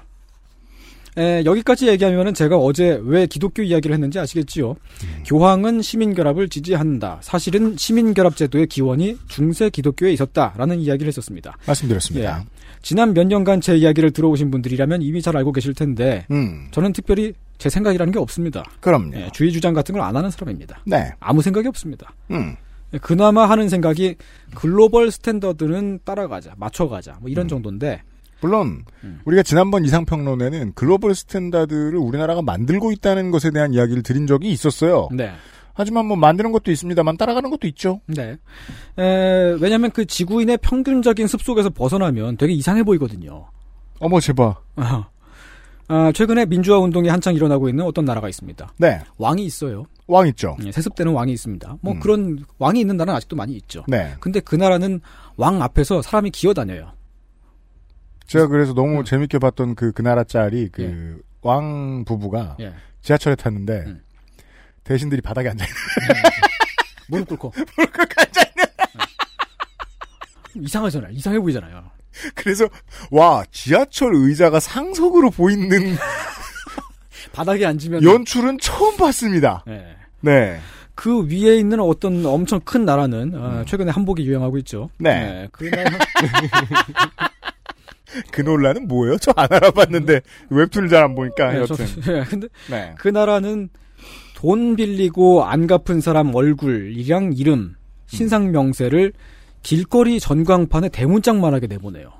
에, 1.18 1.44
여기까지 1.44 1.88
얘기하면은 1.88 2.32
제가 2.32 2.56
어제 2.56 3.00
왜 3.02 3.26
기독교 3.26 3.62
이야기를 3.62 3.92
했는지 3.94 4.18
아시겠지요? 4.20 4.76
교황은 5.26 5.82
시민결합을 5.82 6.48
지지한다. 6.48 7.18
사실은 7.22 7.76
시민결합제도의 7.76 8.68
기원이 8.68 9.18
중세 9.28 9.68
기독교에 9.68 10.12
있었다라는 10.12 10.78
이야기를 10.78 11.08
했었습니다. 11.08 11.56
말씀드렸습니다. 11.66 12.40
예. 12.40 12.44
지난 12.82 13.12
몇 13.14 13.26
년간 13.26 13.60
제 13.60 13.76
이야기를 13.76 14.12
들어오신 14.12 14.50
분들이라면 14.52 15.02
이미 15.02 15.20
잘 15.20 15.36
알고 15.36 15.50
계실 15.52 15.74
텐데 15.74 16.24
음. 16.30 16.68
저는 16.70 16.92
특별히 16.92 17.34
제 17.58 17.68
생각이라는 17.68 18.12
게 18.12 18.20
없습니다. 18.20 18.62
그럼요. 18.80 19.16
예, 19.16 19.28
주의 19.32 19.50
주장 19.50 19.74
같은 19.74 19.92
걸 19.94 20.04
안 20.04 20.14
하는 20.16 20.30
사람입니다. 20.30 20.80
네. 20.86 21.10
아무 21.18 21.42
생각이 21.42 21.66
없습니다. 21.66 22.14
음. 22.30 22.54
예, 22.94 22.98
그나마 22.98 23.46
하는 23.50 23.68
생각이 23.68 24.14
글로벌 24.54 25.10
스탠더드는 25.10 25.98
따라가자, 26.04 26.52
맞춰가자, 26.56 27.18
뭐 27.20 27.28
이런 27.28 27.48
정도인데 27.48 28.02
물론 28.40 28.84
음. 29.04 29.20
우리가 29.24 29.42
지난번 29.42 29.84
이상평론에는 29.84 30.72
글로벌 30.74 31.14
스탠다드를 31.14 31.96
우리나라가 31.96 32.42
만들고 32.42 32.92
있다는 32.92 33.30
것에 33.30 33.50
대한 33.50 33.74
이야기를 33.74 34.02
드린 34.02 34.26
적이 34.26 34.50
있었어요. 34.50 35.08
네. 35.12 35.32
하지만 35.74 36.06
뭐 36.06 36.16
만드는 36.16 36.50
것도 36.50 36.72
있습니다만 36.72 37.16
따라가는 37.16 37.50
것도 37.50 37.66
있죠. 37.68 38.00
네. 38.06 38.36
에, 38.98 39.56
왜냐면 39.60 39.90
그 39.92 40.04
지구인의 40.06 40.58
평균적인 40.58 41.26
습속에서 41.28 41.70
벗어나면 41.70 42.36
되게 42.36 42.52
이상해 42.52 42.82
보이거든요. 42.82 43.46
어머 44.00 44.18
제발. 44.20 44.54
아, 45.90 46.12
최근에 46.12 46.46
민주화 46.46 46.78
운동이 46.78 47.08
한창 47.08 47.34
일어나고 47.34 47.68
있는 47.68 47.84
어떤 47.84 48.04
나라가 48.04 48.28
있습니다. 48.28 48.74
네. 48.76 49.00
왕이 49.16 49.44
있어요. 49.44 49.86
왕 50.06 50.26
있죠. 50.28 50.56
예, 50.64 50.72
세습되는 50.72 51.12
왕이 51.12 51.32
있습니다. 51.32 51.78
뭐 51.80 51.94
음. 51.94 52.00
그런 52.00 52.44
왕이 52.58 52.80
있는 52.80 52.96
나라는 52.96 53.16
아직도 53.16 53.36
많이 53.36 53.54
있죠. 53.54 53.84
네. 53.88 54.14
근데 54.20 54.40
그 54.40 54.56
나라는 54.56 55.00
왕 55.36 55.62
앞에서 55.62 56.02
사람이 56.02 56.30
기어다녀요. 56.30 56.92
제가 58.28 58.46
그래서 58.46 58.74
너무 58.74 59.02
재밌게 59.04 59.38
봤던 59.38 59.74
그, 59.74 59.90
그 59.92 60.02
나라 60.02 60.22
짤이 60.22 60.68
그, 60.70 61.20
왕 61.40 62.04
부부가 62.04 62.56
예. 62.60 62.72
지하철에 63.00 63.34
탔는데, 63.34 63.96
대신들이 64.84 65.22
바닥에 65.22 65.48
앉아있는. 65.48 65.76
무릎 67.08 67.28
꿇고. 67.28 67.52
무릎 67.76 67.92
꿇고 67.92 68.14
앉아있는. 68.18 68.64
이상하잖아요. 70.56 71.12
이상해 71.12 71.38
보이잖아요. 71.40 71.90
그래서, 72.34 72.68
와, 73.10 73.44
지하철 73.50 74.14
의자가 74.14 74.60
상석으로 74.60 75.30
보이는 75.30 75.68
바닥에 77.32 77.64
앉으면 77.64 78.02
연출은 78.02 78.58
처음 78.60 78.96
봤습니다. 78.96 79.64
네. 79.66 79.96
네. 80.20 80.60
그 80.94 81.26
위에 81.28 81.56
있는 81.56 81.78
어떤 81.80 82.26
엄청 82.26 82.60
큰 82.60 82.84
나라는 82.84 83.32
어, 83.36 83.64
최근에 83.64 83.92
한복이 83.92 84.26
유행하고 84.26 84.58
있죠. 84.58 84.90
음. 84.98 85.04
네. 85.04 85.48
그 85.52 85.70
나라 85.70 85.90
그 88.32 88.40
논란은 88.40 88.88
뭐예요? 88.88 89.16
저 89.18 89.32
안 89.36 89.48
알아봤는데, 89.50 90.20
웹툰을 90.50 90.88
잘 90.88 91.04
안 91.04 91.14
보니까, 91.14 91.52
네, 91.52 91.58
여튼. 91.60 91.86
예, 92.08 92.24
근데 92.24 92.48
네. 92.70 92.94
그 92.98 93.08
나라는 93.08 93.68
돈 94.34 94.76
빌리고 94.76 95.44
안 95.44 95.66
갚은 95.66 96.00
사람 96.00 96.34
얼굴이랑 96.34 97.32
이름, 97.36 97.74
신상 98.06 98.50
명세를 98.52 99.12
길거리 99.62 100.20
전광판에 100.20 100.88
대문짝만하게 100.90 101.66
내보내요. 101.66 102.12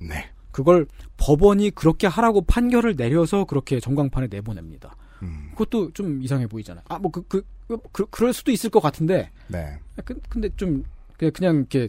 네. 0.00 0.28
그걸 0.50 0.86
법원이 1.16 1.70
그렇게 1.70 2.06
하라고 2.06 2.42
판결을 2.42 2.96
내려서 2.96 3.44
그렇게 3.44 3.80
전광판에 3.80 4.26
내보냅니다. 4.30 4.96
음. 5.22 5.50
그것도 5.52 5.92
좀 5.92 6.20
이상해 6.22 6.46
보이잖아요. 6.46 6.84
아, 6.88 6.98
뭐, 6.98 7.10
그, 7.10 7.22
그, 7.28 7.42
그, 7.68 7.78
그 7.92 8.04
그럴 8.10 8.32
수도 8.32 8.50
있을 8.50 8.68
것 8.68 8.80
같은데, 8.80 9.30
네. 9.48 9.78
그, 10.04 10.18
근데 10.28 10.48
좀, 10.56 10.84
그냥, 11.16 11.32
그냥 11.32 11.56
이렇게, 11.58 11.88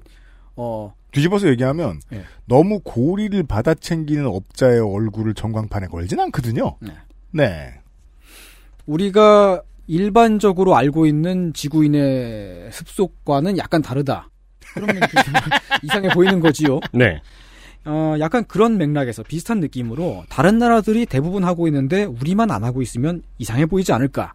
어, 0.56 0.94
뒤집어서 1.14 1.48
얘기하면, 1.48 2.02
예. 2.12 2.24
너무 2.46 2.80
고리를 2.84 3.42
받아 3.44 3.74
챙기는 3.74 4.26
업자의 4.26 4.80
얼굴을 4.80 5.34
전광판에 5.34 5.88
걸진 5.88 6.20
않거든요. 6.20 6.76
네. 6.82 6.94
네. 7.32 7.74
우리가 8.86 9.62
일반적으로 9.88 10.76
알고 10.76 11.06
있는 11.06 11.54
지구인의 11.54 12.72
습속과는 12.72 13.58
약간 13.58 13.82
다르다. 13.82 14.30
그러면 14.74 14.96
좀 14.96 15.02
이상해 15.84 16.10
보이는 16.10 16.40
거지요. 16.40 16.80
네. 16.94 17.22
어, 17.86 18.16
약간 18.20 18.46
그런 18.46 18.78
맥락에서 18.78 19.24
비슷한 19.24 19.60
느낌으로 19.60 20.24
다른 20.30 20.58
나라들이 20.58 21.06
대부분 21.06 21.44
하고 21.44 21.68
있는데 21.68 22.06
우리만 22.06 22.50
안 22.52 22.64
하고 22.64 22.82
있으면 22.82 23.24
이상해 23.40 23.66
보이지 23.66 23.92
않을까. 23.92 24.32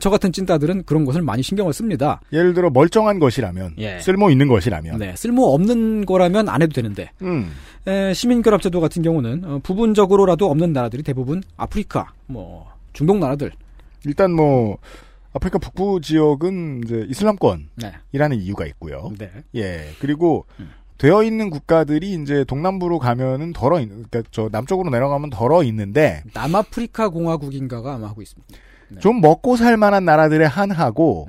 저 0.00 0.10
같은 0.10 0.30
찐따들은 0.32 0.84
그런 0.84 1.04
것을 1.04 1.22
많이 1.22 1.42
신경을 1.42 1.72
씁니다. 1.72 2.20
예를 2.32 2.54
들어 2.54 2.70
멀쩡한 2.70 3.18
것이라면, 3.18 3.74
예. 3.78 3.98
쓸모 3.98 4.30
있는 4.30 4.48
것이라면, 4.48 4.98
네, 4.98 5.14
쓸모 5.16 5.54
없는 5.54 6.06
거라면 6.06 6.48
안 6.48 6.62
해도 6.62 6.72
되는데 6.72 7.10
음. 7.22 7.50
에, 7.86 8.14
시민결합제도 8.14 8.80
같은 8.80 9.02
경우는 9.02 9.44
어, 9.44 9.60
부분적으로라도 9.62 10.50
없는 10.50 10.72
나라들이 10.72 11.02
대부분 11.02 11.42
아프리카, 11.56 12.12
뭐 12.26 12.68
중동 12.92 13.18
나라들. 13.18 13.50
일단 14.06 14.32
뭐 14.32 14.78
아프리카 15.32 15.58
북부 15.58 16.00
지역은 16.00 16.82
이제 16.84 17.06
이슬람권이라는 17.08 17.68
네. 18.12 18.36
이유가 18.36 18.66
있고요. 18.66 19.12
네. 19.18 19.30
예. 19.56 19.88
그리고 19.98 20.44
되어 21.02 21.24
있는 21.24 21.50
국가들이 21.50 22.12
이제 22.12 22.44
동남부로 22.44 23.00
가면은 23.00 23.52
덜어 23.52 23.80
있는 23.80 24.04
그러니까 24.08 24.22
저 24.30 24.48
남쪽으로 24.52 24.88
내려가면 24.88 25.30
덜어 25.30 25.64
있는데 25.64 26.22
남아프리카 26.32 27.08
공화국인가가 27.08 27.94
아마 27.94 28.08
하고 28.08 28.22
있습니다. 28.22 28.54
좀 29.00 29.20
먹고 29.20 29.56
살 29.56 29.76
만한 29.76 30.04
나라들에 30.04 30.44
한하고 30.44 31.28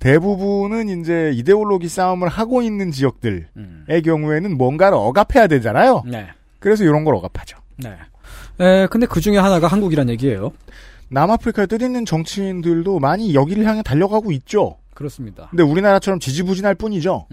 대부분은 0.00 0.88
이제 0.88 1.30
이데올로기 1.34 1.86
싸움을 1.88 2.26
하고 2.26 2.62
있는 2.62 2.90
지역들의 2.90 4.02
경우에는 4.04 4.58
뭔가를 4.58 4.98
억압해야 4.98 5.46
되잖아요. 5.46 6.02
네. 6.04 6.26
그래서 6.58 6.82
이런 6.82 7.04
걸 7.04 7.14
억압하죠. 7.14 7.58
네. 7.76 7.94
에, 8.58 8.88
근데 8.88 9.06
그 9.06 9.20
중에 9.20 9.38
하나가 9.38 9.68
한국이란 9.68 10.08
얘기예요. 10.08 10.50
남아프리카에 11.10 11.66
뜻있는 11.66 12.06
정치인들도 12.06 12.98
많이 12.98 13.34
여기를 13.34 13.66
향해 13.66 13.84
달려가고 13.84 14.32
있죠. 14.32 14.78
그렇습니다. 14.94 15.46
근데 15.50 15.62
우리나라처럼 15.62 16.18
지지부진할 16.18 16.74
뿐이죠. 16.74 17.28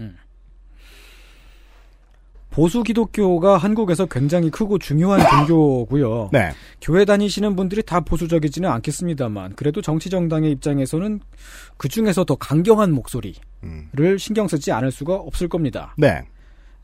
보수 2.50 2.82
기독교가 2.82 3.56
한국에서 3.56 4.06
굉장히 4.06 4.50
크고 4.50 4.78
중요한 4.78 5.20
종교고요. 5.46 6.30
네. 6.32 6.50
교회 6.80 7.04
다니시는 7.04 7.54
분들이 7.54 7.82
다 7.82 8.00
보수적이지는 8.00 8.68
않겠습니다만 8.68 9.54
그래도 9.54 9.80
정치 9.80 10.10
정당의 10.10 10.50
입장에서는 10.52 11.20
그 11.76 11.88
중에서 11.88 12.24
더 12.24 12.34
강경한 12.34 12.92
목소리를 12.92 14.18
신경 14.18 14.48
쓰지 14.48 14.72
않을 14.72 14.90
수가 14.90 15.14
없을 15.14 15.48
겁니다. 15.48 15.94
네. 15.96 16.22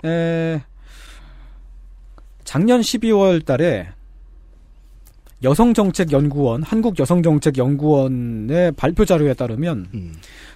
에, 0.05 0.63
작년 2.45 2.81
12월 2.81 3.45
달에 3.45 3.89
여성정책연구원, 5.47 6.65
한국여성정책연구원의 6.65 8.73
발표 8.73 9.05
자료에 9.05 9.35
따르면 9.35 9.87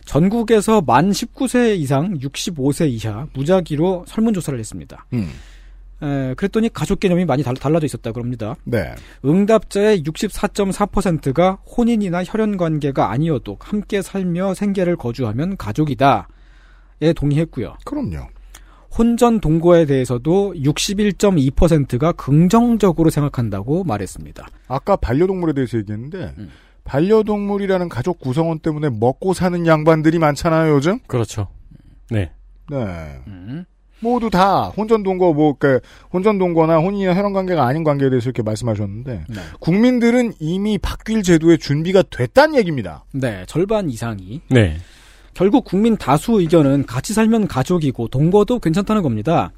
전국에서 0.05 0.81
만 0.81 1.11
19세 1.11 1.79
이상 1.79 2.19
65세 2.19 2.91
이하 2.91 3.29
무작위로 3.33 4.05
설문조사를 4.09 4.59
했습니다. 4.59 5.07
음. 5.13 5.31
에, 6.03 6.35
그랬더니 6.35 6.73
가족 6.73 6.99
개념이 6.99 7.25
많이 7.25 7.43
달, 7.43 7.55
달라져 7.55 7.87
있었다 7.87 8.13
그럽니다. 8.13 8.57
네. 8.65 8.95
응답자의 9.25 10.03
64.4%가 10.03 11.59
혼인이나 11.77 12.25
혈연 12.25 12.57
관계가 12.57 13.11
아니어도 13.11 13.59
함께 13.61 14.03
살며 14.03 14.55
생계를 14.55 14.97
거주하면 14.97 15.57
가족이다에 15.57 17.13
동의했고요. 17.15 17.77
그럼요. 17.85 18.29
혼전 18.97 19.41
동거에 19.41 19.87
대해서도 19.87 20.55
61.2%가 20.57 22.13
긍정적으로 22.13 23.11
생각한다고 23.11 23.85
말했습니다. 23.85 24.49
아까 24.69 24.97
반려동물에 24.97 25.53
대해서 25.53 25.79
얘기했는데 25.79 26.35
음. 26.39 26.51
반려동물이라는 26.85 27.89
가족 27.89 28.19
구성원 28.19 28.59
때문에 28.59 28.91
먹고 28.91 29.33
사는 29.33 29.67
양반들이 29.67 30.19
많잖아요 30.19 30.75
요즘. 30.75 30.99
그렇죠. 31.07 31.49
네. 32.11 32.33
네. 32.69 32.77
음. 33.27 33.65
모두 34.01 34.31
다 34.31 34.69
혼전 34.69 35.03
동거 35.03 35.33
뭐그 35.35 35.81
혼전 36.13 36.39
동거나 36.39 36.79
혼인이나 36.79 37.15
혈연 37.15 37.33
관계가 37.33 37.67
아닌 37.67 37.85
관계에 37.85 38.09
대해서 38.09 38.31
이렇게 38.31 38.43
말씀하셨는데 38.43 39.25
네. 39.29 39.41
국민들은 39.61 40.33
이미 40.41 40.79
바뀔 40.79 41.23
제도의 41.23 41.59
준비가 41.59 42.03
됐다는 42.03 42.57
얘기입니다. 42.57 43.05
네, 43.13 43.45
절반 43.47 43.91
이상이. 43.91 44.41
네. 44.49 44.79
결국 45.35 45.65
국민 45.65 45.97
다수 45.97 46.41
의견은 46.41 46.87
같이 46.87 47.15
살면 47.15 47.47
가족이고 47.47 48.09
동거도 48.09 48.59
괜찮다는 48.59 49.03
겁니다. 49.03 49.53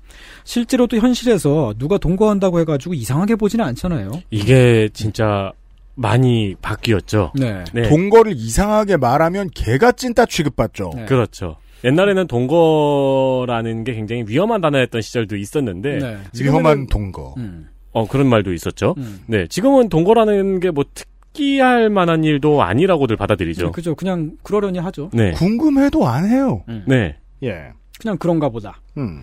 실제로도 0.45 0.99
현실에서 0.99 1.75
누가 1.79 1.99
동거한다고 1.99 2.61
해가지고 2.61 2.95
이상하게 2.95 3.37
보지는 3.37 3.64
않잖아요. 3.64 4.11
이게 4.31 4.89
진짜 4.93 5.51
많이 5.95 6.55
바뀌었죠. 6.62 7.33
네. 7.35 7.64
동거를 7.89 8.33
이상하게 8.37 8.97
말하면 8.97 9.51
개가 9.55 9.93
찐따 9.93 10.27
취급받죠. 10.27 10.91
네. 10.95 11.05
그렇죠. 11.07 11.57
옛날에는 11.85 12.29
동거라는 12.29 13.85
게 13.85 13.95
굉장히 13.95 14.25
위험한 14.27 14.61
단어였던 14.61 15.03
시절도 15.03 15.37
있었는데 15.37 15.99
네. 15.99 16.16
지금은- 16.33 16.43
위험한 16.45 16.87
동거. 16.87 17.35
음. 17.39 17.68
어 17.95 18.07
그런 18.09 18.27
말도 18.29 18.55
있었죠. 18.55 18.95
네, 19.27 19.47
지금은 19.49 19.91
동거라는 19.91 20.61
게 20.61 20.68
뭐 20.70 20.85
특 20.95 21.07
기할 21.33 21.89
만한 21.91 22.24
일도 22.24 22.62
아니라고들 22.62 23.16
받아들이죠. 23.16 23.72
그죠. 23.72 23.95
그냥 23.95 24.33
그러려니 24.43 24.78
하죠. 24.78 25.11
네. 25.12 25.30
궁금해도 25.33 26.07
안 26.07 26.28
해요. 26.28 26.62
네. 26.87 27.16
예. 27.43 27.70
그냥 28.01 28.18
그런가 28.18 28.49
보다. 28.49 28.80
음. 28.99 29.22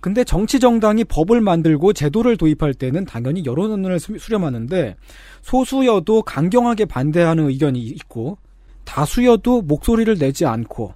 근데 0.00 0.24
정치 0.24 0.58
정당이 0.60 1.04
법을 1.04 1.40
만들고 1.42 1.92
제도를 1.92 2.36
도입할 2.36 2.72
때는 2.74 3.04
당연히 3.04 3.44
여론을 3.44 3.98
수- 4.00 4.18
수렴하는데 4.18 4.96
소수여도 5.42 6.22
강경하게 6.22 6.86
반대하는 6.86 7.48
의견이 7.48 7.80
있고 7.80 8.38
다수여도 8.84 9.62
목소리를 9.62 10.16
내지 10.18 10.46
않고 10.46 10.94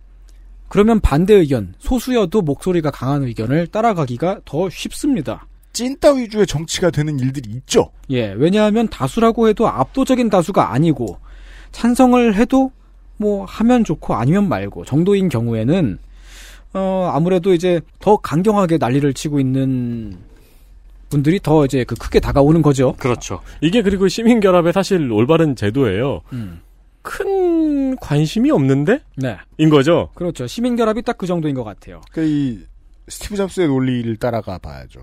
그러면 0.68 1.00
반대 1.00 1.34
의견, 1.34 1.74
소수여도 1.78 2.42
목소리가 2.42 2.90
강한 2.90 3.22
의견을 3.22 3.66
따라가기가 3.68 4.40
더 4.44 4.68
쉽습니다. 4.70 5.46
찐따 5.74 6.12
위주의 6.12 6.46
정치가 6.46 6.90
되는 6.90 7.18
일들이 7.18 7.50
있죠. 7.50 7.90
예, 8.10 8.32
왜냐하면 8.32 8.88
다수라고 8.88 9.48
해도 9.48 9.68
압도적인 9.68 10.30
다수가 10.30 10.72
아니고 10.72 11.18
찬성을 11.72 12.34
해도 12.36 12.72
뭐 13.18 13.44
하면 13.44 13.84
좋고 13.84 14.14
아니면 14.14 14.48
말고 14.48 14.84
정도인 14.86 15.28
경우에는 15.28 15.98
어 16.72 17.10
아무래도 17.12 17.52
이제 17.52 17.80
더 18.00 18.16
강경하게 18.16 18.78
난리를 18.78 19.12
치고 19.14 19.38
있는 19.38 20.16
분들이 21.10 21.38
더 21.40 21.64
이제 21.64 21.84
그 21.84 21.94
크게 21.94 22.18
다가오는 22.20 22.62
거죠. 22.62 22.94
그렇죠. 22.98 23.40
이게 23.60 23.82
그리고 23.82 24.08
시민 24.08 24.40
결합의 24.40 24.72
사실 24.72 25.12
올바른 25.12 25.54
제도예요. 25.54 26.22
음. 26.32 26.60
큰 27.02 27.96
관심이 27.96 28.50
없는데? 28.50 29.00
네. 29.16 29.36
인 29.58 29.68
거죠. 29.68 30.08
그렇죠. 30.14 30.46
시민 30.46 30.74
결합이 30.74 31.02
딱 31.02 31.18
그 31.18 31.26
정도인 31.26 31.54
것 31.54 31.62
같아요. 31.64 32.00
그 32.10 32.24
이 32.24 32.60
스티브 33.08 33.36
잡스의 33.36 33.68
논리를 33.68 34.16
따라가 34.16 34.56
봐야죠. 34.58 35.00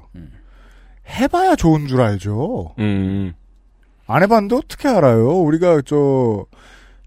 해봐야 1.07 1.55
좋은 1.55 1.87
줄 1.87 2.01
알죠. 2.01 2.73
음. 2.79 3.33
안 4.07 4.23
해봤는데 4.23 4.55
어떻게 4.55 4.87
알아요? 4.87 5.39
우리가 5.39 5.81
저 5.85 6.45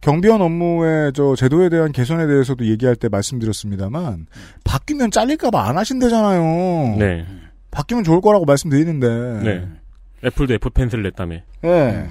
경비원 0.01 0.42
업무의 0.42 1.12
저 1.14 1.34
제도에 1.34 1.68
대한 1.68 1.92
개선에 1.92 2.26
대해서도 2.26 2.66
얘기할 2.66 2.97
때 2.97 3.09
말씀드렸습니다만 3.09 4.26
바뀌면 4.64 5.11
잘릴까봐 5.11 5.68
안 5.68 5.78
하신대잖아요. 5.78 6.97
네. 6.99 7.26
바뀌면 7.70 8.05
좋을 8.05 8.20
거라고 8.20 8.45
말씀드리는데. 8.45 9.09
네. 9.42 9.68
애플도 10.24 10.55
애플 10.55 10.70
펜슬 10.70 11.03
냈다며. 11.03 11.38
네. 11.62 12.09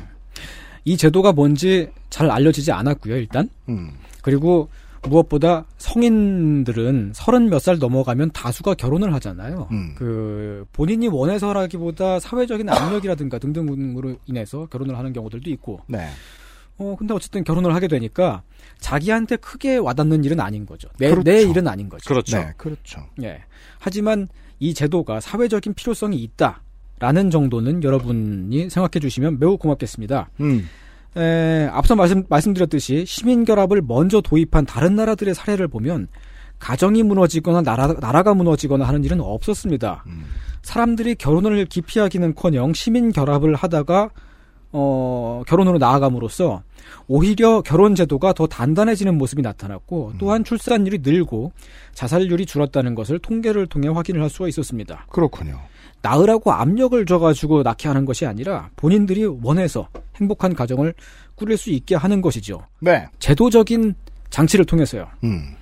이 0.86 0.98
제도가 0.98 1.32
뭔지 1.32 1.90
잘 2.10 2.30
알려지지 2.30 2.72
않았고요, 2.72 3.16
일단. 3.16 3.50
음. 3.70 3.92
그리고 4.22 4.70
무엇보다 5.08 5.66
성인들은 5.78 7.12
서른 7.14 7.49
몇 7.49 7.60
살 7.60 7.78
넘어가면 7.80 8.32
다수가 8.32 8.74
결혼을 8.76 9.14
하잖아요. 9.16 9.68
음. 9.72 9.95
그 9.97 10.66
본인이 10.74 11.08
원해서라기보다 11.08 12.20
사회적인 12.20 12.68
압력이라든가 12.70 13.38
등등으로 13.39 14.16
인해서 14.26 14.66
결혼을 14.68 14.97
하는 14.97 15.14
경우들도 15.14 15.49
있고. 15.51 15.80
네. 15.88 16.08
어 16.78 16.95
근데 16.97 17.14
어쨌든 17.14 17.43
결혼을 17.43 17.74
하게 17.76 17.88
되니까 17.88 18.41
자기한테 18.80 19.36
크게 19.38 19.78
와닿는 19.78 20.24
일은 20.24 20.39
아닌 20.39 20.66
거죠. 20.66 20.89
내, 20.97 21.10
그렇죠. 21.10 21.24
내 21.24 21.41
일은 21.43 21.68
아닌 21.68 21.88
거죠. 21.88 22.04
그렇죠. 22.08 22.38
네, 22.38 22.51
그렇죠. 22.58 23.01
예. 23.22 23.43
하지만 23.80 24.28
이 24.60 24.74
제도가 24.74 25.20
사회적인 25.20 25.76
필요성이 25.76 26.18
있다라는 26.24 27.30
정도는 27.30 27.84
여러분이 27.84 28.70
생각해 28.70 28.99
주시면 28.99 29.38
매우 29.39 29.58
고맙겠습니다. 29.58 30.32
음. 30.41 30.68
에, 31.16 31.68
앞서 31.72 31.95
말씀, 31.95 32.24
말씀드렸듯이 32.28 33.05
시민결합을 33.05 33.82
먼저 33.86 34.22
도입한 34.22 34.66
다른 34.66 34.95
나라들의 34.95 35.34
사례를 35.36 35.68
보면 35.68 36.07
가정이 36.59 37.03
무너지거나 37.03 37.61
나라, 37.61 37.88
나라가 37.99 38.34
무너지거나 38.34 38.88
하는 38.88 39.03
일은 39.03 39.20
없었습니다. 39.22 40.03
음. 40.07 40.26
사람들이 40.61 41.16
결혼을 41.16 41.66
기피하기는커녕 41.66 42.74
시민결합을 42.74 43.55
하다가 43.55 44.09
어, 44.76 45.43
결혼으로 45.45 45.78
나아감으로써 45.78 46.64
오히려 47.07 47.61
결혼 47.61 47.93
제도가 47.93 48.34
더 48.34 48.47
단단해지는 48.47 49.18
모습이 49.18 49.43
나타났고 49.43 50.14
또한 50.18 50.43
출산율이 50.43 50.99
늘고 51.03 51.51
자살률이 51.93 52.47
줄었다는 52.47 52.95
것을 52.95 53.20
통계를 53.20 53.68
통해 53.68 53.88
확인을 53.88 54.22
할 54.22 54.30
수가 54.30 54.47
있었습니다. 54.47 55.05
그렇군요. 55.09 55.59
낳으라고 56.04 56.51
압력을 56.51 57.04
줘가지고 57.06 57.64
낳게 57.64 57.88
하는 57.88 58.06
것이 58.06 58.26
아니라 58.28 58.70
본인들이 58.76 59.26
원해서 59.41 59.88
행복한 60.18 60.54
가정을 60.54 60.93
꾸릴 61.36 61.58
수 61.58 61.72
있게 61.72 61.95
하는 61.95 62.22
것이죠. 62.22 62.68
네. 62.82 63.08
제도적인 63.20 63.95
장치를 64.30 64.66
통해서요. 64.66 65.08
음. 65.24 65.56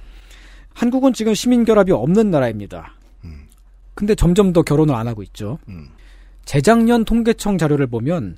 한국은 0.74 1.14
지금 1.14 1.34
시민결합이 1.34 1.92
없는 1.92 2.32
나라입니다. 2.32 2.94
근데 3.94 4.16
점점 4.16 4.52
더 4.54 4.62
결혼을 4.64 4.96
안 4.96 5.08
하고 5.08 5.22
있죠. 5.24 5.60
음. 5.70 5.90
재작년 6.46 7.06
통계청 7.06 7.58
자료를 7.58 7.86
보면 7.88 8.38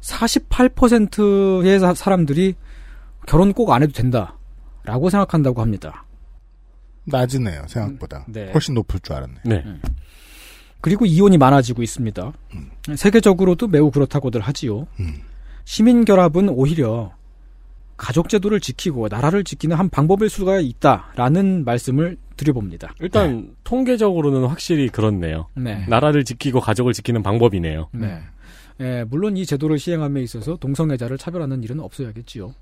48%의 0.00 1.78
사- 1.78 1.94
사람들이 1.94 2.54
결혼 3.26 3.52
꼭 3.52 3.70
안 3.70 3.82
해도 3.82 3.92
된다라고 3.92 5.10
생각한다고 5.10 5.60
합니다. 5.60 6.04
낮으네요, 7.04 7.62
생각보다. 7.68 8.24
네. 8.28 8.50
훨씬 8.52 8.74
높을 8.74 9.00
줄 9.00 9.14
알았네. 9.16 9.34
네. 9.44 9.64
그리고 10.80 11.06
이혼이 11.06 11.38
많아지고 11.38 11.82
있습니다. 11.82 12.32
세계적으로도 12.96 13.68
매우 13.68 13.90
그렇다고들 13.90 14.40
하지요. 14.40 14.86
시민결합은 15.64 16.48
오히려 16.48 17.12
가족제도를 17.96 18.60
지키고 18.60 19.08
나라를 19.08 19.44
지키는 19.44 19.76
한 19.76 19.90
방법일 19.90 20.30
수가 20.30 20.58
있다라는 20.60 21.64
말씀을 21.64 22.16
드려봅니다. 22.36 22.94
일단 23.00 23.54
통계적으로는 23.64 24.46
확실히 24.46 24.88
그렇네요. 24.88 25.48
네. 25.54 25.84
나라를 25.86 26.24
지키고 26.24 26.60
가족을 26.60 26.94
지키는 26.94 27.22
방법이네요. 27.22 27.90
네. 27.92 28.20
예, 28.80 29.04
물론 29.10 29.36
이 29.36 29.44
제도를 29.44 29.78
시행함에 29.78 30.22
있어서 30.22 30.56
동성애자를 30.56 31.18
차별하는 31.18 31.62
일은 31.62 31.80
없어야겠지요. 31.80 32.54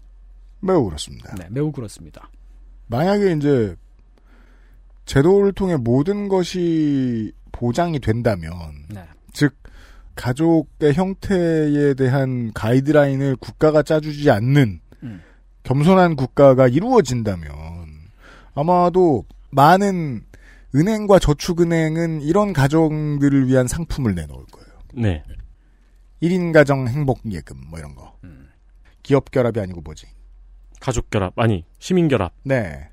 매우 0.60 0.84
그렇습니다. 0.84 1.32
네, 1.36 1.46
매우 1.50 1.70
그렇습니다. 1.70 2.28
만약에 2.88 3.34
이제 3.34 3.76
제도를 5.04 5.52
통해 5.52 5.76
모든 5.76 6.26
것이 6.28 7.32
보장이 7.58 7.98
된다면, 7.98 8.52
네. 8.88 9.04
즉 9.32 9.56
가족의 10.14 10.94
형태에 10.94 11.94
대한 11.94 12.52
가이드라인을 12.52 13.36
국가가 13.36 13.82
짜주지 13.82 14.30
않는 14.30 14.80
음. 15.02 15.22
겸손한 15.64 16.16
국가가 16.16 16.68
이루어진다면 16.68 17.50
아마도 18.54 19.24
많은 19.50 20.24
은행과 20.74 21.18
저축은행은 21.18 22.22
이런 22.22 22.52
가정들을 22.52 23.48
위한 23.48 23.66
상품을 23.66 24.14
내놓을 24.14 24.44
거예요. 24.46 24.68
네. 24.94 25.24
1인 26.22 26.52
가정 26.52 26.88
행복 26.88 27.20
예금 27.30 27.56
뭐 27.68 27.78
이런 27.78 27.94
거. 27.94 28.16
기업 29.02 29.30
결합이 29.30 29.58
아니고 29.60 29.80
뭐지? 29.80 30.06
가족 30.80 31.10
결합 31.10 31.32
아니 31.38 31.64
시민 31.78 32.08
결합. 32.08 32.32
네. 32.44 32.88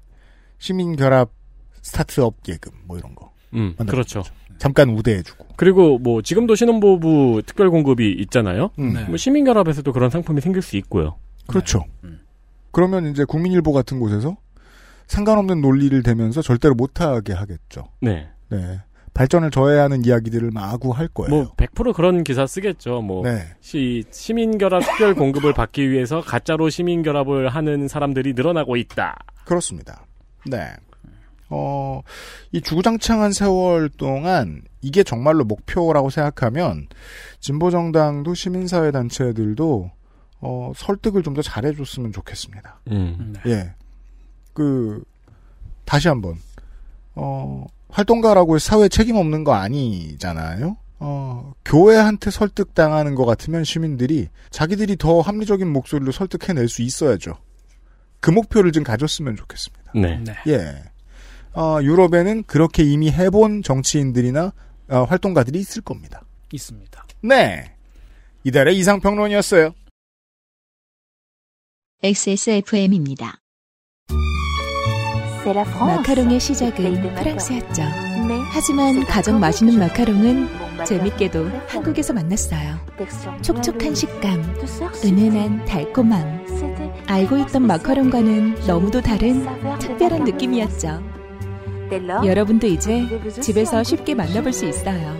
시민 0.58 0.96
결합 0.96 1.32
스타트업 1.82 2.38
예금 2.48 2.72
뭐 2.86 2.98
이런 2.98 3.14
거. 3.16 3.35
음, 3.56 3.76
그렇죠. 3.88 4.24
잠깐 4.58 4.90
우대해주고. 4.90 5.48
그리고 5.56 5.98
뭐 5.98 6.22
지금도 6.22 6.56
신혼부부 6.56 7.44
특별 7.46 7.70
공급이 7.70 8.12
있잖아요. 8.20 8.72
음. 8.80 8.94
네. 8.94 9.04
뭐 9.06 9.18
시민 9.18 9.46
결합에서도 9.46 9.92
그런 9.92 10.10
상품이 10.10 10.42
생길 10.42 10.62
수 10.62 10.78
있고요. 10.78 11.18
그렇죠. 11.48 11.86
그러면 12.72 13.08
이제 13.08 13.24
국민일보 13.24 13.72
같은 13.72 14.00
곳에서 14.00 14.38
상관없는 15.08 15.62
논리를 15.62 16.02
대면서 16.04 16.42
절대로 16.42 16.76
못하게 16.76 17.34
하겠죠. 17.34 17.86
네. 18.02 18.28
네. 18.50 18.82
발전을 19.14 19.50
저해야 19.50 19.84
하는 19.84 20.04
이야기들을 20.04 20.52
마구 20.52 20.92
할 20.92 21.08
거예요. 21.08 21.30
뭐 21.30 21.54
100% 21.56 21.94
그런 21.94 22.24
기사 22.24 22.46
쓰겠죠. 22.46 23.02
뭐 23.02 23.24
네. 23.24 23.46
시, 23.62 24.04
시민 24.12 24.58
결합 24.58 24.84
특별 24.84 25.16
공급을 25.16 25.54
받기 25.54 25.90
위해서 25.90 26.20
가짜로 26.20 26.70
시민 26.70 27.02
결합을 27.02 27.48
하는 27.48 27.88
사람들이 27.88 28.34
늘어나고 28.34 28.76
있다. 28.76 29.18
그렇습니다. 29.46 30.06
네. 30.46 30.74
어, 31.50 32.02
이 32.52 32.62
주구장창한 32.62 33.32
세월 33.32 33.90
동안 33.90 34.62
이게 34.82 35.04
정말로 35.04 35.44
목표라고 35.46 36.10
생각하면 36.10 36.88
진보정당도 37.40 38.34
시민사회 38.34 38.92
단체들도 38.92 39.92
어, 40.42 40.72
설득을 40.76 41.24
좀 41.24 41.34
더 41.36 41.42
잘해줬으면 41.42 42.12
좋겠습니다. 42.14 42.80
음. 42.92 43.34
네. 43.44 43.52
예. 43.52 43.74
그, 44.54 45.04
다시 45.86 46.08
한 46.08 46.22
번, 46.22 46.36
어, 47.16 47.66
활동가라고 47.90 48.56
해서 48.56 48.78
사회 48.78 48.88
책임 48.88 49.16
없는 49.18 49.44
거 49.44 49.54
아니잖아요? 49.54 50.78
어, 51.00 51.54
교회한테 51.66 52.32
설득당하는 52.32 53.16
것 53.16 53.26
같으면 53.26 53.64
시민들이 53.64 54.30
자기들이 54.50 54.96
더 54.98 55.20
합리적인 55.22 55.68
목소리로 55.72 56.12
설득해낼 56.12 56.70
수 56.70 56.82
있어야죠. 56.82 57.38
그 58.22 58.32
목표를 58.32 58.72
좀 58.72 58.84
가졌으면 58.84 59.36
좋겠습니다. 59.36 59.92
네. 59.94 60.18
네. 60.24 60.36
예. 60.48 60.84
어, 61.56 61.80
유럽에는 61.82 62.44
그렇게 62.44 62.84
이미 62.84 63.12
해본 63.12 63.64
정치인들이나 63.64 64.54
어, 64.90 65.04
활동가들이 65.04 65.58
있을 65.60 65.82
겁니다. 65.82 66.22
있습니다. 66.52 67.06
네. 67.22 67.72
이달의 68.44 68.78
이상평론이었어요. 68.78 69.74
XSFM입니다. 72.04 73.40
마카롱의 75.80 76.40
시작은 76.40 77.16
프랑스였죠. 77.16 77.84
하지만 78.52 79.04
가장 79.06 79.40
맛있는 79.40 79.80
마카롱은 79.80 80.86
재밌게도 80.86 81.46
한국에서 81.68 82.14
만났어요. 82.14 82.80
촉촉한 83.42 83.96
식감, 83.96 84.44
은은한 85.04 85.66
달콤함. 85.66 86.46
알고 87.08 87.38
있던 87.38 87.68
마카롱과는 87.68 88.66
너무도 88.68 89.02
다른 89.02 89.46
특별한 89.80 90.24
느낌이었죠. 90.24 91.15
여러분도 91.92 92.68
이제 92.68 93.06
집에서 93.42 93.84
쉽게 93.84 94.16
만나볼 94.16 94.52
수 94.54 94.66
있어요. 94.66 95.16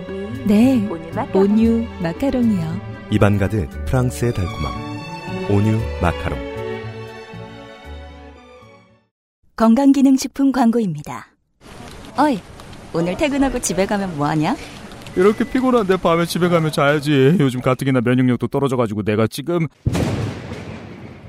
네, 0.46 0.88
온유 1.32 1.84
마카롱이요. 2.02 2.80
입안 3.10 3.38
가득 3.38 3.68
프랑스의 3.86 4.34
달콤함. 4.34 4.72
온유 5.50 5.78
마카롱. 6.02 6.38
건강기능식품 9.56 10.52
광고입니다. 10.52 11.28
어이, 12.18 12.40
오늘 12.92 13.16
퇴근하고 13.16 13.58
집에 13.60 13.86
가면 13.86 14.16
뭐하냐? 14.16 14.56
이렇게 15.16 15.44
피곤한데 15.48 15.96
밤에 15.96 16.26
집에 16.26 16.48
가면 16.48 16.72
자야지. 16.72 17.36
요즘 17.40 17.60
가뜩이나 17.62 18.00
면역력도 18.04 18.48
떨어져가지고 18.48 19.02
내가 19.02 19.26
지금 19.26 19.66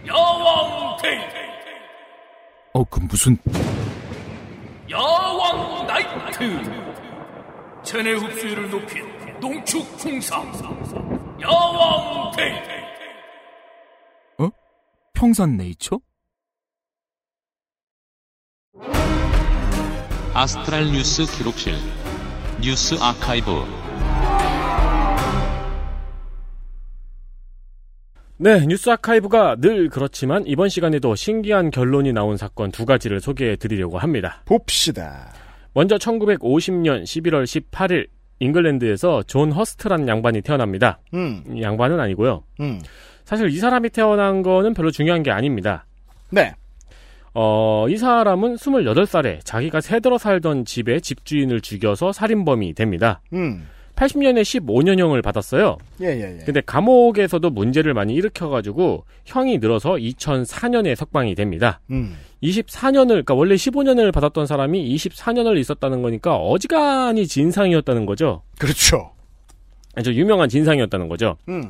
야왕 0.07 0.97
데이 1.01 1.19
어 2.73 2.83
그 2.89 2.99
무슨 2.99 3.37
야 4.91 4.97
왕 6.39 6.53
나이트 6.53 7.83
체내 7.83 8.13
흡수율을 8.13 8.69
높인 8.69 9.05
농축 9.39 9.97
홍삼 9.97 10.43
야왕 11.41 12.31
데이 12.35 12.53
어? 14.39 14.49
평산 15.13 15.57
네이처? 15.57 15.99
astral 20.33 20.85
뉴스 20.91 21.25
기록실 21.37 21.73
뉴스 22.61 22.95
아카이브 23.01 23.51
네, 28.39 28.63
뉴스 28.67 28.91
아카이브가 28.91 29.55
늘 29.55 29.89
그렇지만 29.89 30.43
이번 30.45 30.69
시간에도 30.69 31.15
신기한 31.15 31.71
결론이 31.71 32.13
나온 32.13 32.37
사건 32.37 32.71
두 32.71 32.85
가지를 32.85 33.19
소개해 33.19 33.55
드리려고 33.55 33.97
합니다. 33.97 34.43
봅시다. 34.45 35.33
먼저 35.77 35.95
1950년 35.97 37.03
11월 37.03 37.43
18일 37.43 38.07
잉글랜드에서 38.39 39.21
존 39.27 39.51
허스트라는 39.51 40.07
양반이 40.07 40.41
태어납니다. 40.41 40.97
음. 41.13 41.43
이 41.53 41.61
양반은 41.61 41.99
아니고요. 41.99 42.43
음. 42.61 42.81
사실 43.25 43.47
이 43.51 43.57
사람이 43.59 43.91
태어난 43.91 44.41
거는 44.41 44.73
별로 44.73 44.89
중요한 44.89 45.21
게 45.21 45.29
아닙니다. 45.29 45.85
네. 46.31 46.55
어, 47.35 47.85
이 47.89 47.97
사람은 47.97 48.55
28살에 48.55 49.45
자기가 49.45 49.81
세들어 49.81 50.17
살던 50.17 50.65
집의 50.65 51.01
집주인을 51.01 51.61
죽여서 51.61 52.11
살인범이 52.11 52.73
됩니다. 52.73 53.21
음. 53.33 53.67
80년에 53.97 54.41
15년형을 54.43 55.21
받았어요. 55.23 55.77
예, 56.01 56.05
예, 56.05 56.37
예. 56.39 56.43
근데 56.45 56.61
감옥에서도 56.61 57.49
문제를 57.49 57.93
많이 57.93 58.13
일으켜가지고 58.13 59.03
형이 59.25 59.57
늘어서 59.57 59.93
2004년에 59.93 60.95
석방이 60.95 61.35
됩니다. 61.35 61.81
음. 61.89 62.15
24년을, 62.43 63.07
그러니까 63.07 63.33
원래 63.33 63.55
15년을 63.55 64.13
받았던 64.13 64.45
사람이 64.45 64.95
24년을 64.95 65.57
있었다는 65.57 66.03
거니까 66.03 66.35
어지간히 66.37 67.27
진상이었다는 67.27 68.05
거죠. 68.05 68.43
그렇죠. 68.59 69.11
아주 69.95 70.13
유명한 70.13 70.47
진상이었다는 70.47 71.07
거죠. 71.09 71.37
음. 71.49 71.67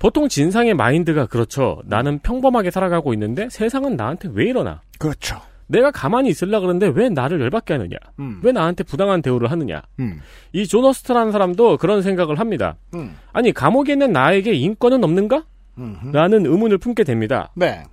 보통 0.00 0.28
진상의 0.28 0.74
마인드가 0.74 1.26
그렇죠. 1.26 1.80
나는 1.84 2.18
평범하게 2.18 2.70
살아가고 2.72 3.12
있는데 3.14 3.48
세상은 3.50 3.96
나한테 3.96 4.28
왜 4.32 4.46
이러나? 4.46 4.82
그렇죠. 4.98 5.40
내가 5.68 5.90
가만히 5.90 6.30
있으려 6.30 6.60
그러는데 6.60 6.90
왜 6.94 7.08
나를 7.08 7.40
열받게 7.40 7.74
하느냐? 7.74 7.96
음. 8.18 8.40
왜 8.42 8.52
나한테 8.52 8.84
부당한 8.84 9.22
대우를 9.22 9.50
하느냐? 9.50 9.82
음. 10.00 10.20
이 10.52 10.66
조너스트라는 10.66 11.30
사람도 11.30 11.76
그런 11.76 12.02
생각을 12.02 12.38
합니다. 12.38 12.76
음. 12.94 13.16
아니 13.32 13.52
감옥에 13.52 13.92
있는 13.92 14.12
나에게 14.12 14.52
인권은 14.54 15.04
없는가? 15.04 15.44
음흠. 15.78 16.10
라는 16.12 16.46
의문을 16.46 16.78
품게 16.78 17.04
됩니다. 17.04 17.50
네. 17.54 17.84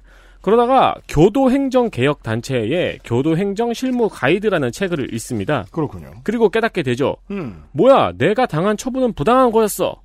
그러다가 0.41 0.95
교도행정개혁단체의 1.07 2.99
교도행정 3.03 3.73
실무 3.73 4.09
가이드라는 4.09 4.71
책을 4.71 5.13
읽습니다. 5.15 5.65
그렇군요. 5.71 6.11
그리고 6.23 6.49
깨닫게 6.49 6.83
되죠. 6.83 7.17
음. 7.31 7.63
뭐야, 7.71 8.13
내가 8.17 8.45
당한 8.45 8.77
처분은 8.77 9.13
부당한 9.13 9.51
거였어. 9.51 10.01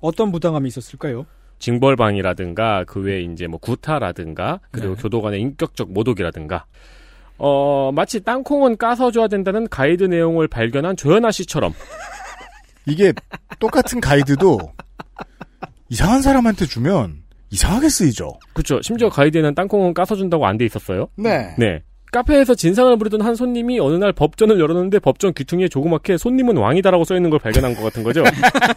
어떤 0.00 0.32
부당함이 0.32 0.68
있었을까요? 0.68 1.24
징벌방이라든가 1.58 2.84
그 2.86 3.00
외에 3.00 3.20
이제 3.22 3.46
뭐 3.46 3.58
구타라든가 3.58 4.60
그리고 4.70 4.94
네. 4.94 5.02
교도 5.02 5.22
간의 5.22 5.40
인격적 5.40 5.92
모독이라든가 5.92 6.66
어 7.38 7.90
마치 7.92 8.20
땅콩은 8.20 8.76
까서 8.76 9.10
줘야 9.10 9.28
된다는 9.28 9.68
가이드 9.68 10.04
내용을 10.04 10.48
발견한 10.48 10.96
조연아 10.96 11.30
씨처럼 11.30 11.72
이게 12.86 13.12
똑같은 13.58 14.00
가이드도 14.00 14.58
이상한 15.88 16.22
사람한테 16.22 16.66
주면 16.66 17.22
이상하게 17.50 17.88
쓰이죠. 17.88 18.38
그렇죠. 18.52 18.80
심지어 18.82 19.08
가이드에는 19.08 19.54
땅콩은 19.54 19.94
까서 19.94 20.16
준다고 20.16 20.46
안 20.46 20.58
돼 20.58 20.64
있었어요. 20.64 21.08
네. 21.16 21.54
네. 21.58 21.82
카페에서 22.14 22.54
진상을 22.54 22.96
부리던 22.96 23.22
한 23.22 23.34
손님이 23.34 23.80
어느 23.80 23.96
날 23.96 24.12
법전을 24.12 24.60
열었는데 24.60 25.00
법전 25.00 25.34
귀퉁이에 25.34 25.66
조그맣게 25.66 26.16
손님은 26.16 26.56
왕이다라고 26.56 27.02
써 27.02 27.16
있는 27.16 27.28
걸 27.28 27.40
발견한 27.40 27.74
것 27.74 27.82
같은 27.82 28.04
거죠. 28.04 28.22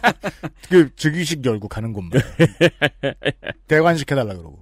그 0.68 0.90
즉위식 0.96 1.44
열고 1.44 1.68
가는 1.68 1.92
곳만 1.92 2.20
대관식 3.68 4.10
해달라 4.10 4.34
그러고. 4.34 4.58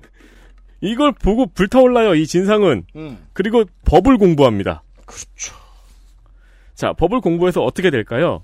이걸 0.82 1.12
보고 1.12 1.46
불타올라요. 1.46 2.16
이 2.16 2.26
진상은. 2.26 2.84
음. 2.96 3.16
그리고 3.32 3.64
법을 3.86 4.18
공부합니다. 4.18 4.82
그렇죠. 5.06 5.56
자, 6.74 6.92
법을 6.92 7.22
공부해서 7.22 7.62
어떻게 7.64 7.90
될까요? 7.90 8.42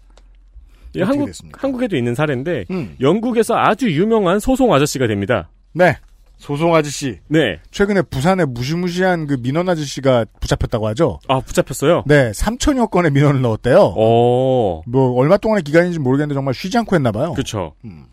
이 0.94 1.00
어떻게 1.00 1.02
한국 1.02 1.26
됐습니까? 1.26 1.60
한국에도 1.60 1.96
있는 1.96 2.14
사례인데 2.14 2.64
음. 2.70 2.96
영국에서 3.02 3.54
아주 3.58 3.90
유명한 3.92 4.40
소송 4.40 4.72
아저씨가 4.72 5.08
됩니다. 5.08 5.50
네. 5.74 5.98
소송 6.42 6.74
아저씨. 6.74 7.20
네. 7.28 7.60
최근에 7.70 8.02
부산에 8.02 8.44
무시무시한 8.44 9.28
그 9.28 9.36
민원 9.40 9.68
아저씨가 9.68 10.26
붙잡혔다고 10.40 10.88
하죠. 10.88 11.20
아, 11.28 11.38
붙잡혔어요? 11.38 12.02
네, 12.04 12.32
3천여 12.32 12.90
건의 12.90 13.12
민원을 13.12 13.42
넣었대요. 13.42 13.94
어. 13.96 14.82
뭐 14.86 15.12
얼마 15.14 15.36
동안의 15.36 15.62
기간인지 15.62 16.00
모르겠는데 16.00 16.34
정말 16.34 16.52
쉬지 16.52 16.76
않고 16.78 16.96
했나 16.96 17.12
봐요. 17.12 17.32
그렇죠. 17.32 17.74
음. 17.84 18.06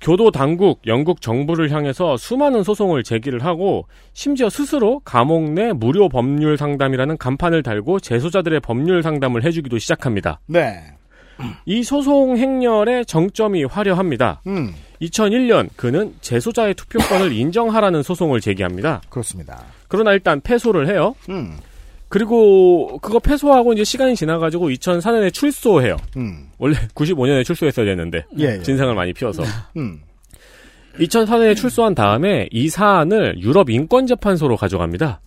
교도 0.00 0.30
당국, 0.30 0.80
영국 0.86 1.20
정부를 1.20 1.72
향해서 1.72 2.16
수많은 2.16 2.62
소송을 2.62 3.02
제기를 3.02 3.44
하고 3.44 3.88
심지어 4.12 4.48
스스로 4.48 5.00
감옥 5.00 5.50
내 5.50 5.72
무료 5.72 6.08
법률 6.08 6.56
상담이라는 6.56 7.16
간판을 7.18 7.64
달고 7.64 7.98
재소자들의 7.98 8.60
법률 8.60 9.02
상담을 9.02 9.44
해주기도 9.44 9.78
시작합니다. 9.78 10.38
네. 10.46 10.92
이 11.66 11.82
소송 11.82 12.36
행렬의 12.36 13.06
정점이 13.06 13.64
화려합니다. 13.64 14.42
음. 14.46 14.74
2001년 15.02 15.68
그는 15.76 16.14
재소자의 16.20 16.74
투표권을 16.74 17.32
인정하라는 17.32 18.02
소송을 18.02 18.40
제기합니다. 18.40 19.00
그렇습니다. 19.08 19.62
그러나 19.86 20.12
일단 20.12 20.40
패소를 20.40 20.88
해요. 20.88 21.14
음. 21.28 21.56
그리고 22.08 22.98
그거 22.98 23.18
패소하고 23.18 23.74
이제 23.74 23.84
시간이 23.84 24.16
지나가지고 24.16 24.70
2004년에 24.70 25.32
출소해요. 25.32 25.96
음. 26.16 26.48
원래 26.58 26.74
95년에 26.94 27.44
출소했어야 27.44 27.84
되는데 27.84 28.24
예, 28.38 28.56
예. 28.56 28.62
진상을 28.62 28.94
많이 28.94 29.12
피워서 29.12 29.42
음. 29.76 30.00
2004년에 30.98 31.54
출소한 31.54 31.94
다음에 31.94 32.48
이 32.50 32.68
사안을 32.68 33.40
유럽 33.40 33.70
인권재판소로 33.70 34.56
가져갑니다. 34.56 35.20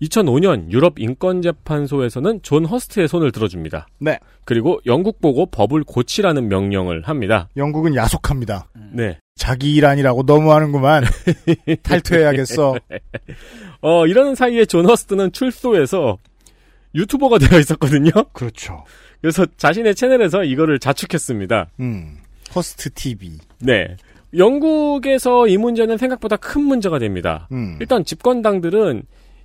음. 0.00 0.06
2005년 0.06 0.70
유럽 0.70 0.98
인권재판소에서는 0.98 2.40
존 2.42 2.64
허스트의 2.64 3.08
손을 3.08 3.32
들어줍니다. 3.32 3.86
네. 3.98 4.18
그리고 4.44 4.80
영국 4.86 5.20
보고 5.20 5.46
법을 5.46 5.84
고치라는 5.84 6.48
명령을 6.48 7.02
합니다. 7.02 7.48
영국은 7.56 7.94
야속합니다. 7.94 8.68
네. 8.92 9.18
자기 9.36 9.74
일 9.74 9.86
아니라고 9.86 10.24
너무 10.24 10.52
하는구만. 10.52 11.04
탈퇴해야겠어. 11.82 12.76
어, 13.80 14.06
이러는 14.06 14.34
사이에 14.34 14.64
존 14.64 14.88
허스트는 14.88 15.32
출소해서 15.32 16.18
유튜버가 16.94 17.38
되어 17.38 17.58
있었거든요. 17.58 18.10
그렇죠. 18.32 18.84
그래서 19.20 19.46
자신의 19.56 19.94
채널에서 19.94 20.44
이거를 20.44 20.78
자축했습니다. 20.78 21.70
음. 21.80 22.18
허스트 22.54 22.90
TV. 22.92 23.38
네. 23.60 23.96
영국에서 24.36 25.46
이 25.46 25.56
문제는 25.56 25.96
생각보다 25.96 26.36
큰 26.36 26.62
문제가 26.62 26.98
됩니다. 26.98 27.48
음. 27.52 27.78
일단 27.80 28.04
집권당들은 28.04 29.02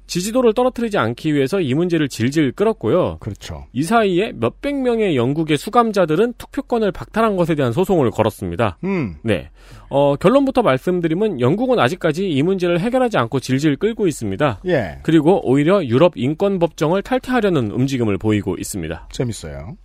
지지도를 0.09 0.53
떨어뜨리지 0.53 0.97
않기 0.97 1.33
위해서 1.35 1.61
이 1.61 1.73
문제를 1.75 2.09
질질 2.09 2.51
끌었고요. 2.53 3.17
그렇죠. 3.19 3.67
이 3.71 3.83
사이에 3.83 4.33
몇백 4.33 4.75
명의 4.81 5.15
영국의 5.15 5.57
수감자들은 5.57 6.33
투표권을 6.37 6.91
박탈한 6.91 7.37
것에 7.37 7.53
대한 7.53 7.71
소송을 7.71 8.09
걸었습니다. 8.09 8.79
음. 8.83 9.17
네. 9.23 9.51
어, 9.89 10.15
결론부터 10.15 10.63
말씀드리면 10.63 11.39
영국은 11.39 11.79
아직까지 11.79 12.27
이 12.27 12.41
문제를 12.41 12.79
해결하지 12.79 13.17
않고 13.19 13.39
질질 13.39 13.77
끌고 13.77 14.07
있습니다. 14.07 14.61
예. 14.65 14.97
그리고 15.03 15.47
오히려 15.47 15.85
유럽 15.85 16.13
인권 16.15 16.57
법정을 16.57 17.03
탈퇴하려는 17.03 17.71
움직임을 17.71 18.17
보이고 18.17 18.55
있습니다. 18.57 19.09
재밌어요. 19.11 19.77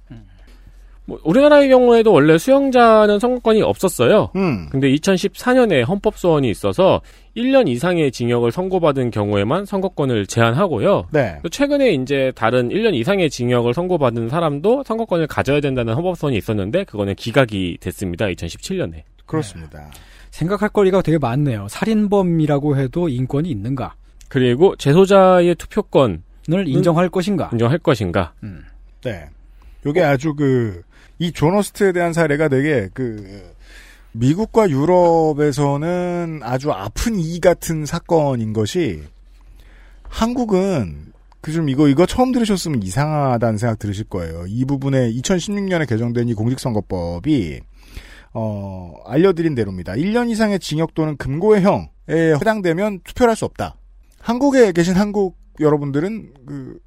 뭐, 1.06 1.18
우리나라의 1.22 1.68
경우에도 1.68 2.12
원래 2.12 2.38
수영자는 2.38 3.18
선거권이 3.18 3.62
없었어요. 3.62 4.30
음. 4.36 4.68
근데 4.70 4.90
2014년에 4.92 5.86
헌법 5.86 6.16
소원이 6.16 6.48
있어서 6.50 7.02
1년 7.36 7.68
이상의 7.68 8.10
징역을 8.10 8.52
선고받은 8.52 9.10
경우에만 9.10 9.66
선거권을 9.66 10.26
제한하고요. 10.26 11.08
네. 11.12 11.38
또 11.42 11.48
최근에 11.48 11.92
이제 11.92 12.32
다른 12.34 12.70
1년 12.70 12.94
이상의 12.94 13.28
징역을 13.28 13.74
선고받은 13.74 14.28
사람도 14.28 14.84
선거권을 14.84 15.26
가져야 15.26 15.60
된다는 15.60 15.94
헌법 15.94 16.16
소원이 16.16 16.38
있었는데 16.38 16.84
그거는 16.84 17.14
기각이 17.16 17.78
됐습니다. 17.80 18.26
2017년에. 18.26 19.02
그렇습니다. 19.26 19.90
생각할 20.30 20.70
거리가 20.70 21.02
되게 21.02 21.18
많네요. 21.18 21.68
살인범이라고 21.68 22.76
해도 22.76 23.08
인권이 23.08 23.50
있는가? 23.50 23.94
그리고 24.28 24.74
재소자의 24.76 25.54
투표권을 25.54 26.66
인정할 26.66 27.08
것인가? 27.08 27.50
인정할 27.52 27.78
것인가? 27.78 28.32
네. 29.04 29.28
요게 29.86 30.02
아주 30.02 30.34
그, 30.34 30.82
이 31.18 31.32
조너스트에 31.32 31.92
대한 31.92 32.12
사례가 32.12 32.48
되게 32.48 32.88
그, 32.94 33.52
미국과 34.12 34.70
유럽에서는 34.70 36.40
아주 36.42 36.70
아픈 36.70 37.18
이 37.18 37.40
같은 37.40 37.84
사건인 37.86 38.52
것이 38.52 39.02
한국은 40.08 41.12
그 41.40 41.52
좀 41.52 41.68
이거 41.68 41.88
이거 41.88 42.06
처음 42.06 42.32
들으셨으면 42.32 42.82
이상하다는 42.82 43.58
생각 43.58 43.78
들으실 43.78 44.04
거예요. 44.06 44.46
이 44.48 44.64
부분에 44.64 45.12
2016년에 45.12 45.86
개정된 45.86 46.28
이 46.28 46.34
공직선거법이 46.34 47.60
어 48.32 48.94
알려드린 49.04 49.54
대로입니다. 49.54 49.92
1년 49.92 50.30
이상의 50.30 50.58
징역 50.58 50.94
또는 50.94 51.16
금고형에 51.18 51.88
해당되면 52.08 53.00
투표를 53.04 53.30
할 53.30 53.36
수 53.36 53.44
없다. 53.44 53.76
한국에 54.20 54.72
계신 54.72 54.94
한국 54.94 55.36
여러분들은 55.60 56.32
그 56.46 56.78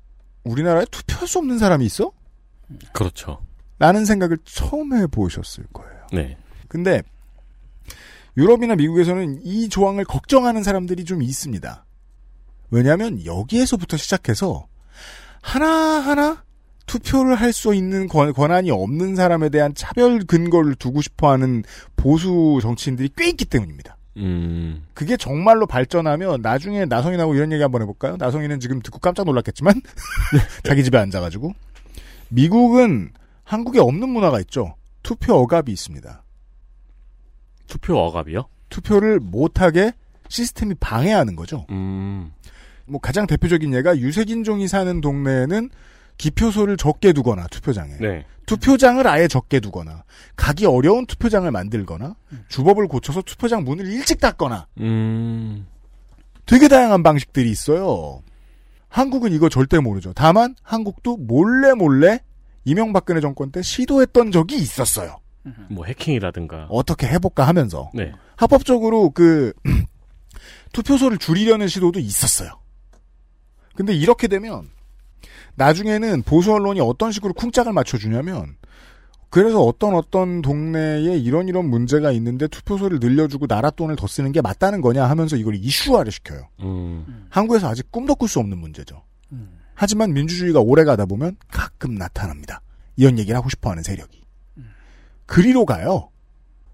우리나라에 0.44 0.86
투표할 0.90 1.28
수 1.28 1.38
없는 1.38 1.60
사람이 1.60 1.86
있어? 1.86 2.12
그렇죠. 2.94 3.38
라는 3.80 4.06
생각을 4.06 4.38
처음 4.44 4.94
해보셨을 4.94 5.66
거예요. 5.74 6.08
네. 6.12 6.38
근데 6.68 7.04
유럽이나 8.36 8.76
미국에서는 8.76 9.40
이 9.44 9.70
조항을 9.70 10.06
걱정하는 10.06 10.64
사람들이 10.64 11.06
좀 11.06 11.22
있습니다. 11.22 11.86
왜냐하면 12.70 13.26
여기에서부터 13.26 13.98
시작해서 13.98 14.68
하나하나 15.42 16.44
투표를 16.86 17.36
할 17.36 17.52
수 17.54 17.74
있는 17.74 18.08
권, 18.08 18.34
권한이 18.34 18.72
없는 18.72 19.16
사람에 19.16 19.50
대한 19.50 19.74
차별 19.74 20.20
근거를 20.20 20.76
두고 20.76 21.02
싶어하는 21.02 21.64
보수 21.96 22.60
정치인들이 22.62 23.10
꽤 23.18 23.30
있기 23.30 23.46
때문입니다. 23.46 23.98
음. 24.18 24.86
그게 24.94 25.16
정말로 25.18 25.68
발전하면 25.68 26.42
나중에 26.42 26.86
나성인하고 26.86 27.36
이런 27.36 27.52
얘기 27.52 27.62
한번 27.62 27.82
해볼까요? 27.84 28.18
나성인은 28.18 28.60
지금 28.60 28.82
듣고 28.82 29.00
깜짝 29.00 29.26
놀랐겠지만 29.26 29.82
자기 30.64 30.84
집에 30.84 30.98
앉아가지고 30.98 31.54
미국은 32.30 33.12
한국에 33.48 33.80
없는 33.80 34.10
문화가 34.10 34.42
있죠. 34.42 34.76
투표 35.04 35.36
억압이 35.36 35.72
있습니다. 35.72 36.22
투표 37.68 37.98
억압이요? 37.98 38.44
투표를 38.70 39.22
못하게 39.22 39.94
시스템이 40.28 40.76
방해하는 40.76 41.38
거죠. 41.38 41.66
음. 41.72 42.34
뭐 42.86 43.00
가장 43.00 43.26
대표적인 43.26 43.74
예가 43.74 43.98
유색인종이 44.00 44.68
사는 44.68 45.00
동네에는 45.00 45.70
기표소를 46.18 46.76
적게 46.76 47.14
두거나 47.14 47.48
투표장에 47.48 47.98
네. 48.00 48.26
투표장을 48.48 49.06
아예 49.08 49.30
적게 49.30 49.62
두거나 49.62 50.04
가기 50.36 50.66
어려운 50.66 51.06
투표장을 51.06 51.50
만들거나 51.50 52.16
주법을 52.50 52.88
고쳐서 52.88 53.22
투표장 53.22 53.64
문을 53.64 53.88
일찍 53.88 54.20
닫거나 54.20 54.68
음. 54.82 55.68
되게 56.46 56.68
다양한 56.68 57.02
방식들이 57.02 57.50
있어요. 57.50 58.22
한국은 58.90 59.32
이거 59.32 59.48
절대 59.48 59.80
모르죠. 59.80 60.12
다만 60.14 60.56
한국도 60.64 61.16
몰래 61.18 61.74
몰래 61.74 62.20
이명박근혜 62.68 63.22
정권 63.22 63.50
때 63.50 63.62
시도했던 63.62 64.32
적이 64.34 64.58
있었어요. 64.58 65.20
뭐 65.70 65.86
해킹이라든가. 65.86 66.68
어떻게 66.70 67.08
해볼까 67.08 67.48
하면서 67.48 67.90
네. 67.94 68.12
합법적으로 68.36 69.12
그 69.12 69.54
투표소를 70.74 71.18
줄이려는 71.18 71.70
시도도 71.70 72.00
있었어요. 72.00 72.52
근데 73.74 73.94
이렇게 73.94 74.28
되면 74.28 74.70
나중에는 75.56 76.24
보수 76.24 76.54
언론이 76.54 76.82
어떤 76.82 77.14
식으로 77.14 77.34
쿵짝을 77.34 77.72
맞춰주냐면 77.72 78.58
그래서 79.30 79.62
어떤 79.62 79.96
어떤 79.96 80.42
동네에 80.42 81.18
이런 81.18 81.48
이런 81.48 81.70
문제가 81.70 82.12
있는데 82.12 82.48
투표소를 82.48 83.00
늘려주고 83.00 83.48
나라 83.48 83.70
돈을 83.70 83.96
더 83.96 84.08
쓰는 84.08 84.34
게 84.34 84.42
맞다는 84.42 84.82
거냐 84.82 85.06
하면서 85.06 85.38
이걸 85.38 85.56
이슈화를 85.56 86.12
시켜요. 86.12 86.50
음. 86.62 87.28
한국에서 87.30 87.70
아직 87.70 87.92
꿈도 87.92 88.16
꿀 88.16 88.28
수 88.28 88.40
없는 88.40 88.58
문제죠. 88.58 89.04
하지만 89.80 90.12
민주주의가 90.12 90.60
오래 90.60 90.84
가다 90.84 91.06
보면 91.06 91.38
가끔 91.52 91.94
나타납니다. 91.96 92.62
이런 92.96 93.20
얘기를 93.20 93.38
하고 93.38 93.48
싶어하는 93.48 93.84
세력이. 93.84 94.24
그리로 95.28 95.66
가요. 95.66 96.10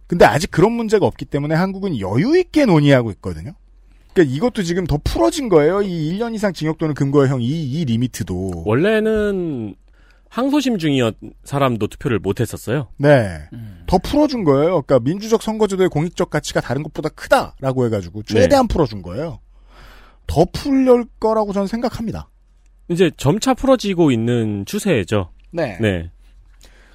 근데 0.07 0.23
아직 0.23 0.49
그런 0.49 0.71
문제가 0.71 1.05
없기 1.05 1.25
때문에 1.25 1.53
한국은 1.53 1.99
여유 1.99 2.37
있게 2.37 2.65
논의하고 2.65 3.11
있거든요. 3.11 3.51
그러니까 4.13 4.33
이것도 4.33 4.63
지금 4.63 4.85
더 4.85 4.97
풀어진 5.03 5.49
거예요. 5.49 5.81
이 5.81 6.13
1년 6.13 6.33
이상 6.33 6.53
징역 6.53 6.77
또는 6.77 6.93
금고형 6.93 7.41
이, 7.41 7.45
이 7.45 7.83
리미트도. 7.83 8.63
원래는 8.65 9.75
항소심 10.29 10.77
중이었 10.77 11.15
사람도 11.43 11.87
투표를 11.87 12.19
못 12.19 12.39
했었어요. 12.39 12.87
네. 12.95 13.49
더 13.85 13.97
풀어준 13.97 14.45
거예요. 14.45 14.81
그러니까 14.81 14.99
민주적 14.99 15.43
선거제도의 15.43 15.89
공익적 15.89 16.29
가치가 16.29 16.61
다른 16.61 16.83
것보다 16.83 17.09
크다라고 17.09 17.85
해가지고 17.85 18.23
최대한 18.23 18.69
풀어준 18.69 19.01
거예요. 19.01 19.39
더 20.25 20.45
풀릴 20.53 21.05
거라고 21.19 21.51
저는 21.51 21.67
생각합니다. 21.67 22.29
이제 22.89 23.11
점차 23.17 23.53
풀어지고 23.53 24.11
있는 24.11 24.65
추세죠. 24.65 25.29
네. 25.51 25.77
네. 25.79 26.09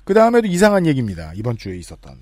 그 0.05 0.15
다음에도 0.15 0.47
이상한 0.47 0.87
얘기입니다. 0.87 1.33
이번 1.35 1.57
주에 1.57 1.77
있었던. 1.77 2.15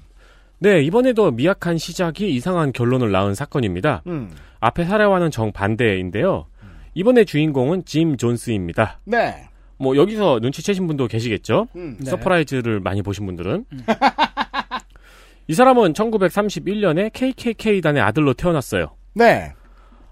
네, 0.58 0.80
이번에도 0.82 1.30
미약한 1.30 1.76
시작이 1.76 2.34
이상한 2.34 2.72
결론을 2.72 3.12
낳은 3.12 3.34
사건입니다. 3.34 4.02
음. 4.06 4.30
앞에 4.60 4.84
사례와는 4.84 5.30
정반대인데요. 5.30 6.46
이번에 6.94 7.24
주인공은 7.24 7.84
짐 7.84 8.16
존스입니다. 8.16 9.00
네. 9.04 9.48
뭐 9.76 9.96
여기서 9.96 10.38
눈치채신 10.40 10.86
분도 10.86 11.06
계시겠죠? 11.06 11.68
음. 11.76 11.98
서프라이즈를 12.02 12.80
많이 12.80 13.02
보신 13.02 13.26
분들은. 13.26 13.66
이 15.48 15.54
사람은 15.54 15.92
1931년에 15.92 17.12
KKK단의 17.12 18.02
아들로 18.02 18.32
태어났어요. 18.32 18.96
네. 19.14 19.52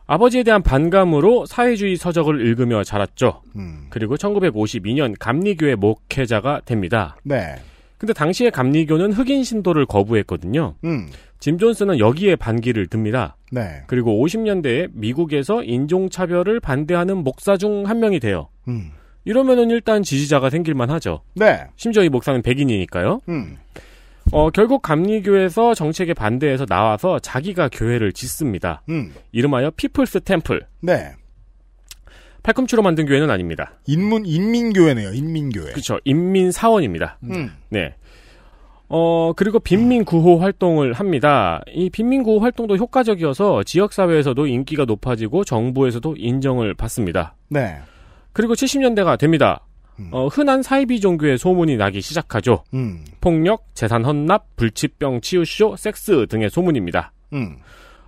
아버지에 0.06 0.42
대한 0.42 0.62
반감으로 0.62 1.46
사회주의 1.46 1.96
서적을 1.96 2.46
읽으며 2.46 2.84
자랐죠. 2.84 3.40
음. 3.56 3.86
그리고 3.90 4.16
1952년 4.16 5.14
감리교회 5.18 5.76
목회자가 5.76 6.60
됩니다. 6.64 7.16
네. 7.22 7.54
근데 7.96 8.12
당시에 8.12 8.50
감리교는 8.50 9.12
흑인 9.12 9.44
신도를 9.44 9.86
거부했거든요. 9.86 10.74
음. 10.84 11.08
짐 11.40 11.56
존스는 11.58 11.98
여기에 11.98 12.36
반기를 12.36 12.86
듭니다. 12.88 13.36
네. 13.50 13.82
그리고 13.86 14.22
50년대에 14.24 14.88
미국에서 14.92 15.62
인종차별을 15.62 16.60
반대하는 16.60 17.18
목사 17.24 17.56
중 17.56 17.84
한 17.86 18.00
명이 18.00 18.20
돼요. 18.20 18.48
음. 18.68 18.90
이러면은 19.24 19.70
일단 19.70 20.02
지지자가 20.02 20.50
생길만 20.50 20.90
하죠. 20.90 21.22
네. 21.34 21.64
심지어 21.76 22.02
이 22.02 22.10
목사는 22.10 22.42
백인이니까요. 22.42 23.20
음. 23.30 23.56
어, 24.32 24.50
결국 24.50 24.82
감리교에서 24.82 25.74
정책에 25.74 26.14
반대해서 26.14 26.66
나와서 26.66 27.18
자기가 27.18 27.68
교회를 27.72 28.12
짓습니다. 28.12 28.82
음. 28.88 29.12
이름하여 29.32 29.72
피플스 29.76 30.20
템플. 30.20 30.66
네. 30.80 31.12
팔꿈치로 32.42 32.82
만든 32.82 33.06
교회는 33.06 33.30
아닙니다. 33.30 33.72
인문 33.86 34.26
인민교회네요. 34.26 35.14
인민교회. 35.14 35.72
그렇죠. 35.72 35.98
인민 36.04 36.52
사원입니다. 36.52 37.18
음. 37.24 37.50
네. 37.70 37.94
어, 38.88 39.32
그리고 39.34 39.58
빈민 39.58 40.04
구호 40.04 40.38
활동을 40.38 40.92
합니다. 40.92 41.62
이 41.72 41.88
빈민 41.88 42.22
구호 42.22 42.40
활동도 42.40 42.76
효과적이어서 42.76 43.62
지역 43.64 43.92
사회에서도 43.92 44.46
인기가 44.46 44.84
높아지고 44.84 45.44
정부에서도 45.44 46.14
인정을 46.18 46.74
받습니다. 46.74 47.34
네. 47.48 47.78
그리고 48.32 48.52
70년대가 48.54 49.18
됩니다. 49.18 49.60
어, 50.10 50.26
흔한 50.26 50.62
사이비 50.62 51.00
종교의 51.00 51.38
소문이 51.38 51.76
나기 51.76 52.00
시작하죠. 52.00 52.64
음. 52.74 53.04
폭력, 53.20 53.64
재산 53.74 54.04
헌납, 54.04 54.56
불치병 54.56 55.20
치유쇼, 55.20 55.76
섹스 55.76 56.26
등의 56.28 56.50
소문입니다. 56.50 57.12
음. 57.32 57.58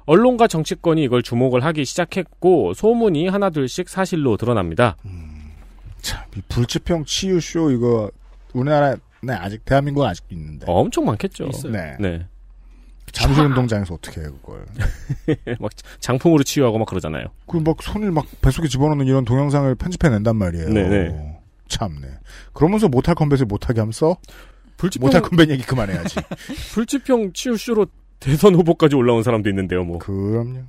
언론과 0.06 0.46
정치권이 0.48 1.02
이걸 1.04 1.22
주목을 1.22 1.64
하기 1.64 1.84
시작했고 1.84 2.74
소문이 2.74 3.28
하나둘씩 3.28 3.88
사실로 3.88 4.36
드러납니다. 4.36 4.96
참, 6.00 6.24
이 6.36 6.40
불치병 6.48 7.04
치유쇼 7.04 7.72
이거 7.72 8.10
우리나라 8.52 8.96
네 9.22 9.32
아직 9.32 9.64
대한민국은 9.64 10.08
아직도 10.08 10.34
있는데. 10.36 10.66
어, 10.68 10.74
엄청 10.80 11.04
많겠죠. 11.06 11.50
네. 11.72 11.96
네. 11.98 12.26
잠실 13.12 13.44
운동장에서 13.44 13.94
어떻게 13.94 14.20
해 14.20 14.24
그걸? 14.26 14.64
막 15.58 15.70
장풍으로 16.00 16.42
치유하고 16.42 16.78
막 16.78 16.86
그러잖아요. 16.86 17.26
그 17.46 17.58
막 17.60 17.82
손을 17.82 18.10
막 18.12 18.26
뱃속에 18.42 18.68
집어넣는 18.68 19.06
이런 19.06 19.24
동영상을 19.24 19.74
편집해 19.76 20.08
낸단 20.10 20.36
말이에요. 20.36 20.68
네네. 20.70 21.35
참네. 21.68 22.06
그러면서 22.52 22.88
못할 22.88 23.14
컴뱃을 23.14 23.46
못하게 23.46 23.80
하면서 23.80 24.16
불치병- 24.76 25.00
못할 25.00 25.22
컴뱃 25.22 25.50
얘기 25.50 25.62
그만해야지. 25.64 26.16
불치병 26.74 27.32
치유쇼로 27.32 27.86
대선 28.20 28.54
후보까지 28.54 28.94
올라온 28.96 29.22
사람도 29.22 29.48
있는데요, 29.50 29.84
뭐. 29.84 29.98
그럼요. 29.98 30.60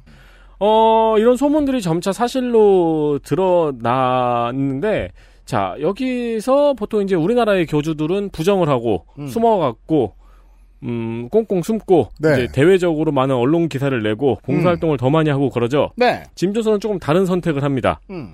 어, 0.59 1.15
이런 1.19 1.37
소문들이 1.37 1.81
점차 1.81 2.11
사실로 2.11 3.19
드러났는데, 3.23 5.09
자, 5.45 5.75
여기서 5.79 6.73
보통 6.73 7.01
이제 7.03 7.15
우리나라의 7.15 7.65
교주들은 7.67 8.29
부정을 8.29 8.67
하고, 8.69 9.05
음. 9.19 9.27
숨어갖고, 9.27 10.13
음, 10.83 11.29
꽁꽁 11.29 11.61
숨고, 11.61 12.09
네. 12.19 12.33
이제 12.33 12.47
대외적으로 12.51 13.11
많은 13.11 13.35
언론 13.35 13.69
기사를 13.69 14.01
내고, 14.03 14.39
봉사활동을 14.43 14.97
더 14.97 15.09
많이 15.09 15.29
하고 15.29 15.49
그러죠. 15.49 15.91
네. 15.95 16.23
짐조선은 16.35 16.79
조금 16.79 16.99
다른 16.99 17.25
선택을 17.25 17.63
합니다. 17.63 17.99
음. 18.09 18.33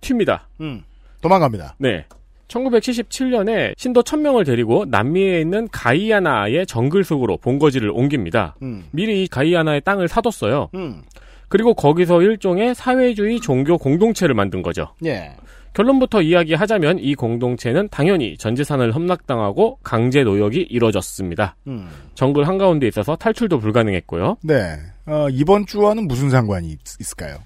튑니다. 0.00 0.40
음. 0.60 0.82
도망갑니다. 1.22 1.76
네. 1.78 2.04
1977년에 2.48 3.72
신도 3.78 4.02
1000명을 4.02 4.44
데리고 4.44 4.84
남미에 4.84 5.40
있는 5.40 5.68
가이아나의 5.72 6.66
정글 6.66 7.04
속으로 7.04 7.38
본거지를 7.38 7.90
옮깁니다. 7.90 8.56
음. 8.62 8.84
미리 8.90 9.24
이 9.24 9.28
가이아나의 9.28 9.80
땅을 9.80 10.08
사뒀어요. 10.08 10.68
음. 10.74 11.02
그리고 11.48 11.74
거기서 11.74 12.22
일종의 12.22 12.74
사회주의 12.74 13.40
종교 13.40 13.78
공동체를 13.78 14.34
만든 14.34 14.62
거죠. 14.62 14.94
예. 15.04 15.34
결론부터 15.74 16.20
이야기하자면 16.20 16.98
이 16.98 17.14
공동체는 17.14 17.88
당연히 17.90 18.36
전 18.36 18.54
재산을 18.54 18.94
함락당하고 18.94 19.78
강제 19.82 20.22
노역이 20.22 20.66
이뤄졌습니다. 20.70 21.56
음. 21.66 21.88
정글 22.14 22.46
한가운데 22.46 22.86
있어서 22.88 23.16
탈출도 23.16 23.58
불가능했고요. 23.58 24.36
네. 24.42 24.76
어, 25.06 25.28
이번 25.30 25.66
주와는 25.66 26.06
무슨 26.08 26.30
상관이 26.30 26.68
있, 26.68 26.80
을까요 27.00 27.38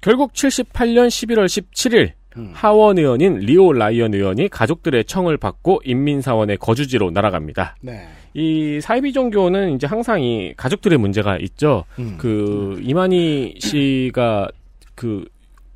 결국 0.00 0.34
78년 0.34 1.08
11월 1.08 1.46
17일 1.46 2.12
하원 2.52 2.98
의원인 2.98 3.36
리오 3.36 3.72
라이언 3.72 4.14
의원이 4.14 4.48
가족들의 4.48 5.04
청을 5.04 5.36
받고 5.36 5.82
인민사원의 5.84 6.56
거주지로 6.58 7.10
날아갑니다. 7.10 7.76
네. 7.80 8.06
이 8.34 8.80
사이비 8.80 9.12
종교는 9.12 9.74
이제 9.76 9.86
항상 9.86 10.22
이 10.22 10.54
가족들의 10.56 10.98
문제가 10.98 11.38
있죠. 11.38 11.84
음. 11.98 12.16
그 12.18 12.80
이만희 12.82 13.56
씨가 13.60 14.48
그 14.94 15.24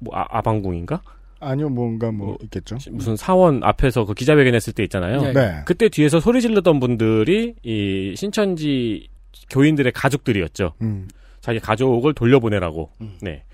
뭐 0.00 0.14
아, 0.16 0.40
방궁인가 0.42 1.02
아니요, 1.40 1.68
뭔가 1.68 2.10
뭐 2.10 2.36
있겠죠. 2.42 2.76
무슨 2.90 3.14
사원 3.14 3.62
앞에서 3.62 4.04
그 4.04 4.12
기자회견 4.12 4.56
했을 4.56 4.72
때 4.72 4.82
있잖아요. 4.82 5.20
네. 5.22 5.32
네. 5.32 5.62
그때 5.66 5.88
뒤에서 5.88 6.18
소리 6.18 6.40
지르던 6.40 6.80
분들이 6.80 7.54
이 7.62 8.14
신천지 8.16 9.06
교인들의 9.48 9.92
가족들이었죠. 9.92 10.72
음. 10.82 11.06
자기 11.40 11.60
가족을 11.60 12.14
돌려보내라고. 12.14 12.90
네. 13.22 13.44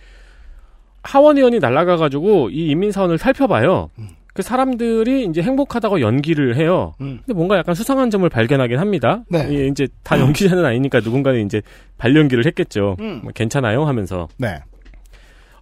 하원 1.04 1.36
의원이 1.36 1.60
날아가 1.60 1.96
가지고 1.96 2.50
이 2.50 2.70
인민 2.70 2.90
사원을 2.90 3.18
살펴봐요. 3.18 3.90
음. 3.98 4.08
그 4.32 4.42
사람들이 4.42 5.26
이제 5.26 5.42
행복하다고 5.42 6.00
연기를 6.00 6.56
해요. 6.56 6.92
근데 6.98 7.32
뭔가 7.34 7.56
약간 7.56 7.76
수상한 7.76 8.10
점을 8.10 8.28
발견하긴 8.28 8.80
합니다. 8.80 9.22
네. 9.28 9.46
이 9.48 9.68
이제 9.68 9.86
다 10.02 10.18
연기자는 10.18 10.64
아니니까 10.64 10.98
누군가는 10.98 11.44
이제 11.46 11.62
발연기를 11.98 12.44
했겠죠. 12.46 12.96
음. 12.98 13.20
뭐 13.22 13.32
괜찮아요 13.32 13.84
하면서. 13.84 14.26
네. 14.38 14.58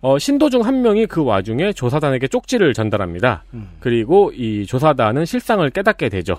어, 0.00 0.18
신도 0.18 0.48
중 0.48 0.62
한 0.62 0.80
명이 0.80 1.04
그 1.06 1.22
와중에 1.22 1.72
조사단에게 1.74 2.28
쪽지를 2.28 2.72
전달합니다. 2.72 3.44
음. 3.52 3.68
그리고 3.78 4.32
이 4.34 4.64
조사단은 4.64 5.26
실상을 5.26 5.68
깨닫게 5.70 6.08
되죠. 6.08 6.36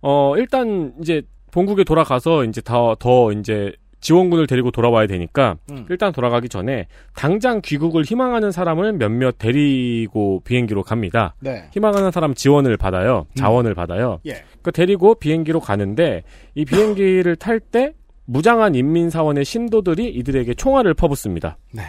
어, 0.00 0.34
일단 0.38 0.94
이제 1.02 1.22
본국에 1.52 1.84
돌아가서 1.84 2.44
이제 2.44 2.60
더, 2.62 2.96
더 2.98 3.30
이제 3.32 3.72
지원군을 4.00 4.46
데리고 4.46 4.70
돌아와야 4.70 5.06
되니까 5.06 5.56
음. 5.70 5.86
일단 5.88 6.12
돌아가기 6.12 6.48
전에 6.48 6.86
당장 7.14 7.60
귀국을 7.62 8.04
희망하는 8.04 8.52
사람을 8.52 8.92
몇몇 8.94 9.38
데리고 9.38 10.40
비행기로 10.44 10.82
갑니다. 10.82 11.34
네. 11.40 11.64
희망하는 11.72 12.10
사람 12.10 12.34
지원을 12.34 12.76
받아요. 12.76 13.26
자원을 13.34 13.74
받아요. 13.74 14.20
예. 14.26 14.44
그 14.62 14.72
데리고 14.72 15.14
비행기로 15.14 15.60
가는데 15.60 16.22
이 16.54 16.64
비행기를 16.64 17.36
탈 17.36 17.60
때 17.60 17.94
무장한 18.26 18.74
인민사원의 18.74 19.44
신도들이 19.44 20.08
이들에게 20.08 20.54
총알을 20.54 20.94
퍼붓습니다. 20.94 21.56
네. 21.72 21.82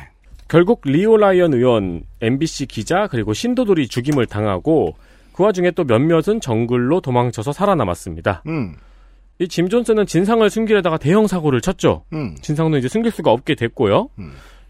결국 0.47 0.81
리오 0.85 1.17
라이언 1.17 1.53
의원, 1.53 2.03
MBC 2.21 2.67
기자 2.67 3.07
그리고 3.07 3.33
신도들이 3.33 3.87
죽임을 3.87 4.27
당하고 4.27 4.95
그 5.33 5.43
와중에 5.43 5.71
또 5.71 5.83
몇몇은 5.83 6.39
정글로 6.41 7.01
도망쳐서 7.01 7.51
살아남았습니다. 7.51 8.43
음. 8.47 8.75
이 9.39 9.47
짐 9.47 9.69
존슨은 9.69 10.05
진상을 10.07 10.49
숨기려다가 10.49 10.97
대형 10.97 11.27
사고를 11.27 11.61
쳤죠. 11.61 12.03
음. 12.13 12.35
진상도 12.41 12.77
이제 12.77 12.87
숨길 12.87 13.11
수가 13.11 13.31
없게 13.31 13.55
됐고요. 13.55 14.09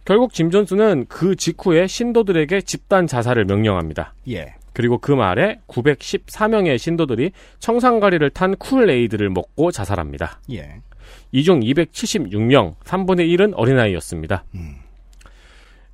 결국 0.05 0.33
짐 0.33 0.51
존슨은 0.51 1.05
그 1.09 1.35
직후에 1.35 1.87
신도들에게 1.87 2.61
집단 2.61 3.07
자살을 3.07 3.45
명령합니다. 3.45 4.13
예. 4.29 4.55
그리고 4.73 4.97
그 4.99 5.11
말에 5.11 5.59
914명의 5.67 6.77
신도들이 6.77 7.31
청산가리를 7.59 8.29
탄 8.31 8.55
쿨에이드를 8.55 9.29
먹고 9.29 9.71
자살합니다. 9.71 10.39
예. 10.51 10.81
이 11.31 11.43
중 11.43 11.61
276명, 11.61 12.75
3분의 12.83 13.27
1은 13.37 13.53
어린아이였습니다. 13.55 14.43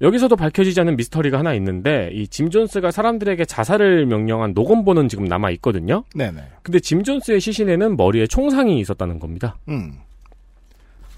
여기서도 0.03 0.35
밝혀지지 0.35 0.79
않은 0.81 0.97
미스터리가 0.97 1.39
하나 1.39 1.53
있는데 1.55 2.09
이 2.13 2.27
짐 2.27 2.49
존스가 2.49 2.91
사람들에게 2.91 3.45
자살을 3.45 4.05
명령한 4.05 4.51
녹음본은 4.53 5.07
지금 5.07 5.25
남아 5.25 5.49
있거든요. 5.51 6.03
네네. 6.15 6.41
근데 6.61 6.79
짐 6.79 7.03
존스의 7.03 7.39
시신에는 7.39 7.95
머리에 7.97 8.27
총상이 8.27 8.79
있었다는 8.79 9.19
겁니다. 9.19 9.57
음. 9.69 9.93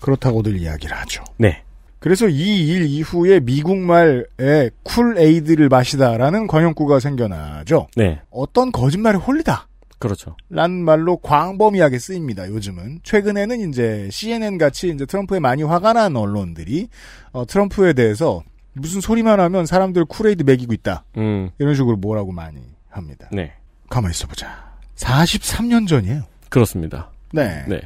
그렇다고들 0.01 0.57
이야기를 0.57 0.95
하죠. 0.97 1.23
네. 1.37 1.63
그래서 1.99 2.27
이 2.27 2.67
일 2.69 2.85
이후에 2.85 3.39
미국 3.39 3.77
말에 3.77 4.69
Kool-Aid를 4.83 5.69
마시다라는 5.69 6.45
관용구가 6.47 6.99
생겨나죠. 6.99 7.87
네. 7.95 8.21
어떤 8.29 8.71
거짓말에 8.71 9.17
홀리다. 9.17 9.67
그렇죠. 9.97 10.35
란 10.49 10.71
말로 10.71 11.17
광범위하게 11.17 11.97
쓰입니다. 11.97 12.47
요즘은 12.49 12.99
최근에는 13.03 13.69
이제 13.69 14.07
CNN 14.11 14.57
같이 14.59 14.89
이제 14.89 15.05
트럼프에 15.05 15.39
많이 15.39 15.63
화가 15.63 15.93
난 15.93 16.15
언론들이 16.15 16.89
어, 17.31 17.45
트럼프에 17.45 17.93
대해서 17.93 18.43
무슨 18.75 19.01
소리만 19.01 19.39
하면 19.39 19.65
사람들 19.65 20.05
Kool-Aid 20.05 20.43
먹이고 20.43 20.73
있다. 20.73 21.05
음. 21.17 21.49
이런 21.59 21.75
식으로 21.75 21.97
뭐라고 21.97 22.31
많이 22.31 22.59
합니다. 22.89 23.27
네. 23.31 23.53
가만히 23.89 24.11
있어보자. 24.11 24.75
43년 24.95 25.87
전이에요. 25.87 26.23
그렇습니다. 26.49 27.11
네. 27.31 27.65
네. 27.67 27.81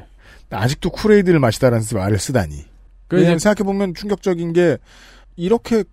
아직도 0.50 0.90
Kool-Aid를 0.90 1.40
마시다라는 1.40 1.86
말을 1.94 2.18
쓰다니. 2.18 2.66
왜냐면 3.12 3.40
생각해보면 3.40 3.96
충격적인 3.96 4.54
게 4.54 4.78
이렇게 5.36 5.84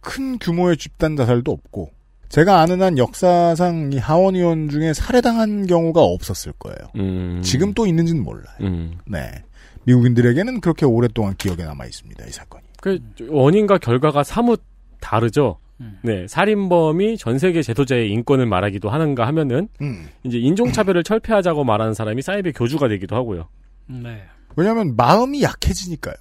큰 0.00 0.38
규모의 0.38 0.76
집단 0.76 1.16
자살도 1.16 1.50
없고 1.50 1.90
제가 2.28 2.60
아는 2.60 2.80
한 2.80 2.96
역사상 2.96 3.90
이 3.92 3.98
하원 3.98 4.36
의원 4.36 4.68
중에 4.68 4.92
살해당한 4.94 5.66
경우가 5.66 6.00
없었을 6.00 6.52
거예요. 6.58 6.78
음. 6.96 7.40
지금 7.42 7.74
또 7.74 7.86
있는지는 7.86 8.22
몰라요. 8.22 8.56
음. 8.60 8.98
네. 9.06 9.30
미국인들에게는 9.84 10.60
그렇게 10.60 10.86
오랫동안 10.86 11.34
기억에 11.36 11.64
남아 11.64 11.86
있습니다. 11.86 12.24
이 12.26 12.30
사건이. 12.30 12.69
그 12.80 13.00
원인과 13.28 13.78
결과가 13.78 14.22
사뭇 14.22 14.62
다르죠. 15.00 15.58
네, 16.02 16.26
살인범이 16.28 17.16
전 17.16 17.38
세계 17.38 17.62
제도자의 17.62 18.10
인권을 18.10 18.44
말하기도 18.44 18.90
하는가 18.90 19.26
하면은 19.28 19.68
음. 19.80 20.08
이제 20.24 20.38
인종차별을 20.38 21.04
철폐하자고 21.04 21.64
말하는 21.64 21.94
사람이 21.94 22.20
사이비 22.20 22.52
교주가 22.52 22.88
되기도 22.88 23.16
하고요. 23.16 23.48
네. 23.86 24.22
왜냐하면 24.56 24.94
마음이 24.96 25.42
약해지니까요. 25.42 26.16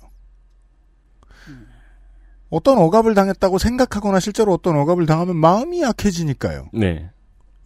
어떤 2.49 2.77
억압을 2.79 3.13
당했다고 3.13 3.57
생각하거나 3.57 4.19
실제로 4.19 4.53
어떤 4.53 4.75
억압을 4.77 5.05
당하면 5.05 5.35
마음이 5.35 5.81
약해지니까요. 5.81 6.69
네. 6.73 7.09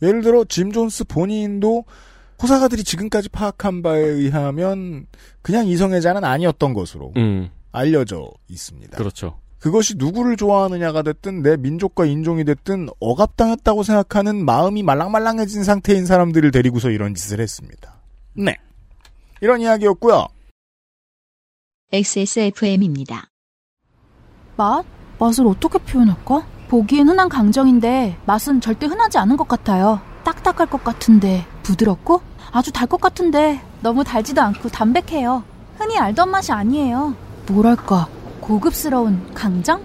예를 0.02 0.22
들어 0.22 0.44
짐 0.44 0.72
존스 0.72 1.06
본인도 1.06 1.86
호사가들이 2.41 2.84
지금까지 2.84 3.30
파악한 3.30 3.82
바에 3.82 4.02
의하면 4.02 5.06
그냥 5.41 5.68
이성애자는 5.68 6.26
아니었던 6.26 6.74
것으로 6.74 7.14
음. 7.16 7.50
알려져 7.74 8.30
있습니다. 8.47 8.97
그렇죠. 8.97 9.39
그것이 9.59 9.95
누구를 9.97 10.38
좋아하느냐가 10.38 11.01
됐든 11.03 11.41
내 11.41 11.57
민족과 11.57 12.05
인종이 12.05 12.43
됐든 12.45 12.89
억압당했다고 12.99 13.84
생각하는 13.84 14.43
마음이 14.45 14.84
말랑말랑해진 14.84 15.63
상태인 15.63 16.05
사람들을 16.05 16.51
데리고서 16.51 16.89
이런 16.89 17.15
짓을 17.15 17.39
했습니다. 17.39 17.95
네. 18.34 18.55
이런 19.41 19.61
이야기였고요. 19.61 20.28
XSFM입니다. 21.91 23.28
맛? 24.57 24.84
맛을 25.19 25.47
어떻게 25.47 25.78
표현할까? 25.80 26.45
보기엔 26.67 27.07
흔한 27.07 27.30
강정인데 27.30 28.17
맛은 28.26 28.61
절대 28.61 28.86
흔하지 28.88 29.17
않은 29.19 29.38
것 29.38 29.47
같아요. 29.47 30.01
딱딱할 30.24 30.67
것 30.69 30.84
같은데 30.84 31.45
부드럽고 31.63 32.21
아주 32.51 32.71
달 32.71 32.88
것 32.88 32.99
같은데 32.99 33.61
너무 33.82 34.03
달지도 34.03 34.41
않고 34.41 34.69
담백해요. 34.69 35.43
흔히 35.78 35.97
알던 35.97 36.30
맛이 36.32 36.51
아니에요. 36.51 37.15
뭐랄까 37.48 38.08
고급스러운 38.39 39.34
강정? 39.34 39.82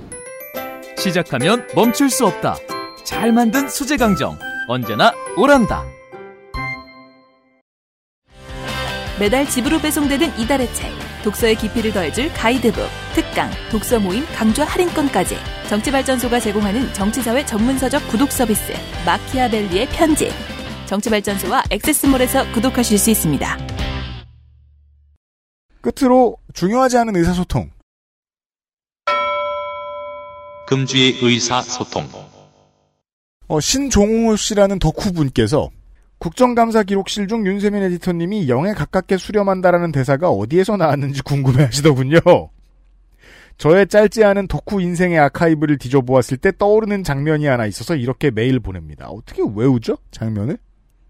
시작하면 0.97 1.67
멈출 1.75 2.11
수 2.11 2.27
없다. 2.27 2.57
잘 3.05 3.33
만든 3.33 3.69
수제 3.69 3.97
강정. 3.97 4.37
언제나 4.69 5.13
오란다. 5.37 5.85
매달 9.19 9.49
집으로 9.49 9.79
배송되는 9.81 10.39
이달의 10.39 10.73
책 10.75 10.93
독서의 11.25 11.57
깊이를 11.57 11.93
더해줄 11.93 12.33
가이드북 12.33 12.85
특강 13.15 13.51
독서 13.71 13.99
모임 13.99 14.25
강좌 14.35 14.65
할인권까지 14.65 15.37
정치발전소가 15.69 16.39
제공하는 16.39 16.93
정치사회 16.95 17.45
전문서적 17.45 18.07
구독 18.09 18.31
서비스 18.31 18.73
마키아벨리의 19.05 19.89
편지 19.89 20.31
정치발전소와 20.87 21.65
액세스몰에서 21.71 22.51
구독하실 22.53 22.99
수 22.99 23.11
있습니다. 23.11 23.78
끝으로 25.81 26.37
중요하지 26.55 26.99
않은 26.99 27.17
의사소통. 27.17 27.71
금주의 30.67 31.19
의사소통. 31.23 32.09
어, 33.49 33.61
신종호 33.61 34.37
씨라는 34.37 34.79
덕후 34.79 35.13
분께서 35.13 35.71
국정감사 36.19 36.83
기록실 36.83 37.29
중 37.29 37.47
윤세민 37.47 37.83
에디터님이 37.85 38.49
영에 38.49 38.75
가깝게 38.75 39.17
수렴한다라는 39.17 39.93
대사가 39.93 40.29
어디에서 40.29 40.77
나왔는지 40.77 41.23
궁금해 41.23 41.65
하시더군요. 41.65 42.19
저의 43.57 43.89
짧지 43.89 44.25
않은 44.25 44.47
덕후 44.47 44.81
인생의 44.81 45.19
아카이브를 45.19 45.79
뒤져보았을 45.79 46.37
때 46.37 46.53
떠오르는 46.57 47.03
장면이 47.03 47.47
하나 47.47 47.67
있어서 47.67 47.97
이렇게 47.97 48.31
메일 48.31 48.61
보냅니다. 48.61 49.09
어떻게 49.09 49.43
외우죠? 49.43 49.97
장면을? 50.11 50.59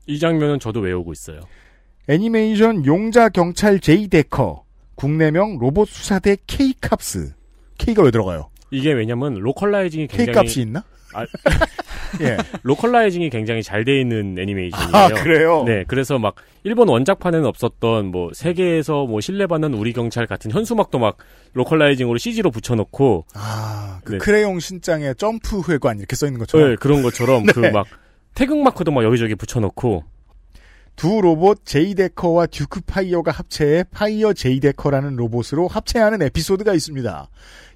이 0.07 0.19
장면은 0.19 0.59
저도 0.59 0.81
외우고 0.81 1.13
있어요. 1.13 1.41
애니메이션 2.09 2.87
용자 2.87 3.29
경찰 3.29 3.81
제이 3.81 4.09
데커 4.09 4.65
국내명 4.95 5.59
로봇 5.59 5.89
수사대 5.89 6.37
K캅스 6.47 7.35
K가 7.77 8.03
왜 8.03 8.11
들어가요? 8.11 8.49
이게 8.71 8.93
왜냐면 8.93 9.35
localizing이 9.35 10.09
굉장히 10.09 10.33
K값이 10.33 10.63
있나? 10.63 10.85
아, 11.15 11.25
예. 12.21 12.37
localizing이 12.63 13.31
굉장히 13.31 13.63
잘 13.63 13.85
돼 13.85 14.01
있는 14.01 14.39
애니메이션이에요. 14.39 14.93
아, 14.95 15.09
그래요? 15.09 15.65
네, 15.67 15.85
그래서 15.87 16.19
막 16.19 16.35
일본 16.65 16.89
원작판에는 16.89 17.47
없었던 17.47 18.07
뭐 18.07 18.31
세계에서 18.35 19.07
뭐 19.07 19.21
신뢰받는 19.21 19.75
우리 19.75 19.93
경찰 19.93 20.27
같은 20.27 20.51
현수막도 20.51 20.99
막 20.99 21.17
localizing으로 21.55 22.19
CG로 22.19 22.51
붙여놓고 22.51 23.27
아, 23.35 24.01
그 24.05 24.13
네. 24.13 24.19
크레용 24.19 24.61
신짱에 24.61 25.15
점프 25.15 25.63
회관 25.71 25.99
이렇게 25.99 26.17
써 26.17 26.27
있는 26.27 26.41
것처럼 26.41 26.71
네, 26.71 26.77
그런 26.77 27.03
것처럼 27.03 27.45
네. 27.47 27.53
그막 27.53 27.87
태극 28.35 28.59
마크도 28.59 28.91
막 28.91 29.05
여기저기 29.05 29.35
붙여놓고 29.35 30.05
두 30.99 31.21
로봇 31.21 31.65
제이데커와 31.65 32.47
듀크 32.47 32.81
파이어가 32.81 33.31
합체해 33.31 33.85
파이어 33.93 34.33
제이데커라는 34.33 35.15
로봇으로 35.15 35.69
합체하는 35.69 36.23
에피소드가 36.23 36.75
있습니다. 36.75 37.29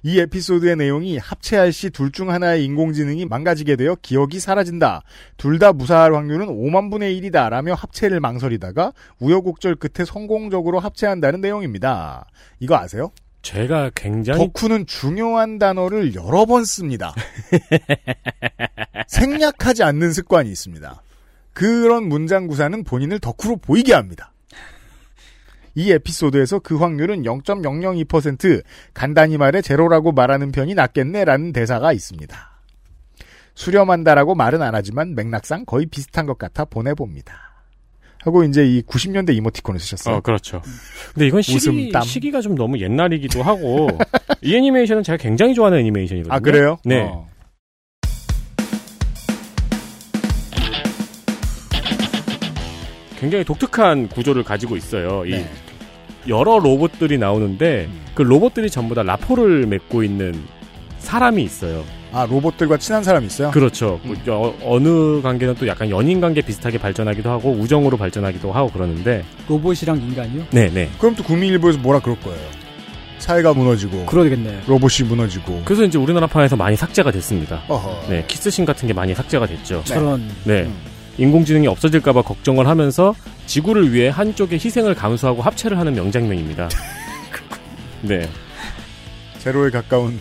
이 0.03 0.19
에피소드의 0.19 0.75
내용이 0.75 1.17
합체할 1.19 1.71
시 1.71 1.89
둘 1.89 2.11
중 2.11 2.29
하나의 2.31 2.65
인공지능이 2.65 3.25
망가지게 3.25 3.77
되어 3.77 3.95
기억이 4.01 4.41
사라진다. 4.41 5.03
둘 5.37 5.57
다 5.57 5.71
무사할 5.71 6.13
확률은 6.13 6.47
5만 6.47 6.91
분의 6.91 7.17
1이다. 7.21 7.47
라며 7.49 7.75
합체를 7.75 8.19
망설이다가 8.19 8.91
우여곡절 9.19 9.75
끝에 9.75 10.03
성공적으로 10.05 10.81
합체한다는 10.81 11.39
내용입니다. 11.39 12.25
이거 12.59 12.75
아세요? 12.75 13.11
제가 13.41 13.91
굉장히 13.95 14.37
덕후는 14.53 14.85
중요한 14.85 15.59
단어를 15.59 16.13
여러 16.15 16.45
번 16.45 16.65
씁니다. 16.65 17.13
생략하지 19.07 19.83
않는 19.83 20.11
습관이 20.11 20.49
있습니다. 20.49 21.01
그런 21.53 22.07
문장 22.09 22.47
구사는 22.47 22.83
본인을 22.83 23.19
덕후로 23.19 23.57
보이게 23.57 23.93
합니다. 23.93 24.31
이 25.75 25.91
에피소드에서 25.91 26.59
그 26.59 26.77
확률은 26.77 27.23
0.002% 27.23 28.63
간단히 28.93 29.37
말해 29.37 29.61
제로라고 29.61 30.11
말하는 30.11 30.51
편이 30.51 30.75
낫겠네라는 30.75 31.51
대사가 31.51 31.93
있습니다. 31.93 32.53
수렴한다라고 33.55 34.35
말은 34.35 34.61
안 34.61 34.75
하지만 34.75 35.15
맥락상 35.15 35.65
거의 35.65 35.85
비슷한 35.85 36.25
것 36.25 36.37
같아 36.37 36.65
보내봅니다. 36.65 37.53
하고 38.23 38.43
이제 38.43 38.65
이 38.65 38.81
90년대 38.83 39.35
이모티콘을 39.35 39.79
쓰셨어요. 39.79 40.15
어, 40.15 40.19
그렇죠. 40.21 40.61
근데 41.13 41.27
이건 41.27 41.41
시기. 41.41 41.91
시기가 42.03 42.39
좀 42.39 42.55
너무 42.55 42.79
옛날이기도 42.79 43.43
하고 43.43 43.89
이 44.41 44.55
애니메이션은 44.55 45.03
제가 45.03 45.17
굉장히 45.17 45.53
좋아하는 45.53 45.79
애니메이션이거든요. 45.79 46.33
아, 46.33 46.39
그래요? 46.39 46.77
네. 46.85 47.01
어. 47.01 47.27
굉장히 53.23 53.45
독특한 53.45 54.09
구조를 54.09 54.43
가지고 54.43 54.75
있어요. 54.75 55.23
이 55.25 55.31
네. 55.31 55.49
여러 56.27 56.59
로봇들이 56.59 57.17
나오는데 57.17 57.87
음. 57.89 58.01
그 58.13 58.21
로봇들이 58.21 58.69
전부 58.69 58.95
다 58.95 59.01
라포를 59.01 59.65
맺고 59.65 60.03
있는 60.03 60.43
사람이 60.99 61.41
있어요. 61.41 61.85
아, 62.11 62.27
로봇들과 62.29 62.77
친한 62.77 63.01
사람이 63.01 63.25
있어요? 63.27 63.51
그렇죠. 63.51 64.01
음. 64.03 64.17
뭐 64.25 64.57
어, 64.61 64.77
느 64.77 65.21
관계는 65.21 65.55
또 65.55 65.67
약간 65.67 65.89
연인 65.89 66.19
관계 66.19 66.41
비슷하게 66.41 66.79
발전하기도 66.79 67.29
하고 67.29 67.51
우정으로 67.51 67.95
발전하기도 67.95 68.51
하고 68.51 68.69
그러는데 68.69 69.23
로봇이랑 69.47 70.01
인간이요? 70.01 70.43
네, 70.51 70.69
네. 70.69 70.89
그럼 70.99 71.15
또 71.15 71.23
국민일보에서 71.23 71.79
뭐라 71.79 71.99
그럴 71.99 72.19
거예요. 72.19 72.41
사회가 73.19 73.53
무너지고 73.53 74.05
그러겠네. 74.05 74.63
로봇이 74.67 75.07
무너지고 75.07 75.61
그래서 75.63 75.85
이제 75.85 75.97
우리나라 75.97 76.27
판에서 76.27 76.57
많이 76.57 76.75
삭제가 76.75 77.09
됐습니다. 77.11 77.61
어허. 77.69 78.09
네, 78.09 78.25
키스신 78.27 78.65
같은 78.65 78.85
게 78.85 78.93
많이 78.93 79.15
삭제가 79.15 79.45
됐죠. 79.45 79.81
저런 79.85 80.29
네. 80.43 80.63
음. 80.63 80.92
인공지능이 81.17 81.67
없어질까봐 81.67 82.23
걱정을 82.23 82.67
하면서 82.67 83.13
지구를 83.45 83.93
위해 83.93 84.09
한쪽의 84.09 84.59
희생을 84.59 84.95
감수하고 84.95 85.41
합체를 85.41 85.77
하는 85.77 85.93
명장면입니다. 85.93 86.69
네. 88.01 88.27
제로에 89.39 89.69
가까운 89.69 90.19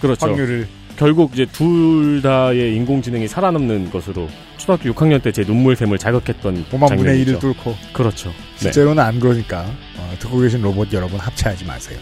그렇죠. 0.00 0.26
확률을 0.26 0.66
결국 0.96 1.32
이제 1.34 1.46
둘 1.46 2.20
다의 2.22 2.74
인공지능이 2.76 3.28
살아남는 3.28 3.90
것으로 3.90 4.28
초등학교 4.58 4.90
6학년 4.92 5.22
때 5.22 5.32
제 5.32 5.42
눈물샘을 5.42 5.96
자극했던 5.98 6.66
5만 6.70 6.88
분의 6.96 6.96
장면이죠. 6.96 7.38
1을 7.38 7.40
뚫고 7.40 7.74
그렇죠. 7.92 8.28
네. 8.28 8.34
실제로는 8.58 9.02
안 9.02 9.18
그러니까 9.20 9.64
어, 9.96 10.14
듣고 10.18 10.38
계신 10.40 10.60
로봇 10.62 10.92
여러분 10.92 11.18
합체하지 11.18 11.64
마세요. 11.64 11.98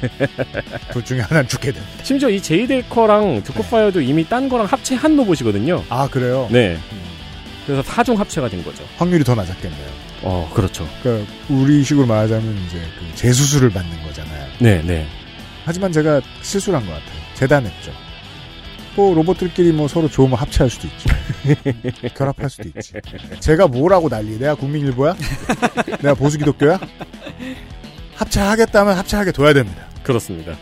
둘 0.92 1.04
중에 1.04 1.20
하나는 1.20 1.48
죽게 1.48 1.72
됩니다. 1.72 1.94
심지어 2.02 2.28
이 2.28 2.40
제이데이커랑 2.40 3.42
드코파이어도 3.44 4.00
이미 4.00 4.26
딴 4.28 4.48
거랑 4.48 4.66
합체한 4.66 5.16
로봇이거든요. 5.16 5.84
아 5.88 6.08
그래요? 6.08 6.48
네. 6.50 6.76
그래서 7.66 7.82
사중 7.82 8.18
합체가 8.20 8.48
된 8.48 8.62
거죠. 8.64 8.84
확률이 8.96 9.24
더 9.24 9.34
낮았겠네요. 9.34 9.86
어, 10.22 10.50
그렇죠. 10.54 10.86
그러니까 11.02 11.30
우리식으로 11.48 12.06
말하자면 12.06 12.56
이제 12.66 12.78
그 12.98 13.16
재수술을 13.16 13.70
받는 13.70 14.02
거잖아요. 14.04 14.46
네, 14.58 14.82
네. 14.82 15.06
하지만 15.64 15.92
제가 15.92 16.20
실수를 16.42 16.78
한 16.78 16.86
것 16.86 16.92
같아요. 16.92 17.20
재단했죠. 17.34 17.92
뭐 18.96 19.14
로봇들끼리 19.14 19.72
뭐 19.72 19.88
서로 19.88 20.08
좋으면 20.08 20.38
합체할 20.38 20.70
수도 20.70 20.86
있지. 20.86 22.12
결합할 22.14 22.48
수도 22.48 22.68
있지. 22.68 22.92
제가 23.40 23.66
뭐라고 23.66 24.08
난리? 24.08 24.38
내가 24.38 24.54
국민일보야? 24.54 25.16
내가 26.00 26.14
보수기독교야? 26.14 26.78
합체하겠다면 28.14 28.96
합체하게 28.96 29.32
둬야 29.32 29.52
됩니다. 29.52 29.86
그렇습니다. 30.02 30.54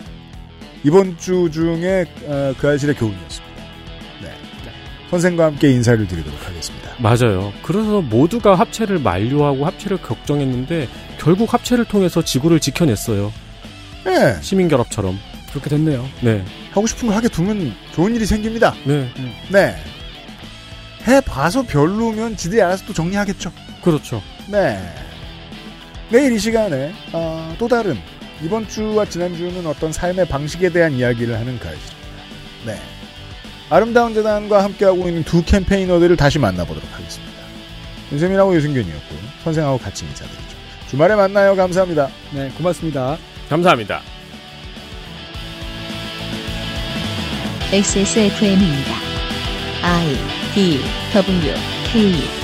이번 0.85 1.19
주 1.19 1.51
중에 1.53 2.07
어, 2.25 2.55
그 2.59 2.69
아실의 2.71 2.95
교훈이었습니다. 2.97 3.52
네. 5.13 5.21
선생과 5.21 5.45
함께 5.45 5.71
인사를 5.71 6.07
드리도록 6.07 6.47
하겠습니다. 6.47 6.91
맞아요. 6.99 7.53
그래서 7.63 8.01
모두가 8.01 8.55
합체를 8.55 8.99
만료하고 8.99 9.67
합체를 9.67 10.01
걱정했는데 10.01 10.89
결국 11.19 11.53
합체를 11.53 11.85
통해서 11.85 12.23
지구를 12.23 12.61
지켜냈어요. 12.61 13.33
네. 14.05 14.39
시민 14.41 14.69
결합처럼. 14.69 15.19
그렇게 15.51 15.69
됐네요. 15.69 16.09
네. 16.23 16.43
하고 16.71 16.87
싶은 16.87 17.09
거 17.09 17.15
하게 17.15 17.29
두면 17.29 17.75
좋은 17.93 18.15
일이 18.17 18.25
생깁니다. 18.25 18.75
네. 18.85 19.07
네. 19.51 19.77
해 21.07 21.21
봐서 21.21 21.63
별로면 21.63 22.37
지들이 22.37 22.63
알아서 22.63 22.87
또 22.87 22.95
정리하겠죠. 22.95 23.53
그렇죠. 23.83 24.23
네. 24.49 24.79
내일 26.09 26.33
이 26.33 26.39
시간에 26.39 26.95
어, 27.13 27.55
또 27.59 27.69
다른 27.69 27.99
이번 28.43 28.67
주와 28.67 29.05
지난 29.05 29.37
주는 29.37 29.67
어떤 29.67 29.93
삶의 29.93 30.27
방식에 30.29 30.71
대한 30.71 30.93
이야기를 30.93 31.39
하는 31.39 31.59
가이드입니다. 31.59 31.97
네. 32.67 33.02
아름다운 33.73 34.13
재단과 34.13 34.65
함께하고 34.65 35.09
있는 35.09 35.25
두 35.25 35.43
캠페이너들을 35.43 36.15
다시 36.19 36.39
만나보도록 36.39 36.87
하겠습니다. 36.93 37.33
윤세민하고 38.13 38.55
유승균이었고 38.55 39.17
선생하고 39.45 39.79
같이 39.79 40.05
인사드리죠. 40.05 40.57
주말에 40.91 41.17
만나요. 41.17 41.57
감사합니다. 41.57 42.11
네, 42.35 42.51
고맙습니다. 42.59 43.17
감사합니다. 43.49 44.03
XSFM입니다. 47.73 48.93
I 49.83 50.17
D 50.55 50.79
W 51.15 51.55
K 51.91 52.42